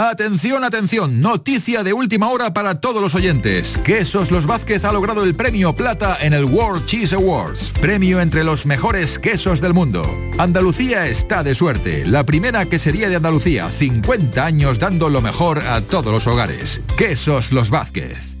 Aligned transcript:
Atención, 0.00 0.62
atención, 0.62 1.20
noticia 1.20 1.82
de 1.82 1.92
última 1.92 2.30
hora 2.30 2.54
para 2.54 2.76
todos 2.76 3.02
los 3.02 3.16
oyentes. 3.16 3.76
Quesos 3.78 4.30
Los 4.30 4.46
Vázquez 4.46 4.84
ha 4.84 4.92
logrado 4.92 5.24
el 5.24 5.34
premio 5.34 5.74
plata 5.74 6.16
en 6.20 6.34
el 6.34 6.44
World 6.44 6.86
Cheese 6.86 7.16
Awards, 7.16 7.72
premio 7.80 8.20
entre 8.20 8.44
los 8.44 8.64
mejores 8.64 9.18
quesos 9.18 9.60
del 9.60 9.74
mundo. 9.74 10.08
Andalucía 10.38 11.08
está 11.08 11.42
de 11.42 11.56
suerte, 11.56 12.06
la 12.06 12.24
primera 12.24 12.66
quesería 12.66 13.08
de 13.08 13.16
Andalucía, 13.16 13.72
50 13.72 14.46
años 14.46 14.78
dando 14.78 15.08
lo 15.08 15.20
mejor 15.20 15.58
a 15.58 15.80
todos 15.80 16.12
los 16.12 16.28
hogares. 16.28 16.80
Quesos 16.96 17.50
Los 17.50 17.70
Vázquez. 17.70 18.36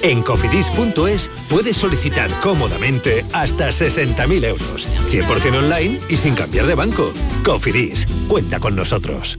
En 0.00 0.20
cofidis.es 0.24 1.30
puedes 1.48 1.76
solicitar 1.76 2.28
cómodamente 2.40 3.24
hasta 3.32 3.68
60.000 3.68 4.44
euros, 4.46 4.88
100% 5.08 5.58
online 5.58 6.00
y 6.08 6.16
sin 6.16 6.34
cambiar 6.34 6.66
de 6.66 6.74
banco. 6.74 7.12
Cofidis, 7.44 8.08
cuenta 8.26 8.58
con 8.58 8.74
nosotros. 8.74 9.38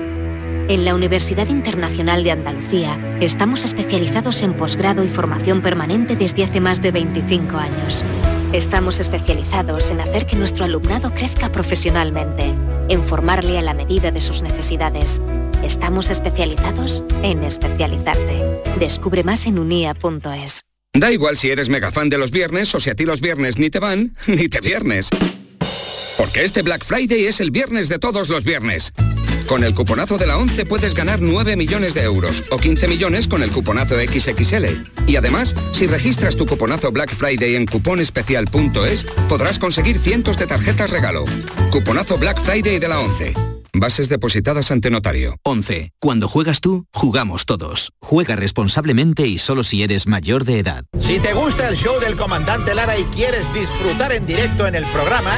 En 0.71 0.85
la 0.85 0.95
Universidad 0.95 1.49
Internacional 1.49 2.23
de 2.23 2.31
Andalucía 2.31 2.97
estamos 3.19 3.65
especializados 3.65 4.41
en 4.41 4.53
posgrado 4.53 5.03
y 5.03 5.09
formación 5.09 5.61
permanente 5.61 6.15
desde 6.15 6.45
hace 6.45 6.61
más 6.61 6.81
de 6.81 6.93
25 6.93 7.57
años. 7.57 8.05
Estamos 8.53 9.01
especializados 9.01 9.91
en 9.91 9.99
hacer 9.99 10.25
que 10.25 10.37
nuestro 10.37 10.63
alumnado 10.63 11.13
crezca 11.13 11.51
profesionalmente, 11.51 12.53
en 12.87 13.03
formarle 13.03 13.57
a 13.59 13.61
la 13.61 13.73
medida 13.73 14.11
de 14.11 14.21
sus 14.21 14.43
necesidades. 14.43 15.21
Estamos 15.61 16.09
especializados 16.09 17.03
en 17.21 17.43
especializarte. 17.43 18.63
Descubre 18.79 19.25
más 19.25 19.47
en 19.47 19.59
unia.es. 19.59 20.61
Da 20.93 21.11
igual 21.11 21.35
si 21.35 21.51
eres 21.51 21.67
mega 21.67 21.91
fan 21.91 22.07
de 22.07 22.17
los 22.17 22.31
viernes 22.31 22.73
o 22.73 22.79
si 22.79 22.89
a 22.89 22.95
ti 22.95 23.03
los 23.03 23.19
viernes 23.19 23.57
ni 23.57 23.69
te 23.69 23.79
van, 23.79 24.15
ni 24.25 24.47
te 24.47 24.61
viernes. 24.61 25.09
Porque 26.17 26.45
este 26.45 26.61
Black 26.61 26.85
Friday 26.85 27.25
es 27.25 27.41
el 27.41 27.51
viernes 27.51 27.89
de 27.89 27.99
todos 27.99 28.29
los 28.29 28.45
viernes. 28.45 28.93
Con 29.51 29.65
el 29.65 29.75
cuponazo 29.75 30.17
de 30.17 30.25
la 30.25 30.37
11 30.37 30.65
puedes 30.65 30.95
ganar 30.95 31.19
9 31.19 31.57
millones 31.57 31.93
de 31.93 32.03
euros 32.03 32.41
o 32.51 32.57
15 32.57 32.87
millones 32.87 33.27
con 33.27 33.43
el 33.43 33.51
cuponazo 33.51 33.95
XXL. 33.99 34.65
Y 35.07 35.17
además, 35.17 35.57
si 35.73 35.87
registras 35.87 36.37
tu 36.37 36.45
cuponazo 36.45 36.89
Black 36.93 37.13
Friday 37.13 37.57
en 37.57 37.65
cuponespecial.es, 37.65 39.03
podrás 39.27 39.59
conseguir 39.59 39.99
cientos 39.99 40.37
de 40.37 40.47
tarjetas 40.47 40.89
regalo. 40.89 41.25
Cuponazo 41.69 42.17
Black 42.17 42.39
Friday 42.39 42.79
de 42.79 42.87
la 42.87 43.01
11. 43.01 43.33
Bases 43.73 44.07
depositadas 44.07 44.71
ante 44.71 44.89
notario. 44.89 45.37
11. 45.43 45.91
Cuando 45.99 46.29
juegas 46.29 46.61
tú, 46.61 46.85
jugamos 46.93 47.45
todos. 47.45 47.91
Juega 48.01 48.37
responsablemente 48.37 49.27
y 49.27 49.37
solo 49.37 49.65
si 49.65 49.83
eres 49.83 50.07
mayor 50.07 50.45
de 50.45 50.59
edad. 50.59 50.85
Si 50.99 51.19
te 51.19 51.33
gusta 51.33 51.67
el 51.67 51.75
show 51.75 51.99
del 51.99 52.15
comandante 52.15 52.73
Lara 52.73 52.97
y 52.97 53.03
quieres 53.05 53.51
disfrutar 53.53 54.13
en 54.13 54.25
directo 54.25 54.67
en 54.67 54.75
el 54.75 54.85
programa, 54.85 55.37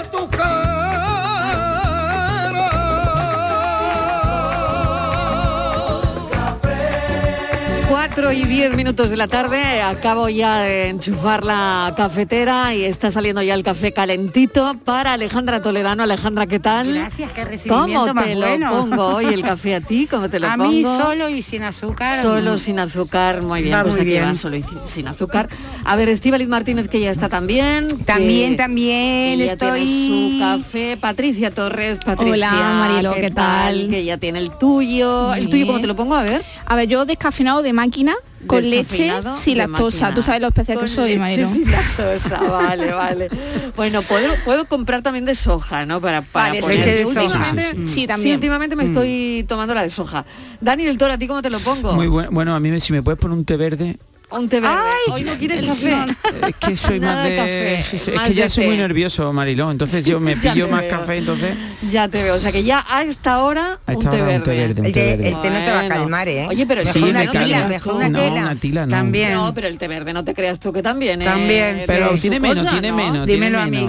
4 8.13 8.33
y 8.33 8.43
10 8.43 8.75
minutos 8.75 9.09
de 9.09 9.15
la 9.15 9.29
tarde, 9.29 9.81
acabo 9.81 10.27
ya 10.27 10.59
de 10.59 10.89
enchufar 10.89 11.45
la 11.45 11.93
cafetera 11.95 12.75
y 12.75 12.83
está 12.83 13.09
saliendo 13.09 13.41
ya 13.41 13.53
el 13.53 13.63
café 13.63 13.93
calentito 13.93 14.75
para 14.83 15.13
Alejandra 15.13 15.61
Toledano. 15.61 16.03
Alejandra, 16.03 16.45
¿qué 16.45 16.59
tal? 16.59 16.93
Gracias, 16.93 17.31
qué 17.31 17.45
recibimiento 17.45 18.01
¿Cómo 18.01 18.13
más 18.13 18.25
te 18.25 18.35
bueno. 18.35 18.69
lo 18.69 18.77
pongo 18.81 19.05
hoy 19.15 19.25
el 19.27 19.41
café 19.43 19.75
a 19.75 19.79
ti? 19.81 20.07
¿Cómo 20.11 20.29
te 20.29 20.41
lo 20.41 20.47
a 20.51 20.57
pongo? 20.57 20.71
mí 20.71 20.83
solo 20.83 21.29
y 21.29 21.41
sin 21.41 21.63
azúcar. 21.63 22.21
Solo 22.21 22.57
sin 22.57 22.79
azúcar, 22.79 23.43
muy 23.43 23.61
bien, 23.61 23.77
Va 23.77 23.83
pues 23.83 23.93
muy 23.93 24.01
aquí 24.01 24.09
bien. 24.11 24.25
va 24.25 24.35
solo 24.35 24.57
y 24.57 24.65
sin- 24.85 25.07
azúcar. 25.07 25.47
A 25.85 25.95
ver, 25.95 26.09
Estíbaliz 26.09 26.49
Martínez 26.49 26.89
que 26.89 26.99
ya 26.99 27.11
está 27.11 27.29
también. 27.29 27.87
que- 27.87 28.03
También, 28.03 28.57
también, 28.57 29.39
que 29.39 29.45
ya 29.45 29.51
estoy- 29.53 29.85
tiene 29.85 30.07
su 30.07 30.39
café. 30.65 30.97
Patricia 30.97 31.51
Torres, 31.51 31.99
Patricia. 32.03 32.33
Hola, 32.33 32.51
Mariló, 32.89 33.13
¿qué 33.15 33.31
tal? 33.31 33.87
Que 33.89 34.03
ya 34.03 34.17
tiene 34.17 34.39
el 34.39 34.51
tuyo. 34.51 35.33
¿El 35.33 35.49
tuyo 35.49 35.65
cómo 35.65 35.79
te 35.79 35.87
lo 35.87 35.95
pongo? 35.95 36.15
A 36.15 36.23
ver. 36.23 36.43
A 36.65 36.75
ver, 36.75 36.89
yo 36.89 37.05
descafeinado 37.05 37.61
de 37.61 37.71
máquina 37.71 38.00
con 38.47 38.69
leche 38.69 39.11
sin 39.35 39.57
lactosa. 39.57 40.05
máquina. 40.05 40.13
Tú 40.15 40.23
sabes 40.23 40.41
lo 40.41 40.47
especial 40.47 40.77
Con 40.77 40.85
que 40.87 40.91
soy, 40.93 41.11
sin 41.47 41.71
lactosa, 41.71 42.39
vale, 42.41 42.91
vale. 42.93 43.29
Bueno, 43.75 44.01
puedo, 44.01 44.33
puedo 44.43 44.65
comprar 44.65 45.01
también 45.01 45.25
de 45.25 45.33
soja, 45.35 45.85
¿no? 45.85 46.01
Para, 46.01 46.21
para 46.21 46.49
Vale, 46.49 46.61
poner. 46.61 46.77
leche 46.79 46.91
de 46.91 46.97
que 46.97 47.03
soja. 47.13 47.21
últimamente, 47.23 47.87
Sí. 47.87 47.93
Sí, 48.01 48.07
también. 48.07 48.35
últimamente 48.35 48.75
me 48.75 48.83
Mm. 48.83 48.87
estoy 48.87 49.45
tomando 49.47 49.73
la 49.73 49.83
de 49.83 49.89
soja. 49.89 50.25
Dani 50.59 50.83
del 50.83 50.97
Toro, 50.97 51.13
¿a 51.13 51.17
ti 51.17 51.27
cómo 51.27 51.41
te 51.41 51.49
lo 51.49 51.59
pongo? 51.59 51.93
Muy 51.93 52.07
bueno, 52.07 52.29
bueno, 52.31 52.53
a 52.55 52.59
mí 52.59 52.69
me- 52.69 52.79
si 52.79 52.91
me 52.93 53.01
puedes 53.01 53.19
poner 53.19 53.37
un 53.37 53.45
té 53.45 53.55
verde, 53.57 53.97
Un 54.31 54.47
té 54.47 54.59
verde. 54.61 54.75
Hoy 55.11 55.23
no 55.23 55.35
quieres 55.37 55.65
café. 55.65 56.05
es 56.47 56.55
que 56.55 56.75
soy 56.75 56.99
Nada 56.99 57.15
más 57.15 57.29
de 57.29 57.35
café, 57.35 57.79
es, 57.79 57.93
es 58.07 58.15
más 58.15 58.27
que 58.29 58.33
ya 58.33 58.49
soy 58.49 58.63
té. 58.63 58.67
muy 58.69 58.77
nervioso, 58.77 59.33
Mariló, 59.33 59.69
entonces 59.71 60.05
yo 60.05 60.19
me 60.21 60.37
pillo 60.37 60.67
más 60.69 60.81
veo. 60.81 60.89
café, 60.89 61.17
entonces 61.17 61.57
Ya 61.91 62.07
te 62.07 62.23
veo, 62.23 62.35
o 62.35 62.39
sea 62.39 62.51
que 62.51 62.63
ya 62.63 62.85
a 62.89 63.03
esta 63.03 63.43
hora 63.43 63.79
A 63.85 63.91
un 63.91 63.97
esta 63.97 64.09
té 64.11 64.21
hora 64.21 64.25
verde. 64.25 64.37
un 64.37 64.43
té 64.43 64.51
verde, 64.55 64.79
un 64.81 64.85
El 64.85 64.91
té 64.93 65.13
el 65.13 65.41
té 65.41 65.49
no 65.49 65.59
te 65.59 65.71
va 65.71 65.79
a 65.81 65.87
calmar, 65.89 66.27
¿eh? 66.29 66.47
Oye, 66.49 66.65
pero 66.65 66.81
Mejor 66.81 66.93
Sí, 66.93 67.03
una 67.09 67.19
me 67.19 67.27
tila, 67.27 67.41
calma. 67.57 67.67
mejor 67.67 67.93
una 67.95 68.09
No, 68.09 68.19
tela. 68.19 68.41
una 68.41 68.55
tila 68.55 68.85
no. 68.85 68.91
También. 68.91 69.33
No, 69.33 69.53
pero 69.53 69.67
el 69.67 69.77
té 69.77 69.87
verde 69.89 70.13
no 70.13 70.23
te 70.23 70.33
creas 70.33 70.59
tú 70.59 70.71
que 70.71 70.81
también. 70.81 71.21
¿eh? 71.21 71.25
También, 71.25 71.83
pero 71.85 72.09
Tiene 72.15 72.39
menos, 72.39 72.59
cosa, 72.59 72.71
tiene 72.71 72.89
¿no? 72.91 72.95
menos, 72.97 73.27
Dímelo 73.27 73.59
a 73.59 73.65
mí, 73.65 73.85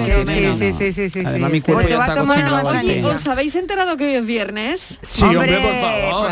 sí, 0.58 0.74
sí, 0.78 0.92
sí, 0.92 1.10
sí, 1.10 1.22
Además 1.24 1.50
mi 1.52 1.60
cuerpo 1.60 1.82
Pues 1.82 1.94
ya 1.94 2.00
está 2.00 2.12
acostumbrado 2.14 2.68
Oye. 2.80 3.04
¿os 3.04 3.26
habéis 3.28 3.54
enterado 3.54 3.96
que 3.96 4.04
hoy 4.06 4.14
es 4.14 4.26
viernes? 4.26 4.98
Sí, 5.02 5.22
hombre, 5.24 5.56
por 5.58 5.74
favor. 5.74 6.30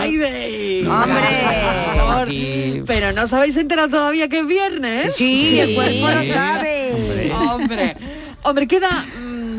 Friday. 0.00 0.86
¡Hombre! 0.86 1.61
Aquí- 2.30 2.82
Pero 2.86 3.12
no 3.12 3.24
os 3.24 3.32
habéis 3.32 3.56
enterado 3.56 3.88
todavía 3.88 4.28
que 4.28 4.40
es 4.40 4.46
viernes. 4.46 5.14
Sí, 5.16 5.58
el 5.58 5.74
cuerpo 5.74 6.08
lo 6.10 6.24
sabe. 6.24 7.32
Hombre, 7.50 7.96
hombre, 8.42 8.66
queda 8.66 9.04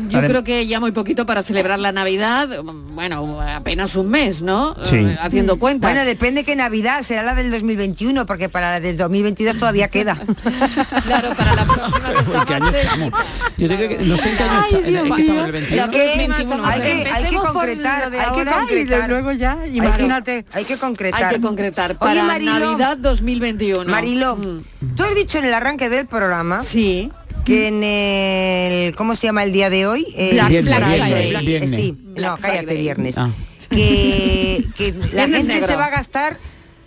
yo 0.08 0.18
Ahora- 0.18 0.28
creo 0.28 0.44
que 0.44 0.66
ya 0.66 0.80
muy 0.80 0.92
poquito 0.92 1.26
para 1.26 1.42
celebrar 1.42 1.78
la 1.78 1.92
Navidad. 1.92 2.48
mm, 2.62 2.94
Bueno, 2.94 3.40
apenas 3.40 3.96
un 3.96 4.08
mes, 4.08 4.40
¿no? 4.42 4.76
Sí. 4.84 4.96
Eh, 4.96 5.18
haciendo 5.20 5.58
cuentas. 5.58 5.90
Bueno, 5.92 6.06
depende 6.06 6.44
que 6.44 6.54
Navidad 6.56 7.02
será 7.02 7.22
la 7.24 7.34
del 7.34 7.50
2021, 7.50 8.24
porque 8.26 8.48
para 8.48 8.70
la 8.72 8.80
del 8.80 8.96
2022 8.96 9.58
todavía 9.58 9.88
queda. 9.88 10.16
claro, 11.04 11.34
para 11.36 11.54
la 11.54 11.64
próxima 11.64 12.12
que 12.12 12.18
¿En 12.36 12.44
qué 12.46 12.54
año 12.54 12.68
estamos? 12.68 13.12
Yo 13.56 13.68
tengo 13.68 13.88
que, 13.88 13.98
no 14.04 14.16
sé 14.16 14.30
en 14.30 14.36
qué 14.36 14.42
año 14.44 14.60
está, 14.60 14.78
en- 14.78 14.84
es 14.84 14.92
que 14.92 15.20
estamos 15.22 15.40
en 15.40 15.46
el 15.46 15.52
21. 15.52 15.82
Es 15.82 15.88
que 15.88 15.98
21, 16.28 16.64
hay 16.66 16.80
que, 16.80 17.10
hay 17.10 17.24
que 17.24 17.36
concretar, 17.36 18.04
hay 18.04 18.32
que 18.32 18.42
y 18.42 18.44
concretar. 18.54 19.10
luego 19.10 19.32
ya, 19.32 19.52
Hay 19.60 19.70
que- 19.70 19.76
imagínate. 19.76 20.44
Hay 20.52 20.64
que 20.64 20.76
concretar. 20.78 21.24
Hay 21.24 21.34
que 21.36 21.40
concretar 21.40 21.98
para 21.98 22.12
Oye, 22.12 22.22
Mariló, 22.22 22.52
Navidad 22.60 22.96
2021. 22.98 23.90
Mariló, 23.90 24.36
Mm. 24.36 24.62
tú 24.96 25.02
has 25.02 25.14
dicho 25.14 25.38
en 25.38 25.46
el 25.46 25.54
arranque 25.54 25.88
del 25.88 26.06
programa 26.06 26.62
Sí. 26.62 27.10
Que 27.44 27.68
en 27.68 27.84
el 27.84 28.96
¿cómo 28.96 29.14
se 29.16 29.26
llama 29.26 29.42
el 29.44 29.52
día 29.52 29.70
de 29.70 29.86
hoy? 29.86 30.06
El 30.16 30.34
Black 30.34 30.48
Viernes, 30.48 30.74
Friday. 30.74 30.96
Viernes, 30.98 31.24
el 31.24 31.30
Black- 31.30 31.44
viernes. 31.44 31.70
sí, 31.70 31.96
Black 32.00 32.30
no, 32.30 32.36
cállate, 32.38 32.58
Friday. 32.64 32.82
viernes. 32.82 33.18
Ah. 33.18 33.30
Que, 33.70 34.64
que 34.76 34.94
la 35.12 35.22
gente 35.28 35.42
negro. 35.44 35.66
se 35.66 35.76
va 35.76 35.86
a 35.86 35.90
gastar 35.90 36.38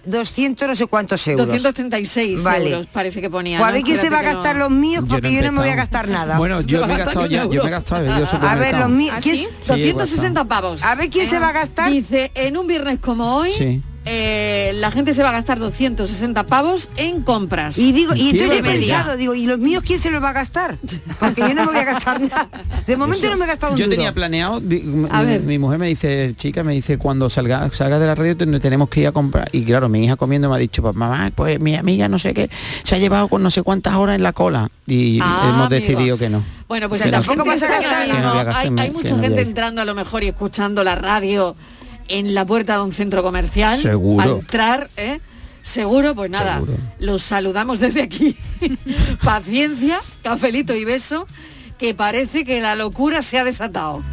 200 0.06 0.68
no 0.69 0.75
sé 0.75 0.86
cuántos 0.88 1.27
euros. 1.27 1.48
236 1.48 2.42
Vale. 2.44 2.69
euros 2.71 2.88
parece 2.88 3.19
que 3.19 3.30
ponía. 3.30 3.57
Pues 3.57 3.65
a 3.68 3.71
¿no? 3.71 3.74
ver 3.75 3.83
quién 3.83 3.98
se 3.98 4.09
va 4.09 4.19
a 4.19 4.24
gastar 4.24 4.56
no- 4.56 4.69
los 4.69 4.71
míos 4.71 5.04
Yo 5.04 5.09
porque 5.09 5.21
no 5.24 5.27
he 5.27 5.36
yo 5.36 5.42
no 5.48 5.51
me 5.51 5.59
voy 5.59 5.69
a 5.69 5.75
gastar 5.75 6.07
nada. 6.07 6.38
Bueno, 6.38 6.62
yo 6.62 6.88
me 6.88 6.94
he 6.94 6.98
gastado 7.04 7.25
ya, 7.25 7.44
yo 7.45 7.62
me 7.63 7.68
he 7.68 7.71
gastado, 7.71 8.01
al 8.09 8.48
a 8.48 8.56
ver, 8.56 8.77
los 8.77 8.89
míos. 8.89 9.13
¿Ah, 9.18 9.19
¿quién- 9.21 9.36
sí? 9.36 9.48
Sí, 9.63 9.71
he 9.74 9.94
260 9.94 10.45
pavos. 10.45 10.83
A 10.83 10.95
ver 10.95 11.09
quién 11.09 11.27
se 11.27 11.39
va 11.39 11.50
a 11.50 11.54
gastar. 11.54 11.92
Dice, 11.92 12.31
en 12.36 12.56
un 12.57 12.68
viernes 12.68 13.00
como 13.00 13.36
hoy, 13.36 13.51
Sí. 13.51 13.81
Eh, 14.09 14.71
la 14.75 14.89
gente 14.92 15.13
se 15.13 15.21
va 15.24 15.30
a 15.30 15.33
gastar 15.33 15.59
260 15.59 16.44
pavos 16.45 16.89
en 16.98 17.21
compras. 17.21 17.77
Y 17.77 17.92
digo, 17.92 18.13
y 18.15 18.31
¿Qué 18.31 18.44
entonces 18.44 18.59
he 18.59 18.63
pensado, 18.63 19.18
digo, 19.18 19.36
¿y 19.36 19.45
los 19.45 19.59
míos 19.59 19.83
quién 19.86 20.00
se 20.00 20.09
los 20.12 20.24
va 20.24 20.30
a 20.30 20.33
gastar? 20.33 20.77
Porque 21.19 21.42
yo 21.42 21.54
no 21.54 21.65
me 21.65 21.71
voy 21.74 21.80
a 21.81 21.83
gastar 21.86 22.21
nada. 22.21 22.48
De 22.86 22.95
momento 22.95 23.30
no 23.30 23.38
me 23.38 23.45
he 23.45 23.48
gastado 23.48 23.74
un 23.74 23.77
Yo 23.80 23.86
duro. 23.86 23.95
tenía 23.98 24.13
planeado, 24.13 24.59
di- 24.62 24.83
A 25.12 25.19
mi, 25.21 25.25
ver. 25.25 25.42
mi 25.44 25.59
mujer 25.59 25.77
me 25.80 25.88
dice, 25.88 26.33
chica, 26.38 26.63
me 26.63 26.74
dice, 26.74 26.98
cuando 26.98 27.30
salga, 27.30 27.69
salga 27.74 28.00
de 28.00 28.07
la 28.07 28.15
radio 28.15 28.38
ten- 28.38 28.59
tenemos 28.59 28.89
que 28.89 29.01
ir 29.01 29.07
a 29.07 29.12
comprar. 29.12 29.50
Y 29.51 29.63
claro, 29.63 29.89
mi 29.89 30.04
hija 30.06 30.15
comiendo 30.15 30.50
me 30.50 30.56
ha 30.56 30.59
dicho, 30.59 30.81
pues 30.81 30.95
mamá, 30.95 31.31
pues 31.36 31.59
mi 31.59 31.75
amiga 31.75 32.07
no 32.07 32.18
sé 32.18 32.33
qué, 32.33 32.50
se 32.83 32.95
ha 32.95 32.98
llevado 33.00 33.27
con 33.27 33.44
no 33.44 33.51
sé 33.51 33.62
cuántas 33.63 33.95
horas 33.95 34.15
en 34.15 34.24
la 34.24 34.31
cola. 34.33 34.69
Y 34.86 35.19
Ah, 35.21 35.42
hemos 35.50 35.65
amigo. 35.65 35.69
decidido 35.69 36.18
que 36.18 36.30
no. 36.30 36.42
Bueno, 36.69 36.88
pues 36.89 37.01
O 37.01 37.04
sea, 37.04 37.12
la 37.12 37.18
tampoco 37.19 37.50
gente 37.50 37.50
vas 37.50 37.63
a 37.63 37.65
está 37.65 37.77
gastar 37.77 37.94
ahora 37.94 38.07
nada. 38.07 38.44
mismo- 38.45 38.62
Que 38.62 38.69
no 38.71 38.81
hay, 38.81 38.92
mucha 38.92 39.18
gente 39.19 39.42
entrando 39.42 39.81
a 39.81 39.86
lo 39.86 39.95
mejor 39.95 40.24
y 40.24 40.27
escuchando 40.27 40.83
la 40.83 40.95
radio 40.95 41.56
en 42.07 42.33
la 42.33 42.45
puerta 42.45 42.78
de 42.78 42.83
un 42.83 42.92
centro 42.92 43.23
comercial. 43.23 43.80
Seguro. 43.81 44.23
Al 44.23 44.30
entrar, 44.40 44.90
¿eh? 44.97 45.19
Seguro, 45.64 46.16
pues 46.16 46.30
nada, 46.31 46.56
Seguro. 46.56 46.73
los 46.99 47.21
saludamos 47.23 47.80
desde 47.80 48.02
aquí. 48.02 48.37
Paciencia, 49.23 49.99
cafelito 50.23 50.73
y 50.76 50.85
beso, 50.85 51.28
que 51.78 51.94
parece 51.94 52.45
que 52.45 52.61
la 52.61 52.76
locura 52.76 53.21
se 53.21 53.37
ha 53.37 53.44
desatado. 53.44 54.04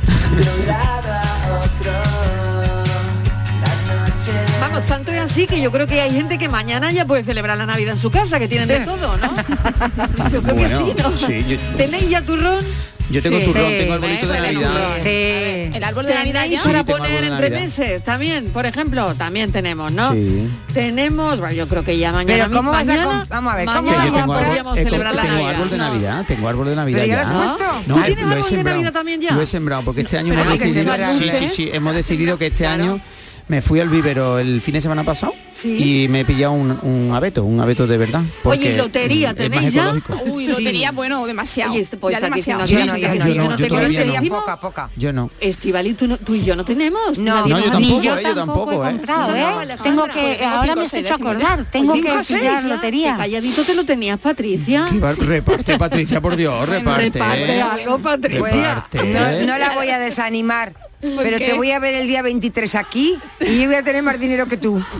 Vamos, 4.60 4.84
tanto 4.86 5.12
es 5.12 5.20
así 5.20 5.46
que 5.46 5.60
yo 5.60 5.70
creo 5.70 5.86
que 5.86 6.00
hay 6.00 6.10
gente 6.10 6.38
que 6.38 6.48
mañana 6.48 6.90
ya 6.90 7.04
puede 7.04 7.22
celebrar 7.22 7.56
la 7.58 7.66
Navidad 7.66 7.94
en 7.94 8.00
su 8.00 8.10
casa, 8.10 8.38
que 8.38 8.48
tienen 8.48 8.66
de 8.68 8.80
todo, 8.80 9.16
¿no? 9.18 9.34
Yo 10.30 10.42
creo 10.42 10.54
Bueno, 10.54 10.86
que 10.86 10.92
sí, 10.92 10.98
¿no? 11.02 11.10
sí, 11.18 11.44
yo- 11.48 11.58
¿Tenéis 11.76 12.08
ya 12.10 12.22
turrón? 12.22 12.64
Yo 13.10 13.20
tengo 13.22 13.38
Sí. 13.38 13.44
turrón, 13.44 13.68
Sí, 13.70 13.76
tengo 13.78 13.92
arbolito 13.94 14.26
de 14.28 14.40
Navidad. 14.40 14.96
Sí. 15.02 15.70
El 15.76 15.84
árbol 15.84 16.06
de 16.06 16.14
Navidad 16.14 16.42
¿Tenéis 16.44 16.60
ya. 16.60 16.64
para 16.66 16.78
Sí, 16.80 16.84
tengo 16.86 16.98
poner 16.98 17.24
entre 17.24 17.50
meses 17.50 18.02
también, 18.02 18.46
por 18.46 18.64
ejemplo? 18.66 19.14
También 19.14 19.52
tenemos, 19.52 19.92
¿no? 19.92 20.12
Sí. 20.12 20.48
Tenemos, 20.72 21.38
bueno, 21.38 21.54
yo 21.54 21.68
creo 21.68 21.84
que 21.84 21.98
ya 21.98 22.12
mañana 22.12 22.44
Pero 22.46 22.56
¿cómo 22.56 22.70
vas 22.70 22.82
a 22.88 22.92
mañana, 22.92 23.04
com- 23.20 23.28
vamos 23.28 23.52
a 23.52 23.56
ver, 23.56 23.66
¿cómo 23.66 23.82
mañana 23.82 24.04
ya 24.06 24.12
tengo 24.20 24.32
podríamos 24.32 24.58
árbol, 24.72 24.78
he 24.78 24.84
celebrar 24.84 25.14
la 25.14 25.22
tengo 25.22 25.34
Navidad. 25.34 25.50
árbol 25.54 25.70
de 25.70 25.76
No. 25.76 25.84
Navidad, 25.84 26.24
tengo 26.26 26.48
árbol 26.48 26.66
de 26.68 26.76
Navidad 26.76 26.98
¿Pero 27.00 27.06
ya 27.06 27.14
ya. 27.24 27.30
lo 27.32 27.38
has 27.38 27.52
puesto? 27.52 27.64
¿Tú 27.86 27.88
No, 27.98 28.04
tienes 28.04 28.24
árbol 28.24 28.50
de. 28.50 28.64
Navidad 28.64 28.92
también 28.92 29.20
ya? 29.20 29.32
Lo 29.32 29.42
he 29.42 29.46
sembrado 29.46 29.82
porque 29.82 30.00
este 30.00 30.18
año 30.18 30.32
hemos 30.32 30.48
decidido, 30.58 30.94
sí, 31.18 31.30
sí, 31.38 31.48
sí, 31.48 31.70
hemos 31.72 31.94
decidido 31.94 32.38
que 32.38 32.46
este 32.46 32.66
año 32.66 33.00
me 33.48 33.60
fui 33.60 33.78
al 33.80 33.88
vivero 33.88 34.38
el 34.38 34.60
fin 34.62 34.74
de 34.74 34.80
semana 34.80 35.04
pasado 35.04 35.34
Sí. 35.54 36.02
y 36.04 36.08
me 36.08 36.20
he 36.20 36.24
pillado 36.24 36.52
un, 36.52 36.76
un 36.82 37.12
abeto, 37.14 37.44
un 37.44 37.60
abeto 37.60 37.86
de 37.86 37.96
verdad. 37.96 38.22
porque 38.42 38.58
Oye, 38.58 38.76
lotería, 38.76 39.30
es 39.30 39.36
más 39.36 39.50
¿tenéis 39.50 39.72
ya? 39.72 39.82
ecológico. 39.90 40.34
Uy, 40.34 40.48
lotería, 40.48 40.90
bueno, 40.90 41.24
demasiado. 41.26 41.70
Oye, 41.72 41.82
este- 41.82 41.96
ya 42.10 42.20
demasiado. 42.20 42.64
Yo 42.66 42.84
no, 42.86 42.94
que- 42.94 43.00
yo 43.02 43.08
sí, 43.12 43.18
yo 43.18 43.34
no, 43.36 43.44
no 43.44 43.50
yo 43.50 43.56
te 43.56 43.68
todavía 43.68 44.02
quieres 44.02 44.30
no. 44.30 44.36
poca, 44.40 44.58
poca. 44.60 44.90
Yo 44.96 45.12
no. 45.12 45.30
Estivali, 45.40 45.94
tú, 45.94 46.08
no- 46.08 46.16
tú 46.18 46.34
y 46.34 46.42
yo 46.44 46.56
no 46.56 46.64
tenemos. 46.64 47.18
No, 47.18 47.46
No, 47.46 47.48
yo 47.48 47.56
ha 47.56 47.58
dicho. 47.60 47.70
tampoco, 47.70 48.02
eh, 48.18 48.22
yo 48.24 48.34
tampoco, 48.34 48.72
he 48.72 48.74
eh. 48.74 48.90
comprado, 48.90 49.36
¿eh? 49.36 49.76
Tengo 49.82 50.04
que, 50.06 50.36
tengo 50.40 50.54
ahora 50.56 50.74
me 50.74 50.82
he 50.82 50.88
seis 50.88 51.04
hecho 51.04 51.14
acordar, 51.14 51.64
tengo 51.70 51.92
que 51.94 52.00
pillar 52.02 52.42
ya. 52.42 52.60
lotería. 52.62 53.16
Calladito 53.16 53.62
te 53.64 53.74
lo 53.76 53.84
tenías, 53.84 54.18
Patricia. 54.18 54.88
Reparte, 55.20 55.78
Patricia, 55.78 56.20
por 56.20 56.34
Dios, 56.34 56.68
reparte. 56.68 57.10
Reparte 57.20 57.56
¿eh? 57.58 57.62
algo, 57.62 57.98
Patricia. 58.00 58.86
No, 58.92 59.46
no 59.46 59.58
la 59.58 59.74
voy 59.76 59.88
a 59.90 60.00
desanimar. 60.00 60.72
Pero 61.18 61.38
te 61.38 61.52
voy 61.54 61.70
a 61.70 61.78
ver 61.78 61.94
el 61.94 62.06
día 62.06 62.22
23 62.22 62.74
aquí 62.76 63.18
y 63.40 63.60
yo 63.60 63.66
voy 63.66 63.74
a 63.76 63.82
tener 63.82 64.02
más 64.02 64.18
dinero 64.18 64.46
que 64.46 64.56
tú. 64.56 64.82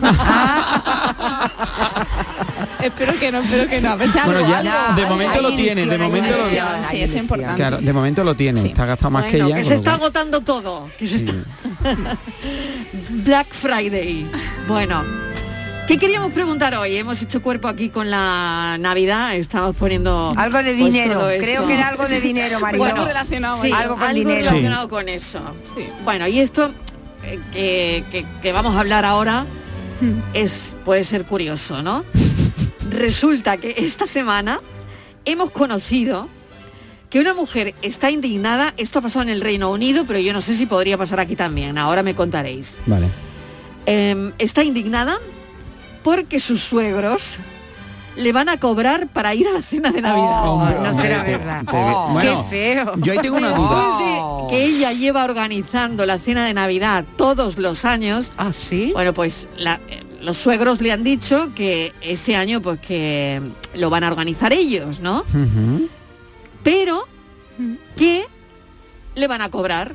Espero 2.81 3.17
que 3.19 3.31
no, 3.31 3.39
espero 3.39 3.67
que 3.67 3.81
no. 3.81 3.89
A 3.91 3.95
ver 3.95 4.09
si 4.09 4.19
Bueno, 4.25 4.39
hago 4.39 4.47
ya 4.49 4.59
algo. 4.59 5.01
de 5.01 5.05
momento 5.07 5.33
hay 5.37 5.41
lo 5.41 5.49
tiene, 5.55 5.73
de 5.75 5.81
ilusión, 5.81 6.01
momento 6.01 6.29
lo 6.29 6.37
ilusión, 6.37 6.67
Sí, 6.89 7.01
es 7.01 7.15
importante. 7.15 7.55
Claro, 7.55 7.77
de 7.79 7.93
momento 7.93 8.23
lo 8.23 8.35
tiene, 8.35 8.61
está 8.67 8.85
gastado 8.85 9.11
más 9.11 9.23
Bueno, 9.23 9.37
que 9.37 9.43
ella. 9.45 9.55
que 9.57 9.63
se 9.63 9.73
está 9.75 9.91
cual- 9.91 10.01
agotando 10.01 10.41
todo. 10.41 10.89
que 10.99 11.07
se 11.07 11.15
está- 11.17 11.33
Black 13.09 13.47
Friday. 13.53 14.27
Bueno, 14.67 15.03
¿qué 15.87 15.97
queríamos 15.97 16.31
preguntar 16.31 16.75
hoy? 16.75 16.95
Hemos 16.97 17.21
hecho 17.21 17.41
cuerpo 17.41 17.67
aquí 17.67 17.89
con 17.89 18.09
la 18.09 18.77
Navidad, 18.79 19.35
estamos 19.35 19.75
poniendo 19.75 20.33
Algo 20.35 20.57
de 20.59 20.75
pues, 20.75 20.77
dinero. 20.93 21.21
Creo 21.39 21.67
que 21.67 21.73
era 21.73 21.87
algo 21.89 22.07
de 22.07 22.21
dinero, 22.21 22.59
María. 22.59 22.77
Bueno, 22.79 22.95
Algo 22.95 23.07
relacionado, 23.07 23.61
sí, 23.61 23.71
algo 23.71 23.95
con 23.95 24.03
algo 24.03 24.13
dinero. 24.19 24.49
relacionado 24.49 24.89
con 24.89 25.09
eso. 25.09 25.39
Bueno, 26.03 26.27
y 26.27 26.39
esto 26.39 26.73
eh, 27.23 27.39
que, 27.51 28.03
que- 28.11 28.25
que 28.41 28.51
vamos 28.51 28.75
a 28.75 28.79
hablar 28.79 29.05
ahora 29.05 29.45
es, 30.33 30.75
puede 30.83 31.03
ser 31.03 31.25
curioso, 31.25 31.81
¿no? 31.81 32.03
Resulta 32.89 33.57
que 33.57 33.75
esta 33.77 34.07
semana 34.07 34.61
hemos 35.25 35.51
conocido 35.51 36.29
que 37.09 37.19
una 37.19 37.33
mujer 37.33 37.73
está 37.81 38.11
indignada, 38.11 38.73
esto 38.77 38.99
ha 38.99 39.01
pasado 39.01 39.23
en 39.23 39.29
el 39.29 39.41
Reino 39.41 39.71
Unido, 39.71 40.05
pero 40.05 40.19
yo 40.19 40.33
no 40.33 40.41
sé 40.41 40.53
si 40.55 40.65
podría 40.65 40.97
pasar 40.97 41.19
aquí 41.19 41.35
también, 41.35 41.77
ahora 41.77 42.03
me 42.03 42.13
contaréis. 42.13 42.75
Vale. 42.85 43.07
Em, 43.85 44.33
está 44.39 44.63
indignada 44.63 45.17
porque 46.05 46.39
sus 46.39 46.61
suegros 46.61 47.39
le 48.15 48.31
van 48.31 48.47
a 48.47 48.57
cobrar 48.59 49.07
para 49.07 49.33
ir 49.35 49.45
a 49.47 49.51
la 49.51 49.61
cena 49.61 49.91
de 49.91 50.01
Navidad. 50.01 50.47
Hombre, 50.47 50.75
no 50.81 51.01
será 51.01 51.23
verdad. 51.23 51.65
te- 51.65 51.71
Oh, 51.75 52.09
bueno, 52.13 52.45
qué 52.49 52.55
feo. 52.75 52.93
Yo 52.99 53.11
ahí 53.11 53.19
tengo 53.19 53.37
una 53.37 53.49
duda. 53.49 53.97
De 53.97 54.47
que 54.51 54.65
ella 54.65 54.93
lleva 54.93 55.25
organizando 55.25 56.05
la 56.05 56.17
cena 56.19 56.45
de 56.45 56.53
Navidad 56.53 57.03
todos 57.17 57.57
los 57.57 57.83
años. 57.83 58.31
¿Ah, 58.37 58.51
sí? 58.57 58.91
Bueno, 58.93 59.11
pues 59.13 59.47
la- 59.57 59.81
eh, 59.89 60.03
los 60.21 60.37
suegros 60.37 60.79
le 60.79 60.91
han 60.93 61.03
dicho 61.03 61.49
que 61.55 61.91
este 62.01 62.35
año 62.35 62.61
pues 62.61 62.79
que 62.79 63.41
lo 63.73 63.89
van 63.89 64.03
a 64.03 64.07
organizar 64.07 64.53
ellos, 64.53 64.99
¿no? 65.01 65.25
Pero 66.63 67.05
que 67.97 68.25
le 69.15 69.27
van 69.27 69.41
a 69.41 69.49
cobrar. 69.49 69.93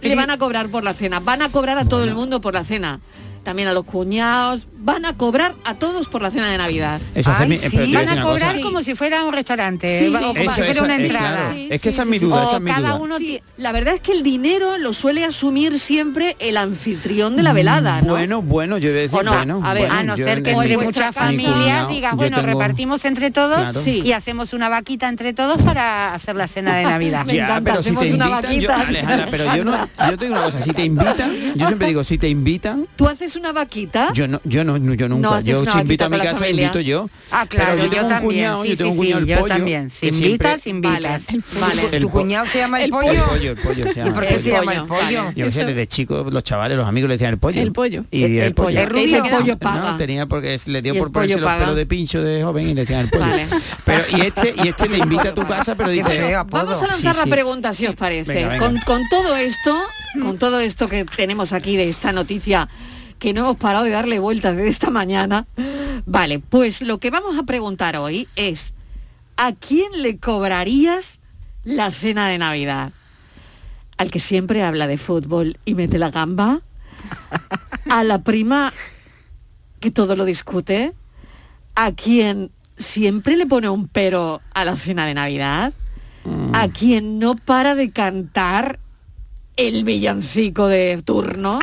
Le 0.00 0.14
van 0.16 0.30
a 0.30 0.38
cobrar 0.38 0.68
por 0.68 0.82
la 0.84 0.94
cena. 0.94 1.20
Van 1.20 1.42
a 1.42 1.48
cobrar 1.48 1.78
a 1.78 1.84
todo 1.84 2.04
el 2.04 2.14
mundo 2.14 2.40
por 2.40 2.54
la 2.54 2.64
cena. 2.64 3.00
También 3.44 3.68
a 3.68 3.72
los 3.72 3.84
cuñados. 3.84 4.66
Van 4.84 5.04
a 5.04 5.16
cobrar 5.16 5.54
a 5.64 5.74
todos 5.74 6.08
por 6.08 6.22
la 6.22 6.30
cena 6.32 6.48
de 6.50 6.58
Navidad. 6.58 7.00
Eso 7.14 7.32
Ay, 7.36 7.48
mi- 7.48 7.54
eh, 7.54 7.68
pero 7.70 7.84
sí, 7.86 7.94
van 7.94 8.08
a 8.08 8.22
cobrar 8.22 8.52
cosa. 8.54 8.62
como 8.64 8.82
si 8.82 8.94
fuera 8.96 9.24
un 9.24 9.32
restaurante, 9.32 9.98
Sí, 10.00 10.06
o 10.08 10.18
sí. 10.18 10.24
como 10.24 10.40
Eso, 10.40 10.50
si 10.50 10.56
fuera 10.56 10.70
eso, 10.72 10.84
una 10.84 10.96
eh, 10.96 11.02
entrada. 11.02 11.28
claro. 11.38 11.54
Sí, 11.54 11.68
es 11.70 11.80
que 11.80 11.88
sí, 11.90 11.94
esa 11.94 12.02
es 12.02 12.08
mi 12.08 12.18
duda, 12.18 12.42
esa 12.44 12.56
es 12.56 12.60
mi 12.62 12.70
cada 12.72 12.88
duda. 12.90 13.00
uno 13.00 13.16
la 13.58 13.70
verdad 13.72 13.94
es 13.94 14.00
que 14.00 14.10
el 14.12 14.22
dinero 14.24 14.78
lo 14.78 14.92
suele 14.92 15.24
asumir 15.24 15.78
siempre 15.78 16.36
el 16.40 16.56
anfitrión 16.56 17.36
de 17.36 17.42
la 17.44 17.52
velada, 17.52 18.02
¿no? 18.02 18.08
Bueno, 18.14 18.42
bueno, 18.42 18.78
yo 18.78 18.90
voy 18.90 18.98
a 18.98 19.02
decir, 19.02 19.18
¿O 19.18 19.22
no? 19.22 19.32
bueno, 19.34 19.60
A 19.64 19.72
ver, 19.72 19.82
bueno, 19.86 19.94
a 20.00 20.02
no 20.02 20.16
yo 20.16 20.24
ser 20.24 20.42
que 20.42 20.50
en 20.50 20.60
entre 20.62 20.76
muchas 20.78 21.14
familias 21.14 21.88
digas, 21.88 22.10
yo 22.12 22.16
bueno, 22.16 22.36
tengo- 22.38 22.46
repartimos 22.48 23.04
entre 23.04 23.30
todos 23.30 23.58
Claro. 23.58 23.80
Sí. 23.80 24.02
y 24.04 24.12
hacemos 24.12 24.52
una 24.52 24.68
vaquita 24.68 25.08
entre 25.08 25.32
todos 25.32 25.62
para 25.62 26.12
hacer 26.14 26.34
la 26.34 26.48
cena 26.48 26.74
de 26.76 26.82
Navidad. 26.84 27.24
Me 27.24 27.34
Ya, 27.34 27.44
encanta, 27.44 27.70
pero 27.72 27.82
si 27.84 27.90
hacemos 27.90 28.04
te 28.06 28.14
una 28.14 28.24
invitan, 28.26 28.60
yo, 28.60 28.68
vaquita. 28.68 28.88
Alejandra, 28.88 29.28
pero 29.30 29.56
yo 29.56 29.64
no, 29.64 29.88
yo 30.10 30.18
te 30.18 30.24
digo 30.24 30.36
una 30.36 30.44
cosa, 30.46 30.60
si 30.60 30.72
te 30.72 30.84
invitan, 30.84 31.32
yo 31.54 31.66
siempre 31.68 31.88
digo, 31.88 32.02
si 32.04 32.18
te 32.18 32.28
invitan, 32.28 32.86
¿Tú 32.96 33.06
haces 33.06 33.31
una 33.36 33.52
vaquita? 33.52 34.12
yo 34.12 34.28
no, 34.28 34.40
yo 34.44 34.64
no, 34.64 34.76
yo 34.94 35.08
nunca, 35.08 35.40
yo 35.40 35.64
si 35.64 35.78
invito 35.78 36.04
a 36.04 36.08
mi 36.08 36.18
casa, 36.20 36.48
invito 36.48 36.80
yo. 36.80 37.08
Ah, 37.30 37.46
claro, 37.46 37.72
pero 37.76 37.92
yo 37.92 38.02
un 38.02 38.08
también, 38.08 38.20
cuñado, 38.22 38.62
sí, 38.62 38.68
yo 38.70 38.76
tengo 38.76 38.90
un 38.90 38.96
sí, 38.96 38.98
cuñado 38.98 39.18
sí, 39.18 39.22
el 39.22 39.28
yo 39.36 39.40
pollo, 39.40 39.54
también. 39.54 39.90
Si 39.90 39.96
siempre- 40.12 40.26
invitas, 40.26 40.66
invitas. 40.66 41.22
Vale, 41.60 41.82
El 41.92 42.02
¿Tu 42.02 42.10
cuñado 42.10 42.46
se 42.46 42.58
llama 42.58 42.78
el, 42.78 42.84
el 42.84 42.90
pollo? 42.90 43.10
El 43.12 43.18
pollo, 43.20 43.50
el 43.52 43.56
pollo 43.58 43.84
se 43.84 43.90
¿Y 43.90 43.94
llama. 43.94 44.14
por 44.14 44.26
qué 44.26 44.34
El 44.34 44.40
se 44.40 44.50
llama 44.50 44.64
pollo, 44.86 45.00
el 45.00 45.16
pollo? 45.26 45.32
Yo 45.36 45.50
sé, 45.50 45.64
desde 45.64 45.86
chico 45.86 46.26
los 46.30 46.44
chavales, 46.44 46.76
los 46.76 46.86
amigos 46.86 47.08
le 47.08 47.14
decían 47.14 47.30
el 47.32 47.38
pollo. 47.38 47.60
El 47.62 47.72
pollo. 47.72 48.04
Y 48.10 48.22
El- 48.24 48.32
el, 48.32 48.38
el 48.38 48.54
pollo. 48.54 48.88
pollo. 48.88 49.22
Pollo 49.38 49.58
paga. 49.58 49.92
No, 49.92 49.96
tenía 49.96 50.26
porque 50.26 50.58
le 50.66 50.82
dio 50.82 50.94
por 50.96 51.10
ponerse 51.12 51.34
pollo 51.36 51.46
los 51.48 51.56
pelos 51.58 51.76
de 51.76 51.86
pincho 51.86 52.22
de 52.22 52.42
joven 52.42 52.68
y 52.68 52.74
le 52.74 52.80
decían 52.82 53.00
el 53.00 53.08
pollo. 53.08 53.24
Pero 53.84 54.04
y 54.16 54.20
este 54.22 54.54
y 54.62 54.68
este 54.68 54.88
le 54.88 54.98
invita 54.98 55.30
a 55.30 55.34
tu 55.34 55.46
casa, 55.46 55.74
pero 55.74 55.90
dice, 55.90 56.34
apodo. 56.34 56.64
Vamos 56.64 56.82
a 56.82 56.86
lanzar 56.86 57.12
Sí, 57.14 57.18
la 57.18 57.24
sí. 57.24 57.30
pregunta, 57.30 57.72
si 57.72 57.86
os 57.86 57.94
parece. 57.94 58.48
Con 58.84 59.02
todo 59.08 59.36
esto, 59.36 59.76
con 60.20 60.38
todo 60.38 60.60
esto 60.60 60.88
que 60.88 61.04
tenemos 61.04 61.52
aquí 61.52 61.76
de 61.76 61.88
esta 61.88 62.12
noticia 62.12 62.68
que 63.22 63.32
no 63.32 63.42
hemos 63.42 63.56
parado 63.56 63.84
de 63.84 63.92
darle 63.92 64.18
vueltas 64.18 64.56
desde 64.56 64.68
esta 64.68 64.90
mañana. 64.90 65.46
Vale, 66.06 66.40
pues 66.40 66.82
lo 66.82 66.98
que 66.98 67.10
vamos 67.10 67.38
a 67.38 67.44
preguntar 67.44 67.96
hoy 67.96 68.26
es, 68.34 68.74
¿a 69.36 69.52
quién 69.52 70.02
le 70.02 70.18
cobrarías 70.18 71.20
la 71.62 71.92
cena 71.92 72.26
de 72.26 72.38
Navidad? 72.38 72.92
¿Al 73.96 74.10
que 74.10 74.18
siempre 74.18 74.64
habla 74.64 74.88
de 74.88 74.98
fútbol 74.98 75.56
y 75.64 75.76
mete 75.76 76.00
la 76.00 76.10
gamba? 76.10 76.62
¿A 77.88 78.02
la 78.02 78.24
prima 78.24 78.72
que 79.78 79.92
todo 79.92 80.16
lo 80.16 80.24
discute? 80.24 80.92
¿A 81.76 81.92
quien 81.92 82.50
siempre 82.76 83.36
le 83.36 83.46
pone 83.46 83.68
un 83.68 83.86
pero 83.86 84.40
a 84.52 84.64
la 84.64 84.74
cena 84.74 85.06
de 85.06 85.14
Navidad? 85.14 85.72
¿A 86.54 86.66
quien 86.66 87.20
no 87.20 87.36
para 87.36 87.76
de 87.76 87.92
cantar 87.92 88.80
el 89.54 89.84
villancico 89.84 90.66
de 90.66 91.00
turno? 91.04 91.60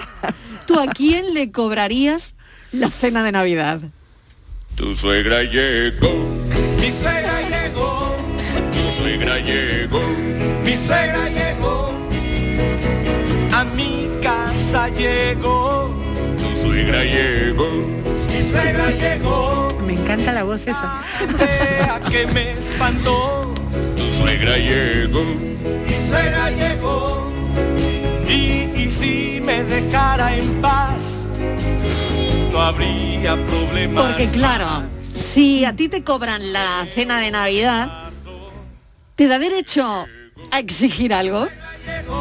¿Tú 0.69 0.79
a 0.79 0.85
quién 0.85 1.33
le 1.33 1.51
cobrarías 1.51 2.35
la 2.71 2.91
cena 2.91 3.23
de 3.23 3.31
Navidad? 3.31 3.79
Tu 4.75 4.95
suegra 4.95 5.41
llegó, 5.41 6.13
mi 6.79 6.91
suegra 6.91 7.41
llegó, 7.49 8.15
tu 8.71 9.01
suegra 9.01 9.39
llegó, 9.39 9.99
mi 10.63 10.77
suegra 10.77 11.27
llegó, 11.27 11.91
a 13.51 13.63
mi 13.75 14.11
casa 14.21 14.89
llegó, 14.89 15.89
tu 16.37 16.61
suegra 16.61 17.03
llegó, 17.03 17.67
mi 18.31 18.47
suegra 18.47 18.91
llegó, 18.91 19.75
Me 19.87 19.93
encanta 19.93 20.33
la 20.33 20.43
voz 20.43 20.61
esa. 20.61 20.99
a 21.95 21.99
que 22.11 22.27
me 22.27 22.51
espantó, 22.51 23.51
tu 23.97 24.11
suegra 24.11 24.55
llegó, 24.59 25.23
mi 25.23 26.07
suegra 26.07 26.51
llegó, 26.51 27.38
y, 28.29 28.71
y 28.83 28.89
si 28.89 29.41
me 29.43 29.63
dejara 29.63 30.35
en 30.35 30.61
paz, 30.61 31.27
no 32.51 32.61
habría 32.61 33.35
problemas. 33.47 34.05
Porque 34.05 34.27
claro, 34.27 34.83
si 35.13 35.65
a 35.65 35.75
ti 35.75 35.89
te 35.89 36.03
cobran 36.03 36.53
la 36.53 36.85
cena 36.93 37.19
de 37.19 37.31
Navidad, 37.31 38.09
¿te 39.15 39.27
da 39.27 39.39
derecho 39.39 40.05
a 40.51 40.59
exigir 40.59 41.13
algo 41.13 41.47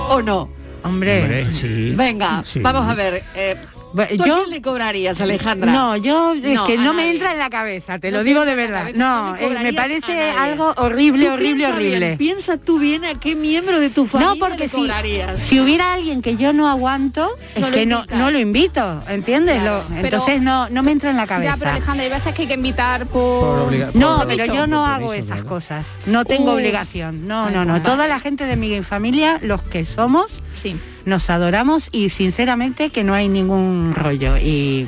o 0.09 0.23
no? 0.23 0.50
Hombre, 0.85 1.23
Hombre, 1.23 1.53
sí. 1.55 1.93
Venga, 1.95 2.43
Sí. 2.45 2.61
vamos 2.61 2.88
a 2.88 2.95
ver. 2.95 3.23
eh, 3.35 3.57
Bueno, 3.92 4.11
¿Tú 4.16 4.23
a 4.23 4.26
yo- 4.26 4.37
quién 4.37 4.50
le 4.50 4.62
cobrarías, 4.62 5.21
Alejandra? 5.21 5.73
No, 5.73 5.97
yo 5.97 6.35
es 6.35 6.42
No, 6.42 6.66
que 6.66 6.76
no 6.76 6.92
me 6.92 7.11
entra 7.11 7.33
en 7.33 7.38
la 7.38 7.49
cabeza, 7.49 7.99
te 7.99 8.11
No 8.11 8.18
lo 8.18 8.25
digo 8.25 8.45
de 8.45 8.54
verdad. 8.54 8.80
cabeza, 8.80 8.99
No, 8.99 9.37
eh, 9.37 9.57
me 9.62 9.73
parece 9.73 10.30
algo 10.30 10.75
horrible, 10.76 11.26
Tú 11.26 11.33
horrible, 11.33 11.54
piensa 11.64 11.78
bien, 11.78 11.92
horrible. 11.97 12.16
piensa 12.18 12.57
tú 12.59 12.78
bien 12.78 13.04
a 13.07 13.14
qué 13.18 13.35
miembro 13.35 13.80
de 13.80 13.88
tu 13.90 14.07
familia 14.07 14.35
No, 14.35 14.38
porque 14.38 14.64
le 14.64 14.68
si, 14.68 14.76
cobrarías. 14.76 15.40
si 15.40 15.59
hubiera 15.61 15.95
alguien 15.95 16.21
que 16.21 16.37
yo 16.37 16.52
no 16.52 16.68
aguanto, 16.68 17.30
es 17.54 17.61
No 17.62 17.68
lo 17.68 17.75
que 17.75 17.87
no, 17.87 18.04
no 18.14 18.30
lo 18.30 18.38
invito, 18.38 19.02
¿entiendes? 19.09 19.61
Claro, 19.61 19.78
Lo- 19.78 19.85
pero- 19.88 20.04
entonces 20.18 20.42
no, 20.42 20.68
no 20.68 20.83
me 20.83 20.92
entra 20.92 21.11
en 21.11 21.16
la 21.16 21.26
cabeza. 21.26 21.52
Ya, 21.52 21.57
pero 21.57 21.71
Alejandra, 21.71 22.04
hay 22.04 22.11
veces 22.11 22.35
que 22.35 22.42
hay 22.42 22.49
que 22.49 22.54
invitar 22.54 23.07
por... 23.07 23.40
Por 23.40 23.59
obliga- 23.61 23.90
No, 23.95 24.25
pero 24.28 24.45
yo 24.45 24.66
no 24.66 24.80
por 24.83 24.90
hago 24.90 25.09
permiso, 25.09 25.33
esas 25.35 25.45
cosas. 25.47 25.87
No 26.07 26.25
tengo 26.26 26.50
Uf. 26.52 26.57
obligación. 26.57 27.26
No, 27.26 27.49
no, 27.50 27.64
no. 27.64 27.80
Toda 27.83 28.07
la 28.07 28.21
gente 28.21 28.45
de 28.45 28.57
mi 28.57 28.83
familia, 28.83 29.38
los 29.42 29.62
que 29.62 29.85
somos, 29.87 30.26
Sí. 30.50 30.76
Nos 31.09 31.29
adoramos 31.31 31.88
y 31.93 32.11
sinceramente 32.11 32.91
que 32.91 33.03
no 33.05 33.15
hay 33.15 33.29
ningún 33.29 33.95
rollo. 33.95 34.37
Y 34.37 34.87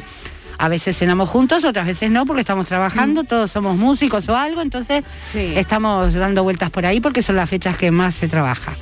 a 0.58 0.68
veces 0.68 0.96
cenamos 0.96 1.28
juntos, 1.28 1.64
otras 1.64 1.86
veces 1.86 2.10
no, 2.10 2.26
porque 2.26 2.40
estamos 2.42 2.66
trabajando, 2.66 3.24
todos 3.24 3.50
somos 3.50 3.76
músicos 3.76 4.28
o 4.28 4.36
algo, 4.36 4.60
entonces 4.60 5.02
Sí. 5.22 5.52
estamos 5.56 6.12
dando 6.14 6.42
vueltas 6.42 6.70
por 6.70 6.84
ahí 6.86 7.00
porque 7.00 7.22
son 7.22 7.36
las 7.36 7.48
fechas 7.48 7.76
que 7.76 7.90
más 7.90 8.14
se 8.14 8.28
trabaja. 8.28 8.74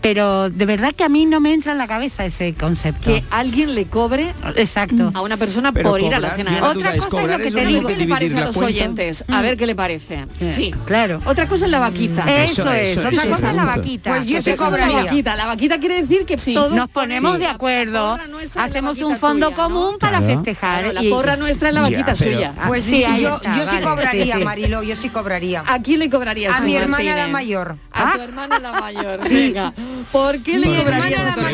Pero 0.00 0.48
de 0.48 0.64
verdad 0.66 0.94
que 0.94 1.04
a 1.04 1.08
mí 1.10 1.26
no 1.26 1.40
me 1.40 1.52
entra 1.52 1.72
en 1.72 1.78
la 1.78 1.86
cabeza 1.86 2.24
ese 2.24 2.54
concepto. 2.54 3.04
Que 3.04 3.22
alguien 3.30 3.74
le 3.74 3.86
cobre 3.86 4.32
Exacto. 4.56 5.10
a 5.14 5.20
una 5.20 5.36
persona 5.36 5.72
Pero 5.72 5.90
por 5.90 6.00
ir 6.00 6.14
a 6.14 6.20
la 6.20 6.34
cena 6.36 6.52
la 6.52 6.68
Otra 6.70 6.96
cosa 6.96 7.20
es 7.22 7.28
lo 7.30 7.36
que 7.38 7.50
te 7.50 7.66
digo. 7.66 7.86
qué 7.86 7.96
le 7.96 8.06
parece 8.06 8.36
a 8.38 8.46
los 8.46 8.56
cuenta. 8.56 8.66
oyentes. 8.74 9.24
A 9.28 9.42
ver 9.42 9.56
qué 9.58 9.66
le 9.66 9.74
parece. 9.74 10.24
Sí. 10.54 10.74
Claro. 10.86 11.20
Otra 11.26 11.46
cosa 11.46 11.66
es 11.66 11.70
la 11.70 11.80
vaquita. 11.80 12.22
Eso, 12.44 12.62
Eso, 12.62 12.72
es, 12.72 12.88
eso, 12.90 13.00
otra 13.00 13.10
eso 13.10 13.28
cosa 13.30 13.50
es 13.50 13.56
la 13.56 13.64
vaquita. 13.66 14.10
Pues 14.10 14.26
yo 14.26 14.38
cosa 14.38 14.50
es 14.52 14.58
la 14.58 14.64
cobraría. 14.66 15.04
vaquita. 15.04 15.36
La 15.36 15.46
vaquita 15.46 15.78
quiere 15.78 16.00
decir 16.02 16.24
que 16.24 16.36
todos 16.36 16.72
Nos 16.74 16.88
ponemos 16.88 17.34
Sí. 17.34 17.40
de 17.40 17.46
acuerdo, 17.46 18.18
hacemos 18.56 18.98
un 19.02 19.16
fondo 19.18 19.48
tuya, 19.50 19.56
¿no? 19.58 19.62
común 19.64 19.98
para 19.98 20.18
Claro. 20.18 20.34
festejar. 20.34 20.80
Claro, 20.80 20.92
la 20.94 21.02
y- 21.04 21.10
porra 21.10 21.36
nuestra 21.36 21.68
es 21.68 21.74
la 21.74 21.82
Ya, 21.88 21.98
vaquita 21.98 22.14
pero- 22.18 22.32
suya. 22.36 22.54
Pues 22.66 22.84
sí, 22.84 23.04
sí, 23.16 23.22
yo, 23.22 23.36
está, 23.36 23.52
yo 23.56 23.60
sí 23.64 23.66
vale, 23.66 23.82
cobraría, 23.82 24.24
sí, 24.34 24.38
sí. 24.38 24.44
Marilo, 24.44 24.82
yo 24.82 24.96
sí 24.96 25.08
cobraría. 25.10 25.62
¿A 25.66 25.82
quién 25.82 25.98
le 25.98 26.08
cobrarías 26.08 26.56
A 26.56 26.60
mi 26.62 26.74
hermana 26.74 27.16
la 27.16 27.28
mayor. 27.28 27.76
A 27.92 28.12
tu 28.14 28.20
Ah. 28.20 28.24
hermana 28.24 28.58
la 28.58 28.72
mayor. 28.72 29.20
Sí. 29.26 29.34
Venga. 29.52 29.72
¿Por 30.12 30.42
qué 30.42 30.58
le 30.58 30.66
Mi 30.68 30.76
cobrarías 30.76 31.20
hermana 31.20 31.32
a 31.32 31.34
tu 31.34 31.40
la 31.42 31.50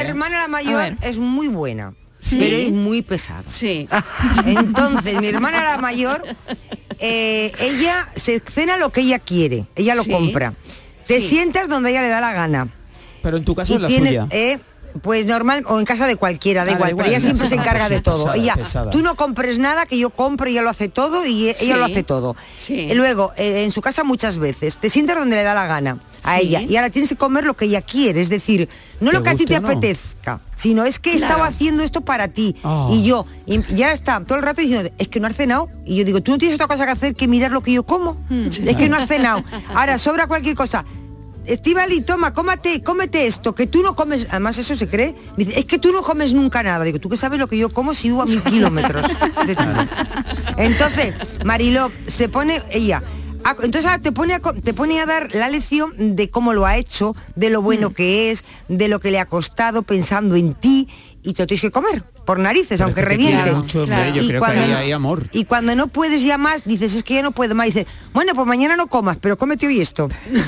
hermana 0.00 0.40
la 0.42 0.48
mayor, 0.48 0.94
es 1.02 1.18
muy 1.18 1.48
buena, 1.48 1.94
Sí. 2.20 2.36
pero 2.38 2.56
es 2.56 2.70
muy 2.70 3.02
pesada. 3.02 3.42
Sí. 3.46 3.88
Entonces, 4.46 5.20
mi 5.20 5.26
hermana 5.28 5.62
la 5.64 5.78
mayor, 5.78 6.22
eh, 6.98 7.52
ella 7.60 8.08
se 8.16 8.40
cena 8.40 8.76
lo 8.76 8.90
que 8.90 9.00
ella 9.02 9.18
quiere, 9.18 9.66
ella 9.76 9.94
lo 9.94 10.04
Sí. 10.04 10.10
compra. 10.10 10.54
Te 11.06 11.20
Sí. 11.20 11.28
sientas 11.28 11.68
donde 11.68 11.90
ella 11.90 12.02
le 12.02 12.08
da 12.08 12.20
la 12.20 12.32
gana. 12.32 12.68
Pero 13.22 13.36
en 13.36 13.44
tu 13.44 13.54
caso 13.54 13.72
y 13.72 13.76
es 13.76 13.82
la 13.82 13.88
tienes, 13.88 14.08
suya. 14.14 14.26
eh, 14.30 14.58
pues 15.02 15.26
normal, 15.26 15.64
o 15.68 15.78
en 15.78 15.84
casa 15.86 16.06
de 16.06 16.16
cualquiera, 16.16 16.64
da 16.64 16.72
Ah, 16.72 16.74
igual, 16.74 16.90
igual, 16.90 17.04
pero 17.06 17.16
ella 17.16 17.24
siempre 17.24 17.46
se 17.48 17.54
encarga 17.54 17.88
de 17.88 18.00
todo. 18.00 18.24
Pesada, 18.24 18.36
ella, 18.36 18.54
pesada. 18.54 18.90
tú 18.90 19.02
no 19.02 19.14
compres 19.16 19.58
nada, 19.58 19.86
que 19.86 19.98
yo 19.98 20.10
compre, 20.10 20.50
ella 20.50 20.62
lo 20.62 20.70
hace 20.70 20.88
todo 20.88 21.24
y 21.26 21.48
ella 21.60 21.76
lo 21.76 21.84
hace 21.84 22.02
todo. 22.02 22.36
Sí. 22.56 22.74
Y 22.90 22.94
luego, 22.94 23.32
eh, 23.36 23.64
en 23.64 23.70
su 23.72 23.80
casa 23.80 24.04
muchas 24.04 24.38
veces, 24.38 24.76
te 24.78 24.90
sientas 24.90 25.16
donde 25.18 25.36
le 25.36 25.42
da 25.42 25.54
la 25.54 25.66
gana 25.66 25.98
a 26.22 26.38
Sí. 26.38 26.46
ella 26.48 26.62
y 26.62 26.76
ahora 26.76 26.90
tienes 26.90 27.08
que 27.08 27.16
comer 27.16 27.44
lo 27.44 27.54
que 27.56 27.66
ella 27.66 27.82
quiere, 27.82 28.20
es 28.20 28.28
decir, 28.28 28.68
no 29.00 29.10
¿Te 29.10 29.16
lo 29.16 29.22
que 29.22 29.28
a 29.30 29.34
ti 29.36 29.44
te 29.46 29.60
no? 29.60 29.68
apetezca, 29.68 30.40
sino 30.56 30.84
es 30.84 30.98
que 30.98 31.12
Claro. 31.12 31.26
estaba 31.26 31.46
haciendo 31.46 31.82
esto 31.84 32.00
para 32.00 32.28
ti 32.28 32.56
Oh. 32.64 32.90
y 32.92 33.04
yo, 33.04 33.26
y 33.46 33.62
ya 33.74 33.92
está, 33.92 34.20
todo 34.24 34.38
el 34.38 34.44
rato 34.44 34.60
diciendo, 34.60 34.90
es 34.98 35.08
que 35.08 35.20
no 35.20 35.26
has 35.28 35.36
cenado. 35.36 35.68
Y 35.86 35.96
yo 35.96 36.04
digo, 36.04 36.20
tú 36.20 36.32
no 36.32 36.38
tienes 36.38 36.54
otra 36.56 36.66
cosa 36.66 36.84
que 36.84 36.90
hacer 36.92 37.14
que 37.14 37.26
mirar 37.28 37.50
lo 37.50 37.62
que 37.62 37.72
yo 37.72 37.82
como. 37.84 38.14
Hmm. 38.28 38.48
Es 38.66 38.76
que 38.76 38.88
no 38.88 38.96
has 38.96 39.08
cenado. 39.08 39.42
Ahora, 39.74 39.96
sobra 39.98 40.26
cualquier 40.26 40.54
cosa 40.54 40.84
Estivali, 41.48 42.02
toma, 42.02 42.32
cómate, 42.34 42.82
cómete 42.82 43.26
esto, 43.26 43.54
que 43.54 43.66
tú 43.66 43.82
no 43.82 43.96
comes, 43.96 44.26
además 44.30 44.58
eso 44.58 44.76
se 44.76 44.86
cree, 44.88 45.14
me 45.36 45.44
dice, 45.44 45.58
es 45.58 45.64
que 45.64 45.78
tú 45.78 45.92
no 45.92 46.02
comes 46.02 46.32
nunca 46.34 46.62
nada. 46.62 46.84
Digo, 46.84 46.98
¿tú 46.98 47.08
qué 47.08 47.16
sabes 47.16 47.38
lo 47.40 47.46
que 47.48 47.56
yo 47.56 47.70
como 47.70 47.94
si 47.94 48.08
vivo 48.08 48.22
a 48.22 48.26
mil 48.26 48.42
kilómetros 48.42 49.06
de 49.46 49.56
ti? 49.56 49.64
Entonces, 50.58 51.14
Mariló, 51.44 51.90
se 52.06 52.28
pone 52.28 52.62
ella. 52.70 53.02
a- 53.44 53.52
Entonces 53.62 53.86
ahora 53.86 53.98
te 54.02 54.12
pone, 54.12 54.34
a, 54.34 54.40
te 54.40 54.74
pone 54.74 55.00
a 55.00 55.06
dar 55.06 55.34
la 55.34 55.48
lección 55.48 56.16
de 56.16 56.28
cómo 56.28 56.52
lo 56.52 56.66
ha 56.66 56.76
hecho, 56.76 57.14
de 57.36 57.50
lo 57.50 57.62
bueno 57.62 57.94
que 57.94 58.30
es, 58.30 58.44
de 58.68 58.88
lo 58.88 59.00
que 59.00 59.10
le 59.10 59.18
ha 59.20 59.24
costado 59.26 59.82
pensando 59.82 60.34
en 60.36 60.54
ti 60.54 60.88
y 61.22 61.32
te 61.32 61.42
lo 61.42 61.46
tienes 61.46 61.60
que 61.62 61.70
comer 61.70 62.02
por 62.24 62.38
narices, 62.38 62.78
Pero 62.78 62.84
aunque 62.84 63.00
es 63.00 63.06
que 63.06 63.12
te 63.14 63.18
quiere 63.18 63.36
revientes. 63.38 63.62
mucho, 63.62 63.84
yo 64.14 64.22
Y 64.22 64.28
creo 64.28 64.42
que 64.42 64.50
ahí 64.50 64.72
hay 64.72 64.92
amor. 64.92 65.24
y 65.32 65.44
cuando 65.46 65.74
no 65.74 65.88
puedes 65.88 66.22
ya 66.22 66.38
más, 66.38 66.64
dices, 66.64 66.94
es 66.94 67.02
que 67.02 67.14
ya 67.14 67.22
no 67.22 67.32
puedo 67.32 67.54
más. 67.54 67.66
Dices, 67.66 67.86
bueno, 68.12 68.34
pues 68.34 68.46
mañana 68.46 68.76
no 68.76 68.86
comas, 68.86 69.18
pero 69.20 69.36
cómete 69.36 69.66
hoy 69.66 69.80
esto. 69.80 70.08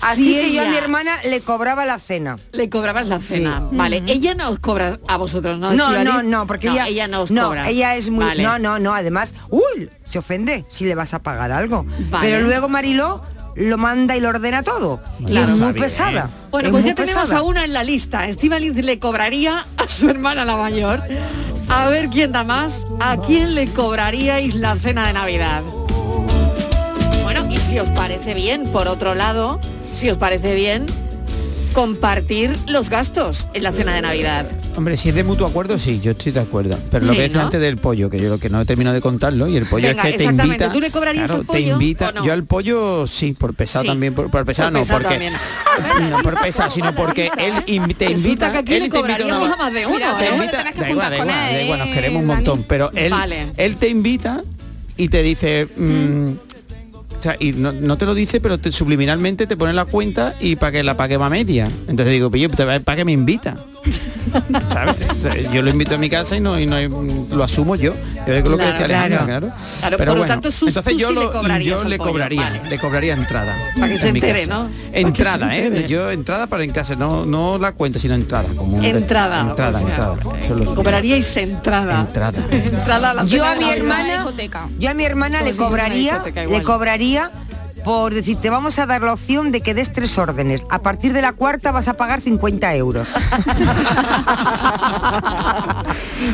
Así 0.00 0.24
Sí, 0.24 0.34
que 0.34 0.52
yo 0.52 0.62
a 0.62 0.66
mi 0.68 0.76
hermana 0.76 1.12
le 1.24 1.40
cobraba 1.40 1.84
la 1.86 1.98
cena. 1.98 2.36
Le 2.52 2.68
cobrabas 2.70 3.06
la 3.08 3.20
cena. 3.20 3.64
Sí. 3.70 3.76
Vale, 3.76 4.02
ella 4.06 4.34
no 4.34 4.48
os 4.50 4.58
cobra 4.58 4.98
a 5.08 5.16
vosotros, 5.16 5.58
¿no? 5.58 5.72
No, 5.74 6.02
no, 6.04 6.22
no, 6.22 6.46
porque 6.46 6.68
ella, 6.68 6.86
ella 6.88 7.08
no 7.08 7.22
os 7.22 7.30
no, 7.30 7.46
cobra. 7.46 7.68
ella 7.68 7.96
es 7.96 8.10
muy, 8.10 8.24
Vale. 8.24 8.42
no, 8.42 8.58
no, 8.58 8.78
no, 8.78 8.94
además, 8.94 9.34
uy, 9.50 9.90
se 10.08 10.18
ofende 10.18 10.64
si 10.70 10.84
le 10.84 10.94
vas 10.94 11.14
a 11.14 11.18
pagar 11.20 11.52
algo. 11.52 11.84
Vale. 12.10 12.28
Pero 12.28 12.40
luego 12.46 12.68
Mariló 12.68 13.20
lo 13.56 13.78
manda 13.78 14.16
y 14.16 14.20
lo 14.20 14.28
ordena 14.30 14.62
todo. 14.62 15.00
Y 15.20 15.26
Claro. 15.26 15.52
es 15.54 15.58
muy 15.58 15.72
bien. 15.72 15.84
pesada. 15.84 16.30
Bueno, 16.50 16.68
es 16.68 16.72
pues 16.72 16.84
ya 16.84 16.94
tenemos 16.94 17.22
pesada. 17.22 17.40
a 17.40 17.42
una 17.42 17.64
en 17.64 17.72
la 17.72 17.84
lista. 17.84 18.26
Estíbaliz 18.28 18.74
le 18.74 18.98
cobraría 18.98 19.66
a 19.76 19.88
su 19.88 20.08
hermana 20.10 20.44
la 20.44 20.56
mayor. 20.56 21.00
A 21.68 21.88
ver 21.88 22.08
quién 22.08 22.32
da 22.32 22.44
más. 22.44 22.84
¿A 23.00 23.16
quién 23.18 23.54
le 23.54 23.68
cobraríais 23.68 24.54
la 24.54 24.76
cena 24.76 25.06
de 25.06 25.12
Navidad? 25.14 25.62
Bueno, 27.22 27.46
y 27.50 27.56
si 27.58 27.78
os 27.78 27.90
parece 27.90 28.34
bien, 28.34 28.64
por 28.64 28.86
otro 28.88 29.14
lado, 29.14 29.58
si 29.94 30.10
os 30.10 30.16
parece 30.18 30.54
bien, 30.54 30.86
compartir 31.74 32.56
los 32.68 32.88
gastos 32.88 33.46
en 33.52 33.62
la 33.64 33.72
cena 33.72 33.94
de 33.94 34.00
Navidad. 34.00 34.46
Hombre, 34.76 34.96
si 34.96 35.08
es 35.10 35.14
de 35.14 35.24
mutuo 35.24 35.46
acuerdo, 35.46 35.78
sí, 35.78 36.00
yo 36.02 36.12
estoy 36.12 36.32
de 36.32 36.40
acuerdo. 36.40 36.78
Pero 36.90 37.04
lo 37.06 37.12
Sí, 37.12 37.18
que 37.18 37.28
¿no? 37.30 37.40
antes 37.42 37.60
del 37.60 37.76
pollo, 37.78 38.08
que 38.08 38.18
yo 38.18 38.28
lo 38.30 38.38
que 38.38 38.48
no 38.48 38.60
he 38.60 38.64
terminado 38.64 38.94
de 38.94 39.00
contarlo, 39.00 39.48
y 39.48 39.56
el 39.56 39.66
pollo 39.66 39.88
Venga, 39.88 40.02
es 40.04 40.12
que 40.12 40.18
te 40.18 40.24
exactamente. 40.24 40.64
invita. 40.64 40.72
¿Tú 40.72 40.80
le 40.80 40.90
cobrarías 40.90 41.24
claro, 41.26 41.40
al 41.40 41.46
pollo 41.46 41.58
te 41.58 41.70
invita. 41.72 42.08
o 42.08 42.12
no? 42.12 42.24
Yo 42.24 42.32
al 42.32 42.44
pollo 42.44 43.06
sí, 43.06 43.32
por 43.34 43.54
pesado 43.54 43.82
Sí. 43.82 43.88
también, 43.88 44.14
por, 44.14 44.30
Por 44.30 44.46
no, 44.46 44.80
porque 44.86 45.08
también. 45.08 45.32
no 46.10 46.22
por 46.22 46.40
pesado, 46.40 46.70
sino 46.70 46.94
porque 46.94 47.30
él 47.36 47.52
te 47.66 48.08
Resulta 48.08 48.10
invita, 48.10 48.52
que 48.52 48.58
aquí 48.58 48.74
él 48.74 48.82
le 48.84 48.88
te 48.88 48.96
invita 48.96 49.00
cobraríamos 49.16 49.44
una- 49.44 49.54
a 49.54 49.56
más 49.58 49.72
de 49.72 49.86
uno, 49.86 49.96
te 50.16 50.24
¿eh? 50.24 50.28
invita- 50.32 50.58
Tenés 50.58 50.72
que 50.74 50.80
da 50.80 50.90
igual, 50.90 51.06
juntar 51.06 51.10
da 51.10 51.16
con 51.18 51.26
igual, 51.26 51.28
da 51.28 51.50
él, 51.58 51.64
igual, 51.64 51.78
nos 51.80 51.88
queremos 51.88 52.20
un 52.20 52.26
montón, 52.26 52.64
pero 52.68 52.90
él, 52.94 53.10
Vale. 53.10 53.46
él 53.56 53.76
te 53.76 53.88
invita 53.88 54.42
y 54.96 55.08
te 55.08 55.22
dice. 55.22 55.66
mm, 55.76 56.28
y 57.38 57.52
no, 57.52 57.96
te 57.96 58.04
lo 58.06 58.14
dice, 58.14 58.40
pero 58.40 58.58
te- 58.58 58.72
subliminalmente 58.72 59.46
te 59.46 59.56
pone 59.56 59.72
la 59.72 59.84
cuenta 59.84 60.34
y 60.40 60.56
para 60.56 60.72
que 60.72 60.82
la 60.82 60.96
pague 60.96 61.16
va 61.16 61.30
media. 61.30 61.66
Entonces 61.88 62.08
digo, 62.12 62.30
pues 62.30 62.42
yo, 62.42 62.48
¿para 62.50 62.96
qué 62.96 63.04
me 63.04 63.12
invita? 63.12 63.56
¿Sabes? 64.72 64.96
O 65.10 65.14
sea, 65.14 65.34
Yo 65.52 65.62
lo 65.62 65.70
invito 65.70 65.94
a 65.94 65.98
mi 65.98 66.08
casa 66.10 66.36
y 66.36 66.40
no, 66.40 66.58
y 66.58 66.66
no 66.66 66.76
hay- 66.76 66.88
lo 66.88 67.44
asumo 67.44 67.76
yo. 67.76 67.92
Yo 68.26 68.32
lo 68.32 68.42
que 68.42 68.42
Claro, 68.42 68.56
decía 68.70 68.84
Alejandra, 68.86 69.24
claro. 69.24 69.46
claro. 69.48 69.56
Claro, 69.80 69.96
Pero 69.98 69.98
por 69.98 70.06
lo 70.06 70.12
bueno, 70.14 70.26
tanto, 70.34 70.48
tú- 70.50 70.66
entonces 70.68 70.96
yo, 70.96 71.08
sí 71.08 71.14
le 71.14 71.20
lo- 71.20 71.32
cobrarías 71.32 71.80
yo 71.82 71.84
le 71.88 71.98
cobraría, 71.98 72.40
vale. 72.40 72.60
le 72.70 72.78
cobraría 72.78 73.14
entrada. 73.14 73.54
Para 73.74 73.86
que 73.88 73.92
en 73.94 73.98
se 74.00 74.08
entere. 74.08 74.46
¿no? 74.46 74.68
Entrada, 74.92 75.48
se 75.50 75.56
¿eh? 75.58 75.66
entere. 75.66 75.88
Yo 75.88 76.10
entrada 76.10 76.46
para 76.46 76.64
en 76.64 76.70
casa, 76.72 76.94
no, 76.96 77.26
no 77.26 77.58
la 77.58 77.72
cuenta, 77.72 77.98
sino 77.98 78.14
entrada. 78.14 78.48
Como 78.56 78.78
un- 78.78 78.84
Entrada, 78.84 79.40
Entrada, 79.42 79.78
o 79.78 79.80
sea, 79.80 79.88
entrada. 79.88 80.16
Lo- 80.56 80.74
Cobraríais 80.74 81.36
entrada. 81.36 82.00
Entrada. 82.00 82.38
Entrada 82.50 83.10
a 83.10 83.14
la 83.14 83.24
Yo 83.24 83.44
a 83.44 83.54
mi 83.56 83.70
hermana, 83.70 84.24
yo 84.78 84.90
a 84.90 84.94
mi 84.94 85.04
hermana 85.04 85.40
Pues 85.40 85.52
le 85.52 85.58
cobraría, 85.58 86.22
le 86.48 86.62
cobraría 86.62 87.30
por 87.84 88.14
decir, 88.14 88.38
te 88.38 88.48
vamos 88.50 88.78
a 88.78 88.86
dar 88.86 89.02
la 89.02 89.12
opción 89.12 89.52
de 89.52 89.60
que 89.60 89.74
des 89.74 89.92
tres 89.92 90.16
órdenes. 90.18 90.62
A 90.70 90.80
partir 90.80 91.12
de 91.12 91.20
la 91.22 91.32
cuarta 91.32 91.70
vas 91.70 91.86
a 91.88 91.94
pagar 91.94 92.20
50 92.20 92.74
euros. 92.76 93.08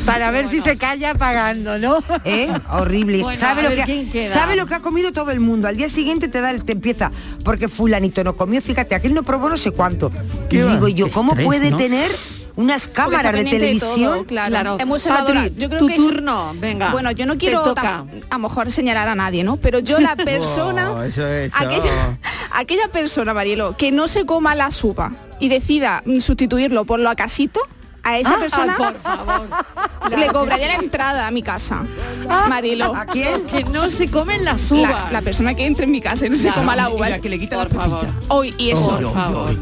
Para 0.06 0.30
ver 0.30 0.48
si 0.48 0.60
se 0.62 0.76
calla 0.76 1.14
pagando, 1.14 1.78
¿no? 1.78 1.98
¿Eh? 2.24 2.48
Horrible. 2.70 3.22
Bueno, 3.22 3.38
¿Sabe, 3.38 3.62
lo 3.62 3.70
que, 3.70 4.08
queda. 4.10 4.32
¿Sabe 4.32 4.56
lo 4.56 4.66
que 4.66 4.74
ha 4.74 4.80
comido 4.80 5.12
todo 5.12 5.30
el 5.30 5.40
mundo? 5.40 5.68
Al 5.68 5.76
día 5.76 5.88
siguiente 5.88 6.28
te 6.28 6.40
da 6.40 6.50
el- 6.50 6.64
te 6.64 6.72
empieza, 6.72 7.10
porque 7.44 7.68
fulanito 7.68 8.22
no 8.24 8.36
comió, 8.36 8.62
fíjate, 8.62 8.94
aquel 8.94 9.14
no 9.14 9.22
probó 9.22 9.48
no 9.48 9.56
sé 9.56 9.72
cuánto. 9.72 10.10
Y 10.50 10.56
digo 10.58 10.88
yo, 10.88 11.10
¿cómo 11.10 11.32
estrés, 11.32 11.46
puede 11.46 11.70
¿no? 11.70 11.76
tener 11.76 12.10
unas 12.56 12.88
cámaras 12.88 13.32
de 13.32 13.38
pendiente 13.38 13.66
de 13.66 13.80
todo, 13.80 13.94
televisión? 13.94 14.24
claro. 14.24 14.76
Es 14.78 14.86
muy 14.86 14.96
observadora. 14.96 15.42
Patri, 15.42 15.54
Yo 15.60 15.68
creo 15.68 15.78
tu 15.80 15.86
que 15.86 15.94
es- 15.94 15.98
turno, 16.00 16.52
venga. 16.56 16.90
Bueno, 16.90 17.10
yo 17.12 17.26
no 17.26 17.38
quiero 17.38 17.62
toca. 17.62 18.04
a 18.30 18.34
lo 18.34 18.38
mejor 18.38 18.70
señalar 18.72 19.08
a 19.08 19.14
nadie, 19.14 19.44
¿no? 19.44 19.56
Pero 19.56 19.78
yo 19.78 19.98
la 20.00 20.16
persona, 20.16 20.92
Oh, 20.92 21.02
eso 21.02 21.26
es, 21.26 21.52
aquella, 21.54 22.18
aquella 22.52 22.88
persona, 22.88 23.32
Marielo, 23.34 23.76
que 23.76 23.92
no 23.92 24.08
se 24.08 24.26
coma 24.26 24.54
la 24.54 24.70
sopa 24.70 25.12
y 25.38 25.48
decida 25.48 26.02
sustituirlo 26.20 26.84
por 26.84 27.00
lo 27.00 27.14
casito, 27.16 27.60
a 28.02 28.18
esa 28.18 28.34
Ah, 28.36 28.38
persona 28.40 28.76
por 28.78 28.98
favor. 29.02 29.46
le 30.18 30.26
cobraría 30.28 30.68
la 30.68 30.74
entrada 30.76 31.26
a 31.26 31.30
mi 31.30 31.42
casa. 31.42 31.84
Marielo. 32.48 32.94
¿A 32.96 33.04
quién? 33.04 33.44
Que 33.44 33.62
no 33.64 33.90
se 33.90 34.08
comen 34.08 34.42
las 34.42 34.70
La, 34.70 34.78
uvas. 34.88 35.12
la 35.12 35.20
persona 35.20 35.54
que 35.54 35.66
entre 35.66 35.84
en 35.84 35.90
mi 35.90 36.00
casa 36.00 36.24
y 36.26 36.30
no 36.30 36.36
se 36.38 36.44
Claro. 36.44 36.60
coma 36.60 36.76
la 36.76 36.88
Y 36.88 36.92
uva. 36.94 37.08
la 37.10 37.16
es- 37.16 37.20
que 37.20 37.28
le 37.28 37.38
quita 37.38 37.56
por 37.58 37.74
la 37.74 37.80
favor. 37.80 38.06
Hoy 38.28 38.54
y 38.56 38.70
eso. 38.70 38.96
Oy, 38.96 39.04
oy. 39.04 39.60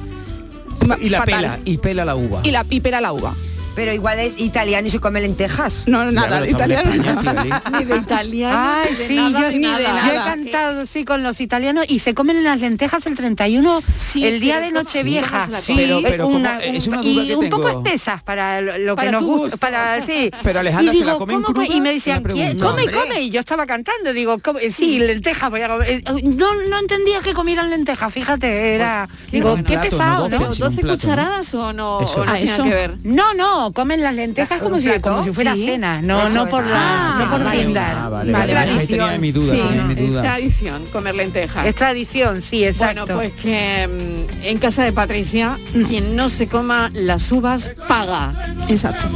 Y 1.01 1.09
la 1.09 1.19
Fatal. 1.19 1.41
pela, 1.41 1.59
y 1.65 1.79
pela 1.79 2.05
la 2.05 2.17
uva. 2.17 2.41
Y 2.45 2.51
la 2.51 2.65
y 2.69 2.81
pela 2.81 3.01
la 3.01 3.13
uva. 3.13 3.35
Pero 3.79 3.93
igual 3.93 4.19
es 4.19 4.41
italiano 4.41 4.89
y 4.89 4.91
se 4.91 4.99
come 4.99 5.21
lentejas. 5.21 5.85
No, 5.87 6.11
nada, 6.11 6.41
de 6.41 6.51
italiano. 6.51 6.91
España. 6.91 7.63
Ni 7.79 7.85
de 7.85 7.97
italiano, 7.97 8.59
Ay, 8.83 8.89
ni 8.91 8.97
de 8.97 9.07
sí, 9.07 9.15
nada, 9.17 9.41
yo, 9.41 9.49
de 9.51 9.59
nada. 9.61 10.09
yo 10.09 10.13
he 10.15 10.17
cantado 10.25 10.87
sí 10.87 11.05
con 11.05 11.23
los 11.23 11.41
italianos 11.41 11.85
y 11.89 12.01
se 12.01 12.13
comen 12.13 12.43
las 12.43 12.59
lentejas 12.59 13.07
el 13.07 13.15
31, 13.15 13.81
el 14.17 14.41
día 14.41 14.59
de 14.59 14.71
¿cómo- 14.71 14.81
Nochevieja. 14.83 15.49
Sí, 15.61 15.75
pero- 15.77 16.01
pero 16.03 16.25
¿cómo? 16.25 16.37
Una- 16.39 16.59
Es 16.59 16.89
una 16.89 16.99
un- 17.01 17.05
duda 17.05 17.23
y 17.23 17.29
que 17.29 17.37
un 17.37 17.51
poco 17.51 17.69
espesas 17.69 18.21
para 18.25 18.61
lo, 18.61 18.79
lo 18.79 18.97
Para 18.97 19.09
que 19.09 19.13
nos 19.13 19.23
gusta, 19.23 19.57
para 19.59 20.05
sí. 20.05 20.29
Pero 20.43 20.59
Alejandra, 20.59 20.93
y 20.93 20.99
¿se 20.99 21.05
la 21.05 21.13
digo, 21.13 21.19
comen 21.21 21.43
¿cómo 21.43 21.55
cruda? 21.55 21.67
co-? 21.69 21.73
Y 21.73 21.81
me 21.81 21.93
decían, 21.95 22.23
come, 22.25 22.51
Hombre. 22.61 22.91
come. 22.91 23.21
Y 23.21 23.31
yo 23.31 23.39
estaba 23.39 23.65
cantando, 23.65 24.13
digo, 24.13 24.41
come- 24.41 24.73
sí, 24.73 24.99
lentejas. 24.99 25.51
voy 25.51 25.63
a 25.63 25.69
comer. 25.69 25.89
Eh, 25.89 26.03
No, 26.25 26.53
no 26.69 26.79
entendía 26.81 27.21
que 27.21 27.33
comieran 27.33 27.71
lentejas, 27.71 28.13
fíjate, 28.13 28.75
era. 28.75 29.07
Pues, 29.09 29.31
digo, 29.31 29.57
qué 29.65 29.77
no 29.77 29.83
pesado, 29.83 30.29
doce, 30.29 30.45
¿no? 30.45 30.53
sino 30.53 30.67
un 30.67 30.73
12 30.75 30.81
plato, 30.83 30.87
¿no? 30.87 30.93
cucharadas 30.95 31.55
o 31.55 31.73
no, 31.73 32.01
Eso. 32.01 32.25
no 32.25 32.33
Ah, 32.33 32.37
tiene 32.37 32.51
eso. 32.53 32.65
que 32.65 32.71
ver. 32.71 32.95
No, 33.05 33.68
no, 33.69 33.73
comen 33.73 34.03
las 34.03 34.15
lentejas 34.15 34.63
como 34.63 34.77
¿Un 34.77 34.83
si, 34.83 34.89
plato? 34.89 35.11
como 35.11 35.25
si 35.25 35.33
fuera 35.33 35.55
Sí. 35.55 35.67
cena, 35.67 36.01
no, 36.03 36.23
Eso 36.27 36.35
no 36.45 36.47
por 36.51 36.67
la, 36.67 36.77
Ah, 36.81 37.17
no 37.25 37.31
por 37.31 37.45
vale. 37.45 37.59
brindar. 37.63 37.95
Ah, 37.97 38.09
vale, 38.09 38.33
Vale, 38.33 38.55
vale. 38.55 38.67
vale. 38.71 38.81
Ahí 38.81 38.87
tenía 38.87 39.19
mi 39.19 39.33
duda, 39.33 39.55
Sí, 39.55 39.61
tenía 39.61 39.83
mi 39.85 39.93
es 39.95 40.23
tradición 40.23 40.87
comer 40.87 41.15
lentejas. 41.15 41.67
Es 41.67 41.75
tradición, 41.75 42.43
sí, 42.43 42.65
exacto. 42.65 43.07
Bueno, 43.07 43.21
pues 43.21 43.33
que 43.43 43.89
mm, 43.89 44.45
en 44.45 44.59
casa 44.59 44.85
de 44.85 44.93
Patricia, 44.93 45.59
quien 45.89 46.17
no 46.17 46.29
se 46.29 46.49
coma 46.49 46.91
las 46.95 47.31
uvas 47.33 47.71
paga. 47.87 48.33
Exacto. 48.69 49.09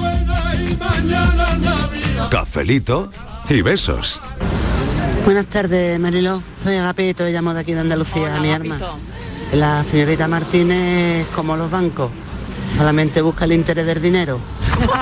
Cafelito 2.30 3.10
y 3.48 3.62
besos. 3.62 4.20
Buenas 5.24 5.46
tardes, 5.46 5.98
Mariló. 6.00 6.42
Soy 6.62 6.76
Agapito 6.76 7.28
y 7.28 7.32
llamo 7.32 7.54
de 7.54 7.60
aquí 7.60 7.74
de 7.74 7.80
Andalucía, 7.80 8.22
Hola, 8.22 8.40
mi 8.40 8.50
Agapito. 8.50 8.74
arma. 8.74 8.88
La 9.52 9.84
señorita 9.84 10.28
Martínez, 10.28 11.26
como 11.34 11.56
los 11.56 11.70
bancos, 11.70 12.10
solamente 12.76 13.20
busca 13.22 13.44
el 13.44 13.52
interés 13.52 13.87
del 13.87 14.00
dinero. 14.02 14.40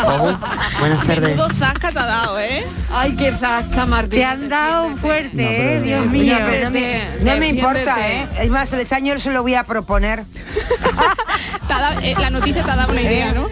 Ojo. 0.07 0.39
Buenas 0.81 1.07
tardes. 1.07 1.31
Menudo 1.37 1.49
zasca 1.55 1.91
te 1.93 1.99
ha 1.99 2.07
dado, 2.07 2.39
¿eh? 2.41 2.67
Ay, 2.93 3.15
qué 3.17 3.33
zasca, 3.33 3.87
Martín. 3.87 4.11
Te 4.11 4.25
han 4.25 4.49
dado 4.49 4.97
fuerte, 4.97 5.31
No, 5.43 5.49
pero- 5.49 5.63
eh, 5.63 5.81
Dios 5.83 6.01
Oye, 6.01 6.09
mío. 6.11 6.37
pero 6.49 6.65
no 6.65 6.71
me, 6.71 7.05
no 7.23 7.37
me 7.37 7.49
importa, 7.49 8.09
¿eh? 8.11 8.27
Es 8.41 8.51
más, 8.51 8.73
este 8.73 8.95
año 8.95 9.19
se 9.19 9.31
lo 9.31 9.43
voy 9.43 9.55
a 9.55 9.65
proponer. 9.65 10.25
Dado- 11.69 12.01
eh, 12.03 12.15
la 12.19 12.31
noticia 12.31 12.63
te 12.65 12.71
ha 12.71 12.77
dado 12.77 12.93
una 12.93 13.03
idea, 13.03 13.33
¿no? 13.33 13.47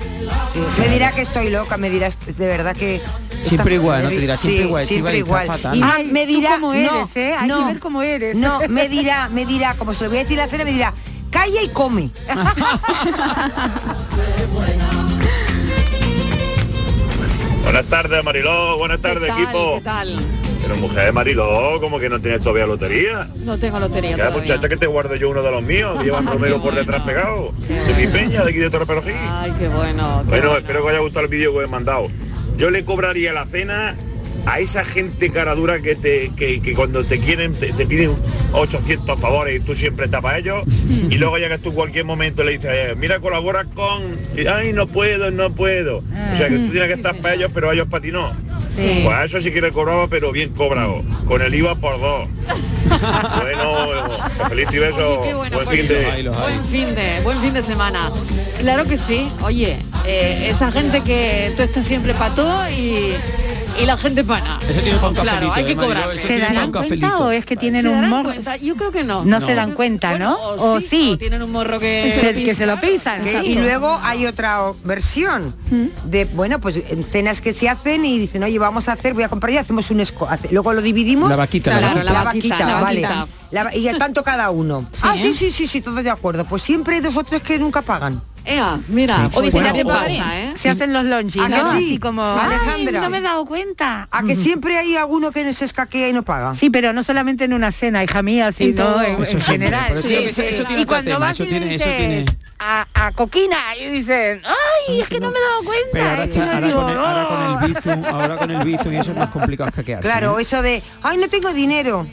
Sí, 0.53 0.59
me 0.79 0.89
dirá 0.89 1.13
que 1.13 1.23
estoy 1.23 1.51
loca, 1.51 1.77
me 1.77 1.89
dirá 1.91 2.09
de 2.27 2.47
verdad 2.47 2.77
que... 2.77 3.01
Siempre 3.45 3.77
igual, 3.77 4.03
¿no? 4.03 4.09
Te 4.11 4.19
dirá 4.19 4.37
siempre 4.37 4.59
Sí, 4.63 4.67
igual, 4.69 4.87
siempre 4.87 5.19
igual. 5.19 5.49
Y 5.73 5.81
Ay, 5.83 6.05
me 6.07 6.27
tú 6.27 6.33
dirá, 6.33 6.59
no, 6.59 6.75
eres, 6.75 6.91
¿eh? 7.15 7.35
Hay 7.39 7.49
no, 7.49 7.59
que 7.61 7.65
ver 7.73 7.79
cómo 7.79 8.03
eres. 8.03 8.35
No, 8.35 8.61
me 8.69 8.89
dirá, 8.89 9.29
me 9.31 9.47
dirá, 9.47 9.75
como 9.75 9.95
se 9.95 10.05
lo 10.05 10.11
voy 10.11 10.19
a 10.19 10.23
decir 10.23 10.39
a 10.41 10.45
la 10.47 10.51
cena, 10.51 10.65
me 10.65 10.73
dirá, 10.73 10.93
calla 11.31 11.63
y 11.63 11.69
come. 11.69 12.11
Buenas 17.65 17.85
tardes, 17.87 18.25
Mariló. 18.25 18.79
Buenas 18.79 19.01
tardes, 19.01 19.25
¿Qué 19.25 19.29
tal? 19.29 19.43
equipo. 19.43 19.75
¿Qué 19.77 19.85
tal? 19.85 20.19
Pero 20.63 20.77
mujer, 20.77 21.13
Mariló, 21.13 21.79
como 21.81 21.99
que 21.99 22.09
no 22.09 22.19
tienes 22.19 22.41
todavía 22.41 22.67
lotería. 22.67 23.29
No 23.45 23.59
tengo 23.59 23.79
lotería 23.79 24.11
Ya, 24.13 24.17
todavía. 24.29 24.41
muchacha, 24.43 24.69
que 24.69 24.77
te 24.77 24.87
guardo 24.87 25.15
yo 25.17 25.31
uno 25.31 25.43
de 25.43 25.51
los 25.51 25.63
míos. 25.63 26.03
Llevan 26.03 26.27
Romero 26.33 26.61
por 26.63 26.75
detrás 26.75 27.03
pegado. 27.03 27.53
De 27.69 27.95
mi 28.07 28.07
peña, 28.13 28.43
de 28.45 28.51
aquí 28.51 28.59
de 28.59 28.71
Torre 28.71 28.87
Perogín. 28.87 29.13
Ay, 29.29 29.53
qué 29.59 29.69
bueno. 29.69 30.23
qué 30.25 30.31
Bueno, 30.31 30.49
bueno. 30.49 30.57
espero 30.59 30.81
que 30.81 30.85
os 30.87 30.91
haya 30.91 31.01
gustado 31.01 31.25
el 31.27 31.31
vídeo 31.31 31.53
que 31.53 31.59
os 31.59 31.65
he 31.65 31.69
mandado. 31.69 32.09
Yo 32.57 32.71
le 32.71 32.85
cobraría 32.85 33.33
la 33.33 33.47
cena 33.47 33.95
a 34.47 34.61
esa 34.61 34.85
gente 34.85 35.31
cara 35.31 35.55
dura 35.55 35.81
que, 35.81 35.95
te, 35.95 36.31
que, 36.37 36.61
que 36.61 36.75
cuando 36.75 37.05
te 37.05 37.19
quieren 37.19 37.55
te, 37.55 37.73
te 37.73 37.87
piden 37.87 38.13
800 38.53 39.19
favores 39.21 39.57
y 39.57 39.61
tú 39.61 39.75
siempre 39.75 40.07
estás 40.07 40.23
para 40.23 40.39
ellos 40.39 40.65
y 41.11 41.17
luego 41.17 41.39
llegas 41.39 41.61
tú 41.61 41.71
en 41.71 41.75
cualquier 41.75 42.05
momento 42.05 42.43
y 42.43 42.47
le 42.47 42.53
dices, 42.53 42.71
eh, 42.73 42.95
mira, 42.97 43.21
colabora 43.21 43.65
con... 43.65 44.19
y, 44.37 44.47
Ay, 44.47 44.73
no 44.73 44.87
puedo, 44.87 45.31
no 45.31 45.51
puedo. 45.51 45.99
O 45.99 46.37
sea, 46.37 46.49
que 46.49 46.57
tú 46.57 46.71
tienes 46.71 46.89
que 46.89 46.95
estar 46.95 47.17
para 47.17 47.35
ellos, 47.35 47.51
pero 47.53 47.71
a 47.71 47.75
ellos 47.75 47.89
para 47.89 48.03
ti 48.03 48.11
no. 48.11 48.33
Sí. 48.71 49.01
Pues 49.05 49.17
a 49.17 49.25
eso 49.25 49.41
sí 49.41 49.51
que 49.51 49.61
le 49.61 49.73
cobraba, 49.73 50.09
pero 50.09 50.31
bien 50.33 50.51
cobrado. 50.51 51.03
Con 51.27 51.43
el 51.43 51.55
IVA 51.55 51.75
por 51.75 52.01
dos. 52.01 52.29
Bueno, 52.89 54.09
feliz 54.49 54.69
y 54.73 54.79
beso. 54.79 55.23
Qué 55.23 55.35
bueno, 55.35 55.57
Buen 55.57 55.67
pues, 55.67 55.81
fin 55.81 55.89
de... 55.89 56.29
Buen 56.31 56.65
fin 56.65 56.95
de, 56.95 57.21
buen 57.23 57.41
fin 57.41 57.55
de 57.55 57.63
semana. 57.63 58.11
Claro 58.61 58.85
que 58.85 58.97
sí. 58.97 59.31
Oye, 59.43 59.77
eh, 60.07 60.49
esa 60.51 60.71
gente 60.73 61.03
que 61.03 61.53
tú 61.57 61.63
estás 61.63 61.85
siempre 61.85 62.15
para 62.15 62.35
todo 62.35 62.71
y, 62.71 63.13
y 63.81 63.87
la 63.87 63.97
gente 63.97 64.25
para 64.25 64.45
nada. 64.45 64.61
Eso 64.69 64.81
tiene 64.81 64.97
para 64.99 65.09
un 65.09 65.15
Claro, 65.15 65.29
cafelito, 65.31 65.55
hay 65.55 65.65
que 65.65 65.73
eh, 65.73 65.77
cobrar. 65.77 66.19
¿Se 66.19 66.39
darán 66.39 66.57
un 66.67 66.73
cuenta 66.73 66.81
cafelito. 66.83 67.19
o 67.27 67.31
es 67.31 67.45
que 67.47 67.57
tienen 67.57 67.83
¿Se 67.83 67.89
un 67.89 68.09
morro? 68.09 68.25
cuenta? 68.25 68.57
Yo 68.57 68.77
creo 68.77 68.91
que 68.93 69.05
no. 69.05 69.25
No, 69.25 69.41
se 69.45 69.55
dan 69.55 69.73
cuenta, 69.75 70.19
¿no? 70.19 70.35
o 70.35 70.75
O 70.77 70.81
sí, 70.81 70.87
sí. 70.91 71.11
o 71.15 71.19
tienen 71.19 71.43
un 71.43 71.53
morro 71.53 71.79
que, 71.79 72.13
Se- 72.19 72.35
que 72.35 72.55
se 72.55 72.67
lo 72.67 72.79
pisan. 72.79 73.23
Y 73.45 73.55
luego 73.57 73.99
hay 74.03 74.27
otra 74.27 74.61
versión 74.85 75.55
de, 76.05 76.25
bueno, 76.27 76.61
pues 76.61 76.83
en 76.89 77.05
cenas 77.05 77.41
que 77.41 77.53
se 77.53 77.69
hacen 77.69 78.05
y 78.05 78.19
dicen, 78.19 78.43
oye, 78.43 78.59
vamos 78.59 78.89
a 78.89 78.93
hacer, 78.93 79.15
voy 79.15 79.23
a 79.25 79.29
comprar 79.29 79.53
y 79.53 79.59
hacemos 79.59 79.91
un 79.91 80.01
esco. 80.01 80.29
hace- 80.29 80.49
Luego 80.53 80.73
lo 80.73 80.83
dividimos. 80.83 81.29
La 81.31 81.37
vaquita, 81.37 81.71
la 81.71 81.79
Claro, 81.79 82.03
la 82.03 82.13
La 82.13 82.25
vaquita, 82.25 82.49
vaquita, 82.57 82.69
la 82.69 82.81
vale. 82.81 83.01
vaquita. 83.03 83.29
La 83.51 83.65
va- 83.65 83.75
y 83.75 83.89
tanto 83.99 84.23
cada 84.23 84.51
uno. 84.51 84.85
Ah, 85.03 85.15
sí, 85.17 85.33
sí, 85.33 85.51
sí, 85.51 85.67
sí, 85.67 85.81
todos 85.81 86.03
de 86.05 86.11
acuerdo. 86.11 86.45
Pues 86.45 86.63
siempre 86.63 86.97
hay 86.97 87.01
dos 87.01 87.17
o 87.17 87.25
tres 87.25 87.43
que 87.43 87.59
nunca 87.59 87.81
pagan. 87.83 88.21
Ea, 88.51 88.81
mira, 88.89 89.17
Sí. 89.17 89.23
o 89.35 89.43
dicen 89.43 89.61
Bueno, 89.63 89.67
ya 89.69 89.73
te 89.75 89.83
o- 89.85 89.89
pasa, 89.89 90.41
¿eh? 90.41 90.55
Se 90.61 90.71
hacen 90.71 90.93
los 90.93 91.05
lonchis, 91.05 91.43
¿A 91.43 91.49
que 91.49 91.57
¿no? 91.59 91.73
sí? 91.73 91.77
Así 91.77 91.99
como, 91.99 92.25
Sí, 92.25 92.39
"Ay, 92.41 92.47
Alejandra. 92.65 93.01
no 93.03 93.11
me 93.11 93.19
he 93.19 93.21
dado 93.21 93.45
cuenta. 93.45 94.09
A 94.11 94.23
que 94.23 94.35
siempre 94.35 94.77
hay 94.79 94.97
alguno 94.97 95.31
que 95.31 95.53
se 95.53 95.65
escaquea 95.67 96.09
y 96.09 96.13
no 96.13 96.23
paga. 96.23 96.55
Sí, 96.55 96.71
pero 96.71 96.93
no 96.93 97.03
solamente 97.03 97.45
en 97.45 97.53
una 97.53 97.71
cena, 97.73 98.03
hija 98.03 98.23
mía, 98.23 98.51
sino 98.53 98.75
todo. 98.85 99.03
en, 99.03 99.23
Eso 99.23 99.37
en 99.37 99.43
general. 99.43 99.85
pero 99.89 100.01
eso- 100.01 100.09
eso- 100.09 100.43
eso 100.43 100.65
tiene 100.65 100.83
y 100.83 100.85
cuando 100.87 101.11
tema, 101.13 101.27
vas 101.27 101.41
y 101.41 101.47
tiene- 101.47 101.67
dices 101.69 101.97
tiene- 101.97 102.25
a, 102.59 102.87
a 102.95 103.13
Coquina 103.13 103.57
y 103.81 103.87
dicen, 103.91 104.41
ay, 104.45 105.01
es 105.01 105.09
que 105.09 105.21
no 105.21 105.31
me 105.31 105.37
he 105.39 105.43
dado 105.43 105.63
cuenta. 105.65 105.89
Pero 105.93 106.09
ahora, 106.11 106.25
está- 106.25 106.45
ahora 106.55 106.67
digo, 106.67 106.81
con 106.83 106.91
el, 106.91 106.99
ahora 106.99 107.29
con 107.29 107.43
el 107.69 107.75
bizum, 107.75 108.05
ahora 108.07 108.37
con 108.39 108.51
el 108.51 108.65
bizum 108.65 108.93
y 108.93 108.97
eso 108.97 109.11
es 109.13 109.17
más 109.19 109.29
complicado 109.29 109.69
escaquearse. 109.69 110.03
Claro, 110.09 110.33
¿no? 110.33 110.39
eso 110.39 110.63
de, 110.63 110.83
ay, 111.03 111.19
no 111.19 111.29
tengo 111.29 111.53
dinero. 111.53 112.07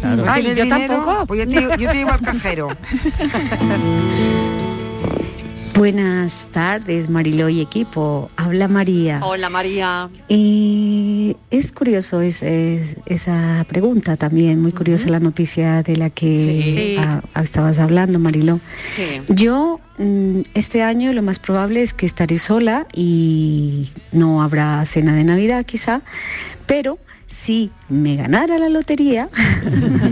Claro. 0.00 0.24
¿No 0.24 0.30
Ay, 0.32 0.44
yo 0.54 0.62
dinero? 0.62 0.94
tampoco. 0.94 1.26
Pues 1.26 1.40
yo 1.40 1.48
te, 1.48 1.82
yo 1.82 1.90
te 1.90 1.96
llevo 1.96 2.12
al 2.12 2.20
cajero. 2.20 2.68
Buenas 5.78 6.48
tardes, 6.50 7.08
Mariló 7.08 7.48
y 7.48 7.60
equipo. 7.60 8.28
Habla 8.36 8.66
María. 8.66 9.20
Hola 9.22 9.48
María. 9.48 10.08
Y 10.26 11.36
es 11.52 11.70
curioso 11.70 12.20
es, 12.20 12.42
es- 12.42 12.96
esa 13.06 13.64
pregunta 13.68 14.16
también, 14.16 14.60
muy 14.60 14.72
curiosa 14.72 15.08
la 15.08 15.20
noticia 15.20 15.84
de 15.84 15.96
la 15.96 16.10
que 16.10 16.42
Sí. 16.44 16.96
ah, 16.98 17.22
ah, 17.32 17.42
estabas 17.44 17.78
hablando, 17.78 18.18
Mariló. 18.18 18.58
Sí. 18.90 19.22
Yo 19.28 19.78
mm, 19.98 20.40
este 20.54 20.82
año 20.82 21.12
lo 21.12 21.22
más 21.22 21.38
probable 21.38 21.80
es 21.82 21.94
que 21.94 22.06
estaré 22.06 22.38
sola 22.38 22.88
y 22.92 23.92
no 24.10 24.42
habrá 24.42 24.84
cena 24.84 25.14
de 25.14 25.22
Navidad 25.22 25.64
quizá, 25.64 26.00
pero 26.66 26.98
si 27.28 27.70
me 27.90 28.16
ganara 28.16 28.58
la 28.58 28.68
lotería, 28.68 29.28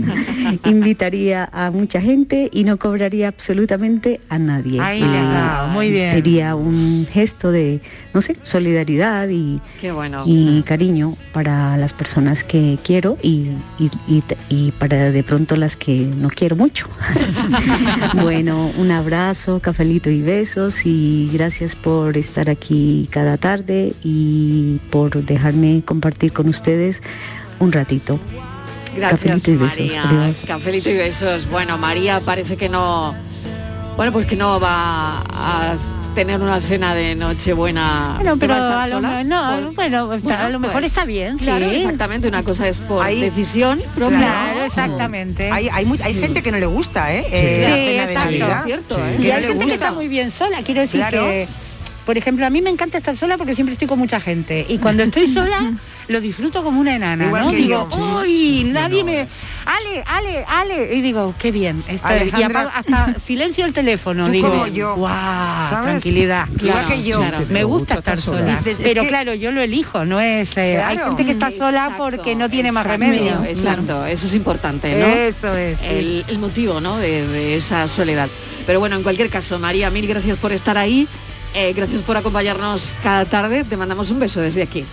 invitaría 0.65 1.49
a 1.51 1.71
mucha 1.71 1.99
gente 2.01 2.49
y 2.53 2.63
no 2.63 2.77
cobraría 2.77 3.27
absolutamente 3.27 4.21
a 4.29 4.37
nadie. 4.39 4.79
Ay, 4.81 5.01
Ah, 5.03 5.69
muy 5.73 5.91
bien. 5.91 6.11
Sería 6.11 6.55
un 6.55 7.07
gesto 7.11 7.51
de, 7.51 7.81
no 8.13 8.21
sé, 8.21 8.37
solidaridad 8.43 9.27
y, 9.29 9.59
Qué 9.81 9.91
bueno. 9.91 10.23
y 10.25 10.61
cariño 10.63 11.13
para 11.33 11.75
las 11.77 11.93
personas 11.93 12.43
que 12.43 12.77
quiero 12.83 13.17
y, 13.21 13.49
y- 13.79 13.89
y- 14.07 14.23
y 14.49 14.71
para 14.71 15.11
de 15.11 15.23
pronto 15.23 15.55
las 15.55 15.75
que 15.77 15.95
no 16.17 16.29
quiero 16.29 16.55
mucho. 16.55 16.87
bueno, 18.21 18.71
un 18.77 18.91
abrazo, 18.91 19.59
cafelito 19.59 20.09
y 20.09 20.21
besos 20.21 20.85
y 20.85 21.29
gracias 21.33 21.75
por 21.75 22.17
estar 22.17 22.49
aquí 22.49 23.07
cada 23.11 23.37
tarde 23.37 23.93
y 24.03 24.79
por 24.89 25.23
dejarme 25.25 25.81
compartir 25.85 26.31
con 26.33 26.47
ustedes 26.49 27.01
un 27.59 27.71
ratito. 27.71 28.19
Gracias 28.95 29.21
Cafelito 29.21 29.51
y 29.51 29.57
besos, 29.57 29.77
María. 30.05 30.33
Cafelito 30.47 30.89
y 30.89 30.93
besos. 30.95 31.49
Bueno, 31.49 31.77
María 31.77 32.19
parece 32.19 32.57
que 32.57 32.67
no. 32.69 33.15
Bueno, 33.95 34.11
pues 34.11 34.25
que 34.25 34.35
no 34.35 34.59
va 34.59 35.19
a 35.31 35.75
tener 36.15 36.41
una 36.41 36.59
cena 36.61 36.95
de 36.95 37.13
Nochebuena. 37.13 38.13
Bueno, 38.15 38.37
pero 38.39 38.55
a 38.55 38.87
lo, 38.87 39.01
me- 39.01 39.23
no, 39.23 39.71
bueno, 39.73 40.13
está- 40.13 40.45
a 40.45 40.49
lo 40.49 40.59
mejor 40.59 40.81
pues, 40.81 40.91
está 40.91 41.05
bien, 41.05 41.37
Claro, 41.37 41.69
sí. 41.69 41.75
exactamente. 41.75 42.27
Una 42.27 42.41
cosa 42.41 42.67
es 42.67 42.79
por 42.79 43.05
Ahí- 43.05 43.21
decisión 43.21 43.79
propia. 43.93 44.17
Claro, 44.17 44.63
exactamente. 44.65 45.51
Hay, 45.51 45.69
hay, 45.71 45.87
hay 46.03 46.13
gente 46.15 46.41
que 46.41 46.51
no 46.51 46.57
le 46.57 46.65
gusta, 46.65 47.13
¿eh? 47.13 47.23
Eh, 47.31 47.59
la 47.61 47.67
Sí, 47.67 47.73
cena 47.85 48.05
de 48.07 48.13
exacto. 48.13 48.25
Navidad. 48.31 48.63
Cierto, 48.65 48.95
Sí. 48.95 49.01
¿eh? 49.01 49.15
Y 49.19 49.27
no 49.27 49.33
hay 49.35 49.43
gente 49.43 49.65
que 49.67 49.73
está 49.73 49.91
muy 49.91 50.07
bien 50.07 50.31
sola, 50.31 50.61
quiero 50.63 50.81
decir 50.81 50.99
Claro. 51.01 51.21
que, 51.25 51.47
por 52.05 52.17
ejemplo, 52.17 52.45
a 52.47 52.49
mí 52.49 52.61
me 52.63 52.71
encanta 52.71 52.97
estar 52.97 53.15
sola 53.15 53.37
porque 53.37 53.53
siempre 53.53 53.73
estoy 53.73 53.87
con 53.87 53.99
mucha 53.99 54.19
gente. 54.19 54.65
Y 54.67 54.79
cuando 54.79 55.03
estoy 55.03 55.27
sola, 55.27 55.71
lo 56.07 56.21
disfruto 56.21 56.63
como 56.63 56.79
una 56.79 56.95
enana, 56.95 57.25
Igual 57.25 57.45
¿no? 57.45 57.51
Digo, 57.51 57.89
yo. 57.91 58.19
uy, 58.21 58.63
nadie 58.65 59.03
me... 59.03 59.27
Ale, 59.65 60.03
Ale, 60.05 60.45
Ale. 60.47 60.95
Y 60.95 61.01
digo, 61.01 61.35
qué 61.37 61.51
bien. 61.51 61.83
esto 61.87 62.07
es". 62.09 62.27
y 62.27 62.35
Alejandra- 62.35 62.61
apago- 62.63 62.71
hasta 62.73 63.19
silencio 63.25 63.65
el 63.65 63.73
teléfono. 63.73 64.25
Tú 64.27 64.31
digo, 64.31 64.49
como 64.49 64.67
yo, 64.67 64.95
"Guau, 64.95 65.69
¿sabes? 65.69 65.83
tranquilidad. 65.89 66.47
Igual 66.61 66.87
que 66.87 67.03
yo. 67.03 67.17
Claro, 67.17 67.45
me 67.49 67.63
gusta 67.65 67.95
estar 67.95 68.17
sola. 68.17 68.61
Es 68.65 68.77
pero 68.81 69.01
que- 69.01 69.07
claro, 69.09 69.33
yo 69.33 69.51
lo 69.51 69.61
elijo, 69.61 70.05
no 70.05 70.21
es... 70.21 70.55
eh, 70.57 70.81
Hay 70.81 70.95
Claro. 70.95 71.09
gente 71.11 71.25
que 71.25 71.31
está 71.33 71.51
sola 71.51 71.67
Exacto, 71.83 71.97
porque 72.03 72.35
no 72.35 72.49
tiene 72.49 72.71
más 72.71 72.85
remedio. 72.85 73.43
Exacto, 73.43 74.05
eso 74.05 74.25
es 74.27 74.33
importante, 74.33 74.97
¿no? 74.97 75.05
Eso 75.07 75.53
es. 75.57 75.77
sí. 75.79 75.85
el, 75.87 76.25
el 76.29 76.39
motivo 76.39 76.79
¿no? 76.79 76.97
de, 76.97 77.27
de 77.27 77.57
esa 77.57 77.85
soledad. 77.89 78.29
Pero 78.65 78.79
bueno, 78.79 78.95
en 78.95 79.03
cualquier 79.03 79.29
caso, 79.29 79.59
María, 79.59 79.89
mil 79.91 80.07
gracias 80.07 80.37
por 80.37 80.53
estar 80.53 80.77
ahí. 80.77 81.07
eh, 81.53 81.73
gracias 81.75 82.01
por 82.01 82.15
acompañarnos 82.15 82.93
cada 83.03 83.25
tarde. 83.25 83.63
Te 83.65 83.75
mandamos 83.75 84.09
un 84.11 84.19
beso 84.19 84.39
desde 84.39 84.61
aquí. 84.63 84.85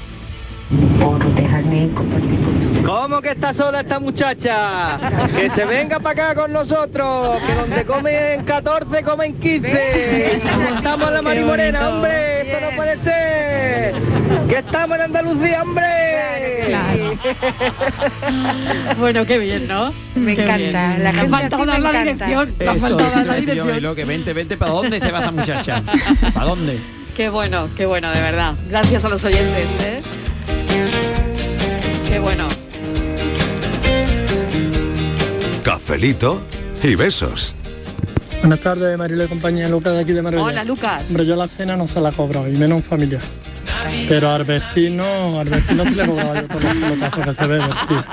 Por 1.01 1.35
dejarme 1.35 1.91
compartir 1.95 2.41
con 2.41 2.57
ustedes. 2.57 2.87
¿Cómo 2.87 3.21
que 3.21 3.31
está 3.31 3.53
sola 3.55 3.81
esta 3.81 4.01
muchacha? 4.01 4.99
Que 5.37 5.51
se 5.51 5.65
venga 5.67 6.01
para 6.01 6.31
acá 6.31 6.41
con 6.43 6.53
nosotros, 6.53 7.37
que 7.47 7.55
donde 7.55 7.85
comen 7.85 8.45
14 8.45 9.03
comen 9.03 9.35
15. 9.39 10.37
Estamos 10.77 11.09
en 11.09 11.15
la 11.15 11.23
Mari 11.23 11.45
Morena, 11.45 11.89
hombre, 11.91 12.51
esto 12.51 12.67
no 12.71 12.77
puede 12.77 12.97
ser. 13.03 13.95
Que 14.49 14.59
estamos 14.59 14.97
en 14.97 15.03
Andalucía, 15.03 15.63
hombre. 15.63 15.85
Bueno, 18.99 19.25
qué 19.27 19.39
bien, 19.39 19.69
¿no? 19.69 19.93
Me 20.15 20.35
Qué 20.35 20.43
encanta. 20.43 20.57
bien. 20.57 20.73
La 21.05 21.13
gente 21.13 21.57
me 21.57 21.67
dar 21.67 21.81
la 21.81 21.91
encanta. 21.91 22.27
dirección. 22.27 22.55
Eso, 22.59 22.79
faltado 22.81 23.07
eso 23.07 23.15
dar 23.15 23.23
te 23.23 23.27
la 23.29 23.33
a 23.33 23.37
dirección. 23.37 23.69
Mariló, 23.69 23.95
que 23.95 24.05
vente, 24.05 24.33
vente, 24.33 24.57
¿para 24.57 24.73
dónde 24.73 25.01
se 25.01 25.11
va 25.11 25.19
esta 25.19 25.31
muchacha? 25.31 25.83
¿Para 26.35 26.47
dónde? 26.47 26.81
Qué 27.17 27.29
bueno, 27.29 27.69
qué 27.77 27.87
bueno, 27.87 28.11
de 28.11 28.21
verdad. 28.21 28.55
Gracias 28.69 29.05
a 29.05 29.09
los 29.09 29.25
oyentes, 29.25 29.81
¿eh? 29.83 30.03
Qué 32.15 32.21
bueno. 32.21 32.47
Cafelito 35.65 36.41
y 36.81 36.95
besos. 36.95 37.57
Buenas 38.39 38.61
tardes, 38.61 38.97
Mariló 38.97 39.25
y 39.25 39.27
compañía, 39.27 39.69
Lucas 39.69 39.95
de 39.95 40.01
aquí 40.03 40.13
de 40.13 40.23
Marbella. 40.23 40.45
Hola, 40.45 40.65
Lucas. 40.65 41.07
Hombre, 41.09 41.27
yo 41.27 41.35
la 41.35 41.49
cena 41.49 41.77
no 41.77 41.89
se 41.89 42.01
la 42.01 42.11
he 42.11 42.13
cobrado, 42.13 42.49
y 42.49 42.53
menos 42.53 42.79
en 42.79 42.85
familia. 42.85 43.19
Pero 44.09 44.31
al 44.31 44.45
vecino, 44.45 45.41
al 45.41 45.49
vecino 45.49 45.85
sí 45.85 45.95
le 45.95 46.07
cobraba 46.07 46.41
yo 46.41 46.47
todos 46.49 46.65
los 46.65 46.75
pelotazos 46.75 47.25
que 47.27 47.35
se 47.35 47.47
ve 47.47 47.59
vestir. 47.59 48.05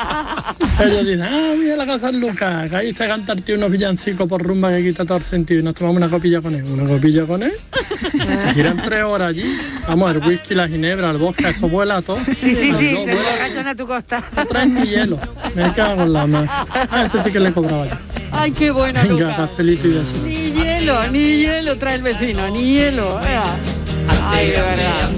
Ellos 0.84 1.06
dicen, 1.06 1.22
ah, 1.22 1.54
voy 1.56 1.70
a 1.70 1.76
la 1.78 1.86
casa 1.86 2.12
Lucas, 2.12 2.70
que 2.70 2.76
ahí 2.76 2.94
se 2.94 3.08
canta 3.08 3.34
el 3.34 3.44
tío 3.44 3.56
unos 3.56 3.72
villancicos 3.72 4.28
por 4.28 4.42
rumba 4.42 4.72
que 4.72 4.84
quita 4.84 5.06
todo 5.06 5.18
el 5.18 5.24
sentido 5.24 5.60
y 5.60 5.64
nos 5.64 5.76
tomamos 5.76 5.98
una 5.98 6.10
copilla 6.10 6.42
con 6.42 6.56
él. 6.56 6.64
¿Una 6.64 6.88
copilla 6.88 7.26
con 7.26 7.44
él? 7.44 7.54
Se 8.48 8.54
tiran 8.54 8.82
tres 8.82 9.04
horas 9.04 9.30
allí. 9.30 9.44
Vamos, 9.88 10.16
el 10.16 10.18
whisky, 10.26 10.56
la 10.56 10.68
ginebra, 10.68 11.12
el 11.12 11.18
vodka, 11.18 11.50
eso 11.50 11.70
vuela 11.70 12.02
todo. 12.02 12.18
Sí, 12.26 12.56
sí, 12.56 12.74
sí, 12.78 12.94
No, 12.94 13.64
se 13.64 13.70
a 13.70 13.76
tu 13.76 13.88
costa. 13.88 14.24
no 14.36 14.46
traen 14.48 14.74
ni 14.74 14.88
hielo. 14.88 15.20
Me 15.56 15.72
cago 15.74 16.04
en 16.04 16.14
la 16.14 16.26
mano. 16.26 16.50
A 16.90 17.06
ese 17.06 17.24
sí 17.24 17.32
que 17.32 17.40
le 17.40 17.52
cobraba 17.52 17.88
yo. 17.88 17.96
Ay, 18.32 18.52
qué 18.52 18.72
bueno, 18.72 19.00
Venga, 19.04 19.48
Lucas. 19.60 20.14
Ni 20.24 20.52
hielo, 20.52 21.08
ni 21.12 21.44
hielo 21.44 21.78
trae 21.78 21.96
el 21.96 22.02
vecino, 22.02 22.50
ni 22.50 22.74
hielo. 22.74 23.20
Ay, 24.30 24.48
de 24.52 24.62
verdad. 24.62 25.10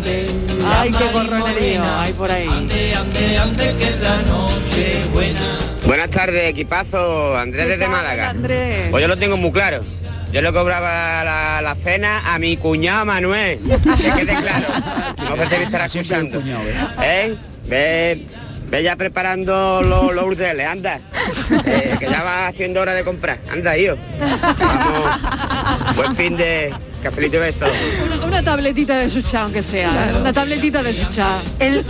Ay, 0.66 0.92
qué 0.92 1.04
borronerío 1.14 1.84
hay 1.84 2.14
por 2.14 2.32
ahí. 2.32 2.48
Buenas 5.86 6.10
tardes, 6.10 6.50
equipazo. 6.50 7.38
Andrés 7.38 7.68
desde 7.68 7.88
Málaga. 7.88 8.34
Pues 8.92 9.02
yo 9.02 9.08
lo 9.08 9.18
tengo 9.18 9.38
muy 9.38 9.52
claro. 9.52 9.82
Yo 10.32 10.42
le 10.42 10.52
cobraba 10.52 11.24
la, 11.24 11.62
la 11.62 11.76
cena 11.76 12.34
a 12.34 12.40
mi 12.40 12.58
cuñado 12.58 13.06
Manuel. 13.06 13.60
Que 13.98 14.12
quede 14.12 14.36
claro. 14.36 14.68
No 15.30 15.50
que 15.50 15.64
estará 15.64 15.86
escuchando. 15.86 16.42
¿Eh? 17.04 17.36
Ve, 17.68 18.26
ve 18.70 18.84
ya 18.84 18.96
preparando 18.96 19.82
los, 19.84 20.14
los 20.14 20.26
urdeles, 20.26 20.66
anda. 20.66 21.00
Eh, 21.66 21.98
que 22.00 22.10
ya 22.10 22.24
va 22.24 22.48
haciendo 22.48 22.82
hora 22.82 22.94
de 22.94 23.04
comprar. 23.04 23.38
Anda, 23.52 23.78
hijo. 23.78 23.96
Vamos. 24.60 25.96
Buen 25.96 26.16
fin 26.16 26.36
de 26.36 26.74
cafelito 27.04 27.38
y 27.38 27.40
beso. 27.40 27.66
Una, 28.06 28.26
una 28.26 28.44
tabletita 28.44 28.98
de 28.98 29.10
sucha, 29.10 29.44
aunque 29.44 29.62
sea. 29.62 30.12
Una 30.20 30.34
tabletita 30.34 30.82
de 30.82 30.94
sucha. 30.94 31.42
El, 31.60 31.86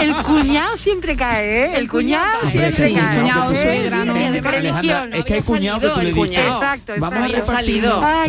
el 0.00 0.14
cuñado 0.24 0.76
siempre 0.76 1.16
cae, 1.16 1.64
¿eh? 1.66 1.72
El 1.76 1.88
cuñado 1.88 2.40
Hombre, 2.42 2.72
siempre 2.72 2.88
sí, 2.88 2.94
cae. 2.94 3.20
cuñado, 3.20 3.54
Sí, 3.54 3.60
suegra, 3.62 4.02
sí, 4.02 4.06
¿no? 4.08 4.14
de 4.14 4.26
Alejandra, 4.26 4.50
religión. 4.50 5.14
es 5.14 5.24
que 5.24 5.34
hay 5.34 5.42
cuñado 5.42 5.80
que 5.80 5.88
tú 5.88 6.00
le 6.00 6.08
el 6.08 6.14
dices, 6.14 6.28
cuñado. 6.28 6.56
Exacto, 6.62 6.92
vamos 6.98 7.18
a 7.18 7.28
repartir. 7.28 7.84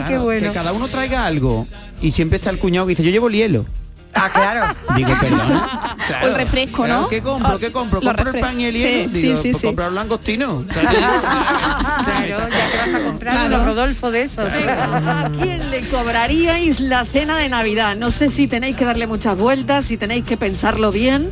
qué 0.07 0.17
bueno. 0.17 0.47
Que 0.47 0.53
cada 0.53 0.71
uno 0.73 0.87
traiga 0.87 1.25
algo. 1.25 1.67
Y 2.01 2.11
siempre 2.11 2.37
está 2.37 2.49
el 2.51 2.59
cuñado 2.59 2.85
que 2.85 2.91
dice, 2.91 3.03
yo 3.03 3.09
llevo 3.11 3.27
el 3.27 3.33
hielo. 3.33 3.65
Ah, 4.13 4.29
claro. 4.31 4.75
Digo, 4.95 5.11
perdona. 5.19 5.95
O 6.23 6.27
el 6.27 6.35
refresco, 6.35 6.83
Claro, 6.85 7.01
¿no? 7.01 7.07
¿Qué 7.09 7.21
compro? 7.21 7.55
O 7.55 7.59
¿Qué 7.59 7.71
compro? 7.71 8.01
¿Compro 8.01 8.31
el 8.31 8.39
pan 8.39 8.59
y 8.59 8.65
el 8.65 8.73
hielo? 8.75 9.11
sí, 9.13 9.19
Digo, 9.21 9.37
sí, 9.37 9.53
sí. 9.53 9.67
comprar 9.67 9.91
langostino. 9.91 10.65
Claro, 10.73 12.27
ya 12.27 12.47
te 12.47 12.77
vas 12.91 13.01
a 13.01 13.05
comprar 13.05 13.33
Claro. 13.47 13.65
Rodolfo 13.65 14.11
de 14.11 14.21
esos. 14.23 14.51
Venga, 14.51 15.21
¿A 15.25 15.29
quién 15.31 15.69
le 15.71 15.81
cobraríais 15.89 16.79
la 16.79 17.05
cena 17.05 17.37
de 17.37 17.49
Navidad? 17.49 17.95
No 17.95 18.11
sé 18.11 18.29
si 18.29 18.47
tenéis 18.47 18.75
que 18.75 18.85
darle 18.85 19.07
muchas 19.07 19.37
vueltas, 19.37 19.85
si 19.85 19.97
tenéis 19.97 20.25
que 20.25 20.37
pensarlo 20.37 20.91
bien 20.91 21.31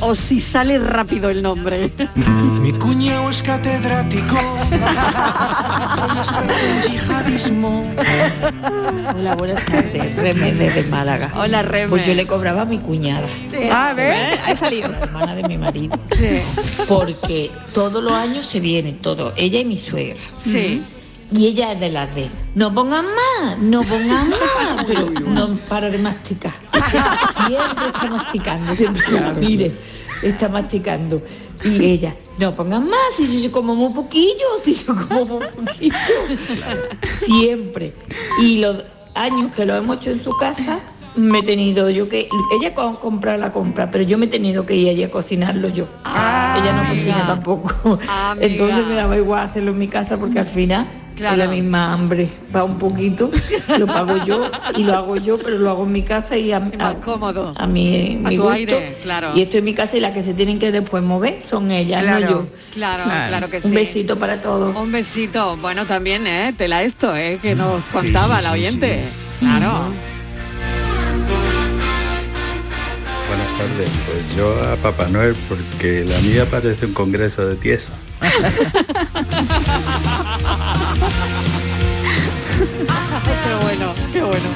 o 0.00 0.14
si 0.14 0.40
sale 0.40 0.78
rápido 0.78 1.30
el 1.30 1.42
nombre. 1.42 1.90
Mi 2.60 2.72
cuñado 2.72 3.30
es 3.30 3.42
catedrático. 3.42 4.36
Yihadismo. 6.88 7.84
Hola, 9.14 9.34
buenas 9.34 9.64
tardes. 9.64 10.16
Reme 10.16 10.52
desde 10.52 10.82
Málaga. 10.84 11.32
Hola, 11.36 11.62
Reme. 11.62 11.88
Pues 11.88 12.06
yo 12.06 12.14
le 12.14 12.26
cobraba 12.26 12.62
a 12.62 12.64
mi 12.64 12.78
cuñada. 12.78 13.26
A 13.72 13.94
ver, 13.94 14.38
ahí 14.44 14.56
salido. 14.56 14.88
La 14.88 15.00
hermana 15.00 15.34
de 15.34 15.44
mi 15.44 15.58
marido. 15.58 15.98
Sí. 16.16 16.40
Porque 16.88 17.50
todos 17.72 18.02
los 18.02 18.12
años 18.12 18.46
se 18.46 18.60
vienen, 18.60 18.98
todos. 18.98 19.32
Ella 19.36 19.60
y 19.60 19.64
mi 19.64 19.78
suegra. 19.78 20.20
Sí. 20.38 20.82
Y 21.30 21.46
ella 21.46 21.72
es 21.72 21.80
de 21.80 21.90
las 21.90 22.14
de, 22.14 22.30
no 22.54 22.72
pongan 22.72 23.04
más, 23.04 23.58
no 23.58 23.82
pongan 23.82 24.30
más, 24.30 24.84
pero 24.86 25.10
no 25.10 25.56
para 25.68 25.90
de 25.90 25.98
masticar. 25.98 26.54
Siempre 27.46 27.86
está 27.86 28.06
masticando, 28.08 28.74
siempre 28.74 29.02
mire, 29.40 29.72
está 30.22 30.48
masticando. 30.48 31.20
Y 31.64 31.84
ella, 31.84 32.14
no 32.38 32.54
pongan 32.54 32.88
más, 32.88 33.14
si 33.16 33.42
yo 33.42 33.50
como 33.50 33.74
muy 33.74 33.92
poquillo, 33.92 34.56
si 34.62 34.74
yo 34.74 34.94
como 34.94 35.38
muy 35.38 35.46
poquillo. 35.48 35.94
Siempre. 37.24 37.94
Y 38.40 38.58
los 38.58 38.84
años 39.14 39.52
que 39.52 39.64
lo 39.64 39.74
hemos 39.74 39.96
hecho 39.96 40.12
en 40.12 40.22
su 40.22 40.30
casa, 40.36 40.80
me 41.16 41.38
he 41.38 41.42
tenido 41.42 41.90
yo 41.90 42.08
que, 42.08 42.28
ella 42.52 42.74
con 42.74 42.94
comprar 42.94 43.40
la 43.40 43.52
compra, 43.52 43.90
pero 43.90 44.04
yo 44.04 44.16
me 44.18 44.26
he 44.26 44.28
tenido 44.28 44.64
que 44.66 44.76
ir 44.76 44.90
allí 44.90 45.02
a 45.02 45.10
cocinarlo 45.10 45.68
yo. 45.68 45.88
ella 46.04 46.72
no 46.72 46.88
cocina 46.88 47.26
tampoco. 47.26 47.98
Entonces 48.40 48.86
me 48.86 48.94
daba 48.94 49.16
igual 49.16 49.46
hacerlo 49.46 49.72
en 49.72 49.78
mi 49.78 49.88
casa 49.88 50.18
porque 50.18 50.38
al 50.38 50.46
final 50.46 50.86
es 51.16 51.36
la 51.36 51.48
misma 51.48 51.92
hambre. 51.92 52.30
Va 52.54 52.64
un 52.64 52.78
poquito, 52.78 53.30
lo 53.78 53.86
pago 53.86 54.24
yo 54.24 54.50
y 54.76 54.82
lo 54.82 54.94
hago 54.94 55.16
yo, 55.16 55.38
pero 55.38 55.58
lo 55.58 55.70
hago 55.70 55.84
en 55.84 55.92
mi 55.92 56.02
casa 56.02 56.36
y 56.36 56.52
a, 56.52 56.58
a, 56.78 56.94
cómodo. 56.96 57.54
a 57.56 57.66
mi, 57.66 58.20
A 58.24 58.28
mi 58.28 58.36
tu 58.36 58.42
gusto. 58.42 58.50
aire, 58.54 58.98
claro. 59.02 59.30
Y 59.34 59.42
esto 59.42 59.58
en 59.58 59.64
mi 59.64 59.74
casa 59.74 59.96
y 59.96 60.00
las 60.00 60.12
que 60.12 60.22
se 60.22 60.34
tienen 60.34 60.58
que 60.58 60.70
después 60.72 61.02
mover 61.02 61.42
son 61.48 61.70
ellas, 61.70 62.04
no 62.04 62.18
yo. 62.20 62.46
Claro, 62.74 63.04
claro, 63.04 63.50
que 63.50 63.60
sí. 63.60 63.68
Un 63.68 63.74
besito 63.74 64.18
para 64.18 64.40
todos. 64.40 64.74
Un 64.76 64.92
besito. 64.92 65.56
Bueno, 65.58 65.86
también, 65.86 66.26
¿eh? 66.26 66.54
Tela 66.56 66.82
esto, 66.82 67.14
¿eh? 67.16 67.38
Que 67.40 67.54
nos 67.54 67.82
contaba 67.92 68.38
sí, 68.38 68.44
la 68.44 68.52
oyente. 68.52 69.00
sí. 69.00 69.46
Claro. 69.46 69.70
Buenas 73.28 73.58
tardes. 73.58 73.90
Pues 74.06 74.36
yo 74.36 74.54
a 74.72 74.76
Papá 74.76 75.08
Noel 75.08 75.34
porque 75.48 76.04
la 76.04 76.18
mía 76.20 76.44
parece 76.50 76.86
un 76.86 76.92
congreso 76.94 77.46
de 77.46 77.56
tiesa. 77.56 77.92
qué 83.24 83.54
bueno, 83.64 83.94
qué 84.12 84.22
bueno. 84.22 84.48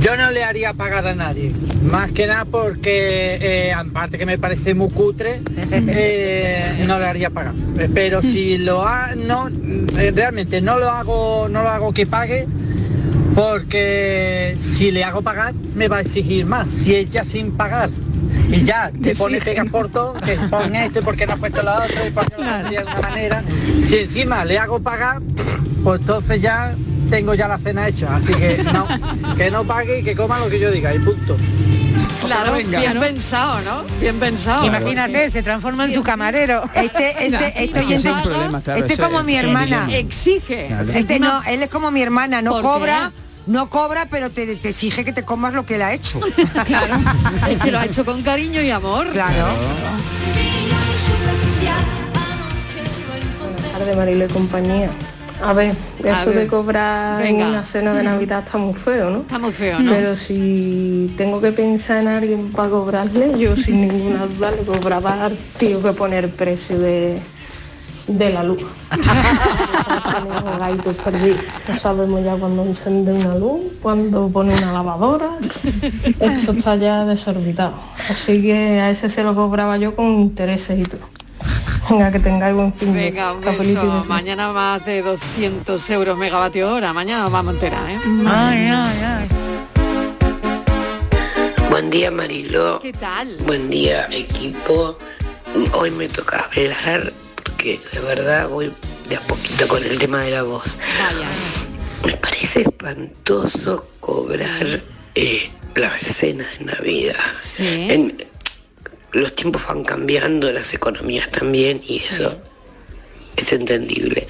Yo 0.00 0.16
no 0.16 0.30
le 0.30 0.44
haría 0.44 0.72
pagar 0.72 1.06
a 1.06 1.14
nadie, 1.14 1.52
más 1.82 2.10
que 2.12 2.26
nada 2.26 2.46
porque, 2.46 3.38
eh, 3.40 3.72
aparte 3.72 4.16
que 4.16 4.24
me 4.24 4.38
parece 4.38 4.72
muy 4.72 4.88
cutre, 4.88 5.42
eh, 5.70 6.84
no 6.86 6.98
le 6.98 7.06
haría 7.06 7.28
pagar. 7.28 7.52
Pero 7.94 8.22
si 8.22 8.56
lo 8.56 8.86
ha, 8.86 9.14
no, 9.14 9.48
eh, 9.48 10.10
realmente 10.14 10.62
no 10.62 10.78
lo 10.78 10.88
hago, 10.88 11.48
no 11.50 11.62
lo 11.62 11.68
hago 11.68 11.92
que 11.92 12.06
pague, 12.06 12.46
porque 13.34 14.56
si 14.58 14.90
le 14.90 15.04
hago 15.04 15.20
pagar 15.20 15.54
me 15.74 15.88
va 15.88 15.98
a 15.98 16.00
exigir 16.00 16.46
más. 16.46 16.68
Si 16.70 16.94
ella 16.96 17.24
sin 17.24 17.52
pagar 17.52 17.90
y 18.48 18.62
ya 18.64 18.90
te 18.90 19.10
Te 19.10 19.16
pone 19.16 19.40
por 19.70 19.88
todo, 19.90 20.14
que 20.14 20.34
pon 20.50 20.74
esto 20.74 21.00
y 21.00 21.02
porque 21.02 21.26
no 21.26 21.34
has 21.34 21.38
puesto 21.40 21.62
la 21.62 21.84
otra 21.84 22.06
y 22.06 22.10
porque 22.10 22.36
no 22.38 22.44
lo 22.44 22.50
hacía 22.50 22.80
de 22.80 22.86
una 22.86 23.00
manera. 23.00 23.44
Si 23.80 23.98
encima 23.98 24.44
le 24.44 24.58
hago 24.58 24.80
pagar, 24.80 25.20
pues 25.82 26.00
entonces 26.00 26.40
ya 26.40 26.74
tengo 27.08 27.34
ya 27.34 27.48
la 27.48 27.58
cena 27.58 27.88
hecha. 27.88 28.16
Así 28.16 28.32
que 28.34 28.62
no, 28.72 28.86
que 29.36 29.50
no 29.50 29.64
pague 29.64 30.00
y 30.00 30.02
que 30.02 30.14
coma 30.14 30.38
lo 30.38 30.48
que 30.48 30.58
yo 30.58 30.70
diga 30.70 30.94
y 30.94 30.98
punto. 30.98 31.36
Claro, 32.24 32.52
venga. 32.52 32.78
bien 32.78 32.92
Claro. 32.92 33.00
pensado, 33.00 33.60
¿no? 33.62 33.82
Bien 34.00 34.18
pensado. 34.18 34.66
Imagínate, 34.66 35.30
se 35.30 35.42
transforma 35.42 35.86
en 35.86 35.94
su 35.94 36.02
camarero. 36.02 36.64
Este, 36.74 37.26
este, 37.26 37.64
este 37.64 37.80
oyente, 37.80 37.94
Ese 37.96 38.08
es 38.10 38.14
un 38.14 38.22
problema, 38.22 38.60
claro, 38.60 38.80
este 38.80 38.92
es 38.94 39.00
como 39.00 39.22
mi 39.22 39.36
hermana. 39.36 39.88
Exige. 39.90 40.66
Claro. 40.68 40.92
Este 40.92 41.18
no, 41.18 41.42
él 41.44 41.62
es 41.62 41.68
como 41.70 41.90
mi 41.90 42.02
hermana, 42.02 42.42
no 42.42 42.52
¿Por 42.52 42.62
cobra, 42.62 43.12
no 43.50 43.68
cobra, 43.68 44.06
pero 44.08 44.30
te, 44.30 44.56
te 44.56 44.68
exige 44.68 45.04
que 45.04 45.12
te 45.12 45.24
comas 45.24 45.52
lo 45.52 45.66
que 45.66 45.74
él 45.74 45.82
ha 45.82 45.92
hecho. 45.92 46.20
Claro. 46.64 46.96
Es 47.48 47.58
que 47.58 47.70
lo 47.70 47.78
ha 47.78 47.84
hecho 47.84 48.04
con 48.04 48.22
cariño 48.22 48.62
y 48.62 48.70
amor. 48.70 49.08
Claro. 49.10 49.46
Buenas 53.40 53.72
tardes, 53.72 53.96
Marilo 53.96 54.24
y 54.24 54.28
compañía. 54.28 54.90
A 55.42 55.52
ver, 55.54 55.74
A 56.04 56.10
eso 56.10 56.30
ver. 56.30 56.40
de 56.40 56.46
cobrar 56.48 57.22
Venga. 57.22 57.44
en 57.44 57.50
una 57.50 57.64
cena 57.64 57.94
de 57.94 58.02
Navidad 58.02 58.44
está 58.44 58.58
muy 58.58 58.74
feo, 58.74 59.10
¿no? 59.10 59.20
Está 59.22 59.38
muy 59.38 59.52
feo, 59.52 59.80
¿no? 59.80 59.90
Pero 59.90 60.14
si 60.14 61.12
tengo 61.16 61.40
que 61.40 61.50
pensar 61.50 61.96
en 61.98 62.08
alguien 62.08 62.52
para 62.52 62.68
cobrarle, 62.68 63.38
yo 63.38 63.56
sin 63.56 63.80
ninguna 63.88 64.26
duda 64.26 64.50
le 64.50 64.62
cobraba 64.64 65.24
al 65.24 65.36
tío 65.58 65.82
que 65.82 65.92
pone 65.92 66.18
el 66.18 66.28
precio 66.28 66.78
de, 66.78 67.18
de 68.10 68.32
la 68.32 68.42
luz. 68.42 68.64
Tenemos 68.90 70.58
gaitos 70.58 70.96
perdidos. 70.96 71.40
No 71.68 71.76
sabemos 71.76 72.24
ya 72.24 72.36
cuándo 72.36 72.64
encende 72.64 73.12
una 73.12 73.34
luz, 73.34 73.60
cuándo 73.82 74.28
pone 74.28 74.54
una 74.54 74.72
lavadora. 74.72 75.30
Esto 76.20 76.52
está 76.52 76.76
ya 76.76 77.04
desorbitado. 77.04 77.74
Así 78.08 78.42
que 78.42 78.80
a 78.80 78.90
ese 78.90 79.08
se 79.08 79.22
lo 79.22 79.34
cobraba 79.34 79.76
yo 79.76 79.94
con 79.94 80.06
intereses 80.06 80.78
y 80.78 80.82
todo. 80.82 81.00
Venga, 81.88 82.12
que 82.12 82.20
tengáis 82.20 82.54
buen 82.54 82.72
fin 82.72 82.92
de 82.92 83.10
Venga, 83.10 83.32
un 83.32 83.40
beso. 83.40 84.04
Mañana 84.08 84.52
más 84.52 84.84
de 84.84 85.02
200 85.02 85.90
euros 85.90 86.16
megavatio 86.16 86.72
hora. 86.72 86.92
Mañana 86.92 87.22
nos 87.24 87.32
vamos 87.32 87.52
a 87.52 87.54
enterar, 87.56 87.90
¿eh? 87.90 87.98
Ay, 88.26 88.68
ay, 88.68 89.02
ay. 89.02 89.28
Buen 91.70 91.90
día 91.90 92.10
Mariló. 92.10 92.80
¿Qué 92.80 92.92
tal? 92.92 93.36
Buen 93.46 93.70
día 93.70 94.06
equipo. 94.12 94.98
Hoy 95.72 95.90
me 95.90 96.08
toca 96.08 96.44
hablar 96.56 97.12
porque 97.60 97.78
de 97.92 98.00
verdad 98.00 98.48
voy 98.48 98.72
de 99.10 99.16
a 99.16 99.20
poquito 99.20 99.68
con 99.68 99.84
el 99.84 99.98
tema 99.98 100.22
de 100.22 100.30
la 100.30 100.44
voz. 100.44 100.78
Me 102.06 102.16
parece 102.16 102.62
espantoso 102.62 103.86
cobrar 104.00 104.82
eh, 105.14 105.50
la 105.74 105.90
cena 106.00 106.46
de 106.58 106.64
Navidad. 106.64 107.16
En- 107.90 108.26
los 109.12 109.32
tiempos 109.34 109.62
van 109.66 109.82
cambiando, 109.84 110.50
las 110.52 110.72
economías 110.72 111.28
también 111.30 111.82
y 111.86 111.96
eso 111.98 112.40
es 113.36 113.52
entendible. 113.52 114.26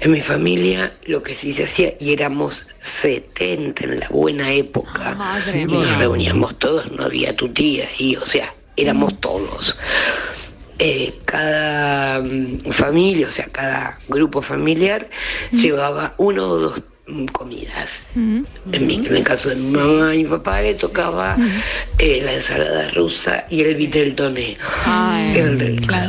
En 0.00 0.12
mi 0.12 0.20
familia 0.20 0.96
lo 1.06 1.20
que 1.22 1.34
sí 1.34 1.52
se 1.52 1.64
hacía, 1.64 1.94
y 1.98 2.12
éramos 2.12 2.66
70 2.80 3.84
en 3.84 3.98
la 4.00 4.08
buena 4.10 4.52
época, 4.52 5.16
y 5.62 5.64
nos 5.64 5.98
reuníamos 5.98 6.56
todos, 6.60 6.92
no 6.92 7.04
había 7.04 7.34
tu 7.34 7.48
tía, 7.48 7.86
y, 7.98 8.14
o 8.16 8.20
sea, 8.26 8.54
éramos 8.76 9.18
todos. 9.20 9.76
Eh, 10.80 11.18
cada 11.24 12.20
mm, 12.20 12.58
familia, 12.70 13.26
o 13.26 13.30
sea, 13.30 13.46
cada 13.46 13.98
grupo 14.08 14.42
familiar 14.42 15.08
llevaba 15.50 16.14
uno 16.18 16.46
o 16.46 16.58
dos 16.58 16.82
comidas. 17.32 18.06
En, 18.14 18.46
mi- 18.86 18.96
en 19.04 19.16
el 19.16 19.24
caso 19.24 19.48
de 19.48 19.56
mi 19.56 19.70
mamá 19.72 20.14
y 20.14 20.24
mi 20.24 20.28
papá 20.30 20.60
le 20.60 20.74
tocaba 20.74 21.36
eh, 21.98 22.20
la 22.22 22.34
ensalada 22.34 22.90
rusa 22.90 23.46
y 23.50 23.62
el 23.62 23.74
vitel 23.76 24.14
toné. 24.14 24.56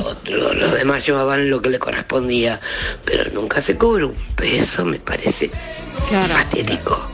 Otro- 0.06 0.54
los 0.54 0.74
demás 0.74 1.06
llevaban 1.06 1.50
lo 1.50 1.62
que 1.62 1.70
le 1.70 1.80
correspondía, 1.80 2.60
pero 3.06 3.24
nunca 3.34 3.62
se 3.62 3.78
cobró 3.78 4.10
un 4.10 4.16
peso, 4.36 4.84
me 4.86 5.00
parece 5.00 5.50
Claro. 6.10 6.34
patético. 6.34 7.10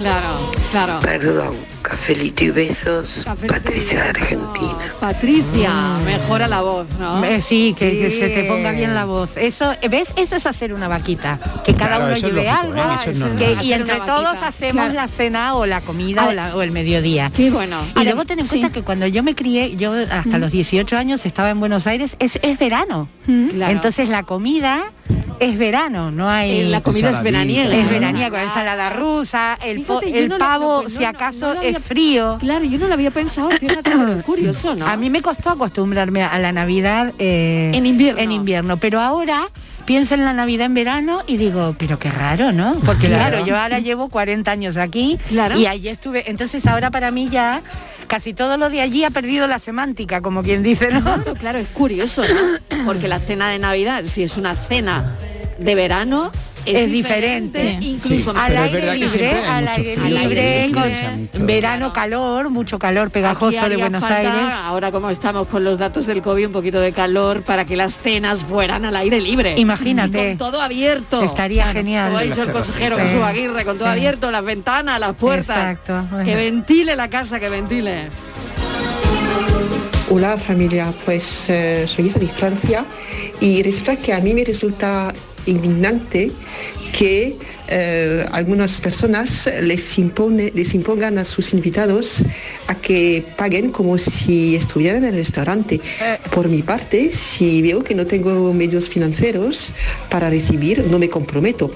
Claro, 0.00 0.50
claro. 0.70 1.00
Perdón, 1.00 1.56
cafelito 1.82 2.44
y 2.44 2.50
besos, 2.50 3.22
Cafelito 3.24 3.56
y 3.56 3.58
Patricia 3.60 4.02
de 4.04 4.08
Argentina. 4.10 4.78
Patricia, 5.00 5.72
mejora 6.04 6.46
la 6.48 6.60
voz, 6.60 6.86
¿no? 6.98 7.24
Eh, 7.24 7.40
Sí, 7.42 7.74
que, 7.78 7.90
que 7.98 8.10
se 8.10 8.28
te 8.28 8.44
ponga 8.48 8.72
bien 8.72 8.94
la 8.94 9.04
voz. 9.04 9.30
Eso, 9.36 9.72
¿ves? 9.90 10.08
Eso 10.16 10.36
es 10.36 10.46
hacer 10.46 10.72
una 10.72 10.88
vaquita. 10.88 11.38
Que 11.64 11.74
cada 11.74 11.96
Claro, 11.96 12.04
uno 12.06 12.14
lleve 12.16 12.44
lógico, 12.44 12.56
algo 12.60 12.74
¿eh? 12.76 12.94
Eso 13.00 13.10
es 13.10 13.18
que- 13.34 13.46
normal. 13.48 13.64
y 13.64 13.72
entre 13.72 13.96
todos 14.00 14.38
hacemos 14.42 14.72
Claro. 14.74 14.94
la 14.94 15.08
cena 15.08 15.54
o 15.54 15.66
la 15.66 15.80
comida 15.80 16.26
o, 16.28 16.32
la- 16.32 16.54
o 16.56 16.62
el 16.62 16.70
mediodía. 16.70 17.30
Qué 17.34 17.50
bueno. 17.50 17.76
Y 18.00 18.04
luego 18.04 18.24
ten 18.24 18.38
en 18.40 18.46
cuenta 18.46 18.70
que 18.70 18.82
cuando 18.82 19.06
yo 19.06 19.22
me 19.22 19.34
crié, 19.34 19.76
yo 19.76 19.92
hasta 20.10 20.38
los 20.38 20.50
18 20.52 20.96
años 20.96 21.24
estaba 21.26 21.50
en 21.50 21.60
Buenos 21.60 21.86
Aires, 21.86 22.12
es, 22.18 22.38
es 22.42 22.58
verano. 22.58 23.08
Claro. 23.52 23.72
Entonces 23.72 24.08
la 24.08 24.24
comida 24.24 24.92
es 25.38 25.56
verano, 25.56 26.10
no 26.10 26.28
hay... 26.28 26.60
Eh, 26.62 26.66
la 26.66 26.82
comida 26.82 27.10
es 27.10 27.22
veraniega. 27.22 27.74
Es 27.74 27.88
veraniega, 27.88 28.42
ensalada 28.42 28.90
rusa, 28.90 29.56
el, 29.64 29.78
Fíjate, 29.78 30.18
el 30.18 30.28
no 30.28 30.38
pavo, 30.38 30.76
no, 30.78 30.82
pues 30.82 30.94
si 30.94 31.00
no, 31.04 31.08
acaso 31.08 31.54
había- 31.76 31.80
frío. 31.88 32.36
Claro, 32.40 32.64
yo 32.64 32.78
no 32.78 32.86
lo 32.88 32.94
había 32.94 33.10
pensado, 33.10 33.50
fíjate, 33.50 33.82
pero 33.90 34.08
es 34.08 34.22
curioso, 34.24 34.74
¿no? 34.74 34.86
A 34.86 34.96
mí 34.96 35.10
me 35.10 35.22
costó 35.22 35.50
acostumbrarme 35.50 36.22
a 36.22 36.38
la 36.38 36.52
Navidad 36.52 37.12
eh, 37.18 37.70
En 37.74 37.86
invierno. 37.86 38.20
En 38.20 38.32
invierno, 38.32 38.76
pero 38.78 39.00
ahora 39.00 39.48
pienso 39.86 40.14
en 40.14 40.24
la 40.24 40.32
Navidad 40.32 40.66
en 40.66 40.74
verano 40.74 41.22
y 41.26 41.36
digo, 41.36 41.74
pero 41.78 41.98
qué 41.98 42.10
raro, 42.10 42.52
¿no? 42.52 42.74
Porque 42.86 43.08
Claro. 43.08 43.30
claro, 43.30 43.46
yo 43.46 43.58
ahora 43.58 43.78
llevo 43.80 44.08
40 44.08 44.50
años 44.50 44.76
aquí 44.76 45.18
Claro. 45.28 45.58
y 45.58 45.66
allí 45.66 45.88
estuve, 45.88 46.30
entonces 46.30 46.64
ahora 46.66 46.90
para 46.90 47.10
mí 47.10 47.28
ya 47.28 47.60
casi 48.06 48.34
todo 48.34 48.56
lo 48.56 48.70
de 48.70 48.80
allí 48.80 49.04
ha 49.04 49.10
perdido 49.10 49.46
la 49.46 49.58
semántica, 49.58 50.20
como 50.20 50.42
quien 50.42 50.62
dice, 50.62 50.90
¿no? 50.92 51.00
Claro, 51.02 51.34
claro, 51.34 51.58
es 51.58 51.68
curioso, 51.68 52.22
¿no? 52.22 52.84
Porque 52.84 53.08
la 53.08 53.18
cena 53.20 53.48
de 53.48 53.58
Navidad, 53.58 54.02
si 54.04 54.22
es 54.22 54.36
una 54.36 54.54
cena 54.54 55.04
de 55.58 55.74
verano, 55.74 56.30
es, 56.66 56.74
Es 56.74 56.92
diferente. 56.92 57.78
incluso 57.80 58.32
Sí, 58.32 58.38
al 58.38 58.56
aire 58.56 58.94
libre, 58.96 59.32
al 59.32 59.68
aire 59.68 59.96
libre, 59.96 60.70
con 60.72 61.46
verano 61.46 61.92
calor, 61.92 62.50
mucho 62.50 62.78
calor 62.78 63.10
pegajoso 63.10 63.68
de 63.68 63.76
Buenos 63.76 64.00
falta, 64.00 64.16
Aires. 64.18 64.54
ahora 64.64 64.90
como 64.92 65.10
estamos 65.10 65.46
con 65.48 65.64
los 65.64 65.78
datos 65.78 66.06
del 66.06 66.22
COVID, 66.22 66.46
un 66.46 66.52
poquito 66.52 66.80
de 66.80 66.92
calor 66.92 67.42
para 67.42 67.64
que 67.64 67.76
las 67.76 67.96
cenas 67.96 68.44
fueran 68.44 68.84
al 68.84 68.96
aire 68.96 69.20
libre. 69.20 69.54
Imagínate. 69.58 70.08
Y 70.24 70.28
con 70.30 70.38
todo 70.38 70.60
abierto. 70.62 71.22
Estaría 71.22 71.66
genial. 71.72 72.06
Como 72.08 72.18
ha 72.18 72.22
dicho 72.22 72.42
el 72.42 72.50
consejero 72.52 72.96
Sí. 72.96 73.02
Jesús 73.02 73.22
Aguirre, 73.22 73.64
con 73.64 73.78
todo 73.78 73.88
Sí. 73.88 73.92
abierto, 73.92 74.30
las 74.30 74.44
ventanas, 74.44 75.00
las 75.00 75.14
puertas. 75.14 75.56
Exacto, 75.56 76.06
bueno. 76.10 76.24
Que 76.24 76.34
ventile 76.34 76.96
la 76.96 77.08
casa, 77.08 77.40
que 77.40 77.48
ventile. 77.48 78.08
Hola 80.12 80.36
familia, 80.36 80.92
pues 81.04 81.48
eh, 81.48 81.84
soy 81.86 82.08
de 82.08 82.28
Francia 82.28 82.84
y 83.38 83.62
resulta 83.62 83.94
que 83.96 84.12
a 84.12 84.20
mí 84.20 84.34
me 84.34 84.44
resulta 84.44 85.14
indignante 85.50 86.30
que 86.96 87.36
eh, 87.72 88.26
algunas 88.32 88.80
personas 88.80 89.48
les, 89.62 89.96
impone, 89.98 90.50
les 90.54 90.74
impongan 90.74 91.18
a 91.18 91.24
sus 91.24 91.52
invitados 91.52 92.24
a 92.66 92.74
que 92.74 93.24
paguen 93.36 93.70
como 93.70 93.96
si 93.96 94.56
estuvieran 94.56 95.04
en 95.04 95.10
el 95.10 95.14
restaurante. 95.14 95.80
Por 96.34 96.48
mi 96.48 96.62
parte, 96.62 97.12
si 97.12 97.62
veo 97.62 97.84
que 97.84 97.94
no 97.94 98.06
tengo 98.06 98.52
medios 98.52 98.90
financieros 98.90 99.72
para 100.08 100.30
recibir, 100.30 100.86
no 100.90 100.98
me 100.98 101.08
comprometo. 101.08 101.72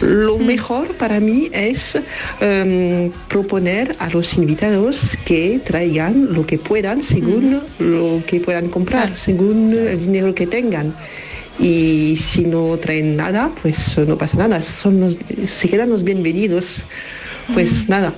Lo 0.00 0.38
mejor 0.38 0.94
para 0.96 1.18
mí 1.18 1.48
es 1.52 1.96
em, 2.40 3.10
proponer 3.28 3.96
a 4.00 4.10
los 4.10 4.34
invitados 4.34 5.16
que 5.24 5.60
traigan 5.64 6.34
lo 6.34 6.44
que 6.46 6.58
puedan 6.58 7.02
según 7.02 7.62
lo 7.78 8.22
que 8.26 8.40
puedan 8.40 8.68
comprar, 8.68 9.16
según 9.16 9.72
el 9.72 9.98
dinero 9.98 10.34
que 10.34 10.46
tengan. 10.46 10.94
Y 11.60 12.16
si 12.16 12.44
no 12.44 12.76
traen 12.78 13.16
nada, 13.16 13.52
pues 13.62 13.98
no 14.06 14.16
pasa 14.16 14.36
nada. 14.38 14.62
Son 14.62 15.00
los- 15.00 15.16
se 15.46 15.68
quedan 15.68 15.90
los 15.90 16.04
bienvenidos. 16.04 16.82
Pues 17.52 17.88
nada, 17.88 18.14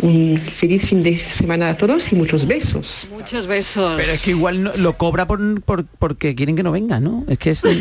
un 0.00 0.36
feliz 0.38 0.88
fin 0.88 1.02
de 1.02 1.16
semana 1.16 1.70
a 1.70 1.76
todos 1.76 2.12
y 2.12 2.16
muchos 2.16 2.46
besos. 2.46 3.08
Muchos 3.16 3.46
besos. 3.46 3.94
Pero 3.96 4.12
es 4.12 4.20
que 4.20 4.30
igual 4.30 4.62
no- 4.64 4.72
lo 4.78 4.96
cobra 4.98 5.26
por, 5.26 5.62
por- 5.62 5.84
porque 5.86 6.34
quieren 6.34 6.56
que 6.56 6.62
no 6.62 6.72
venga, 6.72 7.00
¿no? 7.00 7.24
Es 7.28 7.38
que 7.38 7.50
es... 7.50 7.62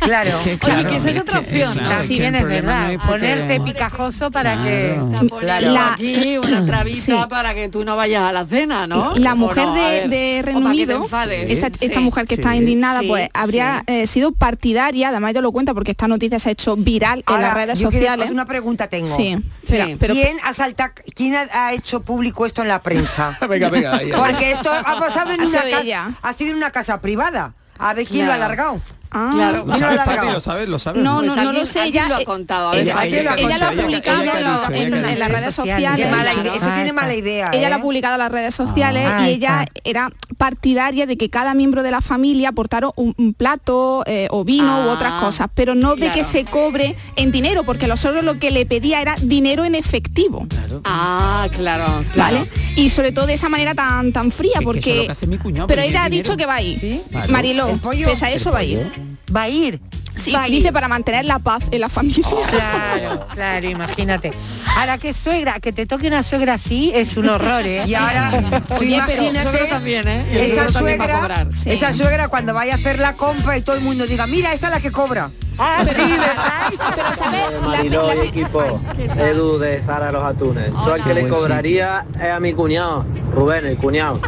Claro. 0.00 0.38
Es 0.38 0.44
que, 0.44 0.50
Oye, 0.50 0.58
claro, 0.58 0.90
que 0.90 0.96
esa 0.96 1.10
es 1.10 1.16
es 1.16 1.22
otra 1.22 1.40
que- 1.40 1.46
opción, 1.46 1.76
¿no? 1.76 1.82
claro, 1.82 2.00
es 2.00 2.08
También 2.08 2.34
el 2.34 2.42
es 2.42 2.48
verdad, 2.48 2.82
no 2.84 2.88
es 2.90 2.98
porque- 2.98 3.10
ponerte 3.10 3.60
picajoso 3.60 4.30
para 4.30 4.54
Claro. 4.54 5.20
que... 5.38 5.46
La- 5.46 5.92
aquí 5.92 6.38
una 6.38 6.64
trabita 6.66 7.00
Sí. 7.04 7.12
para 7.28 7.54
que 7.54 7.68
tú 7.68 7.84
no 7.84 7.96
vayas 7.96 8.22
a 8.22 8.32
la 8.32 8.46
cena, 8.46 8.86
¿no? 8.86 9.14
La 9.16 9.34
¿O 9.34 9.36
mujer 9.36 9.66
de, 9.68 10.08
de 10.08 10.42
Reino 10.42 10.66
Unido, 10.70 11.04
esta, 11.30 11.68
Sí. 11.68 11.86
esta 11.86 12.00
mujer 12.00 12.26
que 12.26 12.34
está 12.36 12.56
indignada, 12.56 13.00
Sí, 13.00 13.06
pues 13.08 13.28
habría 13.34 13.82
eh, 13.86 14.06
sido 14.06 14.32
partidaria, 14.32 15.10
además 15.10 15.32
ella 15.32 15.42
lo 15.42 15.52
cuenta 15.52 15.74
porque 15.74 15.90
esta 15.92 16.08
noticia 16.08 16.38
se 16.38 16.48
ha 16.48 16.52
hecho 16.52 16.76
viral 16.76 17.22
en 17.28 17.40
las 17.42 17.54
redes 17.54 17.78
yo 17.78 17.90
quiero- 17.90 18.06
sociales. 18.06 18.30
Una 18.30 18.46
pregunta 18.46 18.88
tengo. 18.88 19.06
Sí, 19.06 19.36
espera, 19.62 19.88
pero 19.98 20.14
¿Quién, 20.14 20.38
ha 20.42 20.52
salta- 20.54 20.92
quién 21.14 21.34
ha, 21.52 21.72
hecho 21.72 22.00
público 22.00 22.46
esto 22.46 22.62
en 22.62 22.68
la 22.68 22.82
prensa? 22.82 23.36
Venga, 23.48 23.68
venga, 23.68 23.96
ahí, 23.96 24.10
ahí. 24.10 24.18
Porque 24.18 24.52
esto 24.52 24.70
ha 24.70 24.98
pasado 24.98 25.32
en 25.32 25.40
Ha 25.40 25.46
una 25.46 25.62
casa, 25.62 26.10
ha 26.22 26.32
sido 26.32 26.50
en 26.50 26.56
una 26.56 26.70
casa 26.70 27.00
privada. 27.00 27.54
A 27.78 27.94
ver 27.94 28.06
quién 28.06 28.26
lo 28.26 28.32
ha 28.32 28.34
alargado. 28.34 28.80
Ah, 29.12 29.30
Claro. 29.34 29.58
Lo 29.58 29.64
¿Quién 29.64 29.72
lo 29.72 29.78
sabes, 29.96 30.00
Pati, 30.00 30.26
lo 30.32 30.40
sabes, 30.40 30.68
lo 30.68 30.78
sabes. 30.78 31.02
No, 31.02 31.16
Pues 31.16 31.26
no, 31.26 31.34
no 31.36 31.40
alguien- 31.42 31.60
lo 31.60 31.66
sé, 31.66 31.84
ella 31.84 32.08
lo 32.08 32.16
ha 32.16 32.24
contado. 32.24 32.68
A 32.70 32.72
ver, 32.72 32.82
ella- 32.82 33.04
ella 33.04 33.22
lo 33.22 33.30
lo 33.30 33.36
ella 33.48 33.58
lo 33.58 33.66
ha 33.66 33.70
publicado 33.82 34.22
ella 34.22 34.38
en, 34.38 34.44
lo- 34.44 34.96
en- 34.98 35.04
en 35.04 35.18
las 35.18 35.28
redes 35.32 35.54
Sociales. 35.54 36.10
mala 36.10 36.22
Claro. 36.32 36.40
idea. 36.42 36.54
Eso 36.54 36.66
Ah, 36.70 36.74
tiene 36.74 36.92
mala 36.92 37.14
idea. 37.14 37.50
Ella 37.52 37.66
¿eh? 37.66 37.70
la 37.70 37.76
ha 37.76 37.82
publicado 37.82 38.14
en 38.14 38.18
las 38.20 38.32
redes 38.32 38.54
sociales 38.54 39.06
Ah, 39.10 39.28
y 39.28 39.32
ella 39.34 39.62
está. 39.64 39.80
era 39.84 40.10
partidaria 40.36 41.06
de 41.06 41.16
que 41.16 41.28
cada 41.28 41.54
miembro 41.54 41.82
de 41.82 41.90
la 41.90 42.00
familia 42.00 42.50
aportara 42.50 42.88
un, 42.96 43.14
un 43.18 43.34
plato 43.34 44.04
eh, 44.06 44.28
o 44.30 44.44
vino 44.44 44.86
u 44.86 44.90
Ah, 44.90 44.92
otras 44.92 45.12
cosas, 45.14 45.48
pero 45.54 45.74
no 45.74 45.96
de 45.96 46.06
que 46.08 46.12
claro. 46.20 46.28
se 46.28 46.44
cobre 46.44 46.96
en 47.16 47.32
dinero, 47.32 47.62
porque 47.64 47.86
lo 47.88 47.96
solo 47.96 48.22
lo 48.22 48.38
que 48.38 48.50
le 48.50 48.64
pedía 48.66 49.00
era 49.02 49.14
dinero 49.20 49.64
en 49.64 49.74
efectivo. 49.74 50.46
Ah, 50.84 51.48
claro, 51.56 51.84
claro. 52.14 52.36
¿Vale? 52.38 52.50
Y 52.76 52.90
sobre 52.90 53.12
todo 53.12 53.26
de 53.26 53.34
esa 53.34 53.48
manera 53.48 53.74
tan 53.74 54.12
tan 54.12 54.30
fría, 54.30 54.52
Que- 54.60 54.64
que 54.64 54.64
eso 54.64 54.70
es 54.70 54.74
porque 54.84 54.94
lo 54.96 55.02
que 55.06 55.12
hace 55.12 55.26
mi 55.26 55.38
cuñado, 55.38 55.66
pero 55.66 55.82
ella 55.82 56.04
ha 56.04 56.08
dinero. 56.08 56.22
dicho 56.28 56.36
que 56.36 56.46
va 56.46 56.54
a 56.56 56.62
ir. 56.62 56.78
¿Sí? 56.80 57.00
Claro. 57.10 57.32
Mariló, 57.32 57.78
pese 58.06 58.26
a 58.26 58.30
eso 58.30 58.52
va 58.52 58.60
a 58.60 58.64
ir. 58.64 58.80
Va 59.28 59.42
a 59.42 59.48
ir. 59.48 59.80
Sí, 60.20 60.34
dice 60.48 60.72
para 60.72 60.88
mantener 60.88 61.24
la 61.24 61.38
paz 61.38 61.64
en 61.70 61.80
la 61.80 61.88
familia. 61.88 62.24
Claro, 62.50 63.26
claro, 63.34 63.68
imagínate. 63.68 64.32
Ahora 64.76 64.98
que 64.98 65.14
suegra, 65.14 65.60
que 65.60 65.72
te 65.72 65.86
toque 65.86 66.08
una 66.08 66.22
suegra 66.22 66.54
así 66.54 66.92
es 66.94 67.16
un 67.16 67.28
horror, 67.28 67.66
¿eh? 67.66 67.84
Y 67.86 67.94
ahora, 67.94 68.30
tú 68.68 68.74
Oye, 68.74 69.00
pero 69.06 69.22
imagínate 69.22 69.64
también, 69.66 70.08
¿eh? 70.08 70.46
Esa 70.46 70.68
suegra. 70.68 71.46
Sí. 71.50 71.70
esa 71.70 71.92
suegra 71.92 72.28
cuando 72.28 72.54
vaya 72.54 72.74
a 72.74 72.76
hacer 72.76 72.98
la 72.98 73.14
compra 73.14 73.56
y 73.56 73.62
todo 73.62 73.76
el 73.76 73.82
mundo 73.82 74.06
diga, 74.06 74.26
mira, 74.26 74.52
esta 74.52 74.68
es 74.68 74.74
la 74.74 74.80
que 74.80 74.92
cobra. 74.92 75.30
Ah, 75.58 75.84
equipo, 78.24 78.80
Edu 79.18 79.58
de 79.58 79.82
Sara 79.82 80.12
los 80.12 80.24
Atunes. 80.24 80.70
Yo 80.70 80.94
al 80.94 81.04
que 81.04 81.12
le 81.12 81.28
cobraría 81.28 82.06
es 82.14 82.30
a 82.30 82.40
mi 82.40 82.54
cuñado, 82.54 83.04
Rubén, 83.34 83.66
el 83.66 83.76
cuñado. 83.76 84.20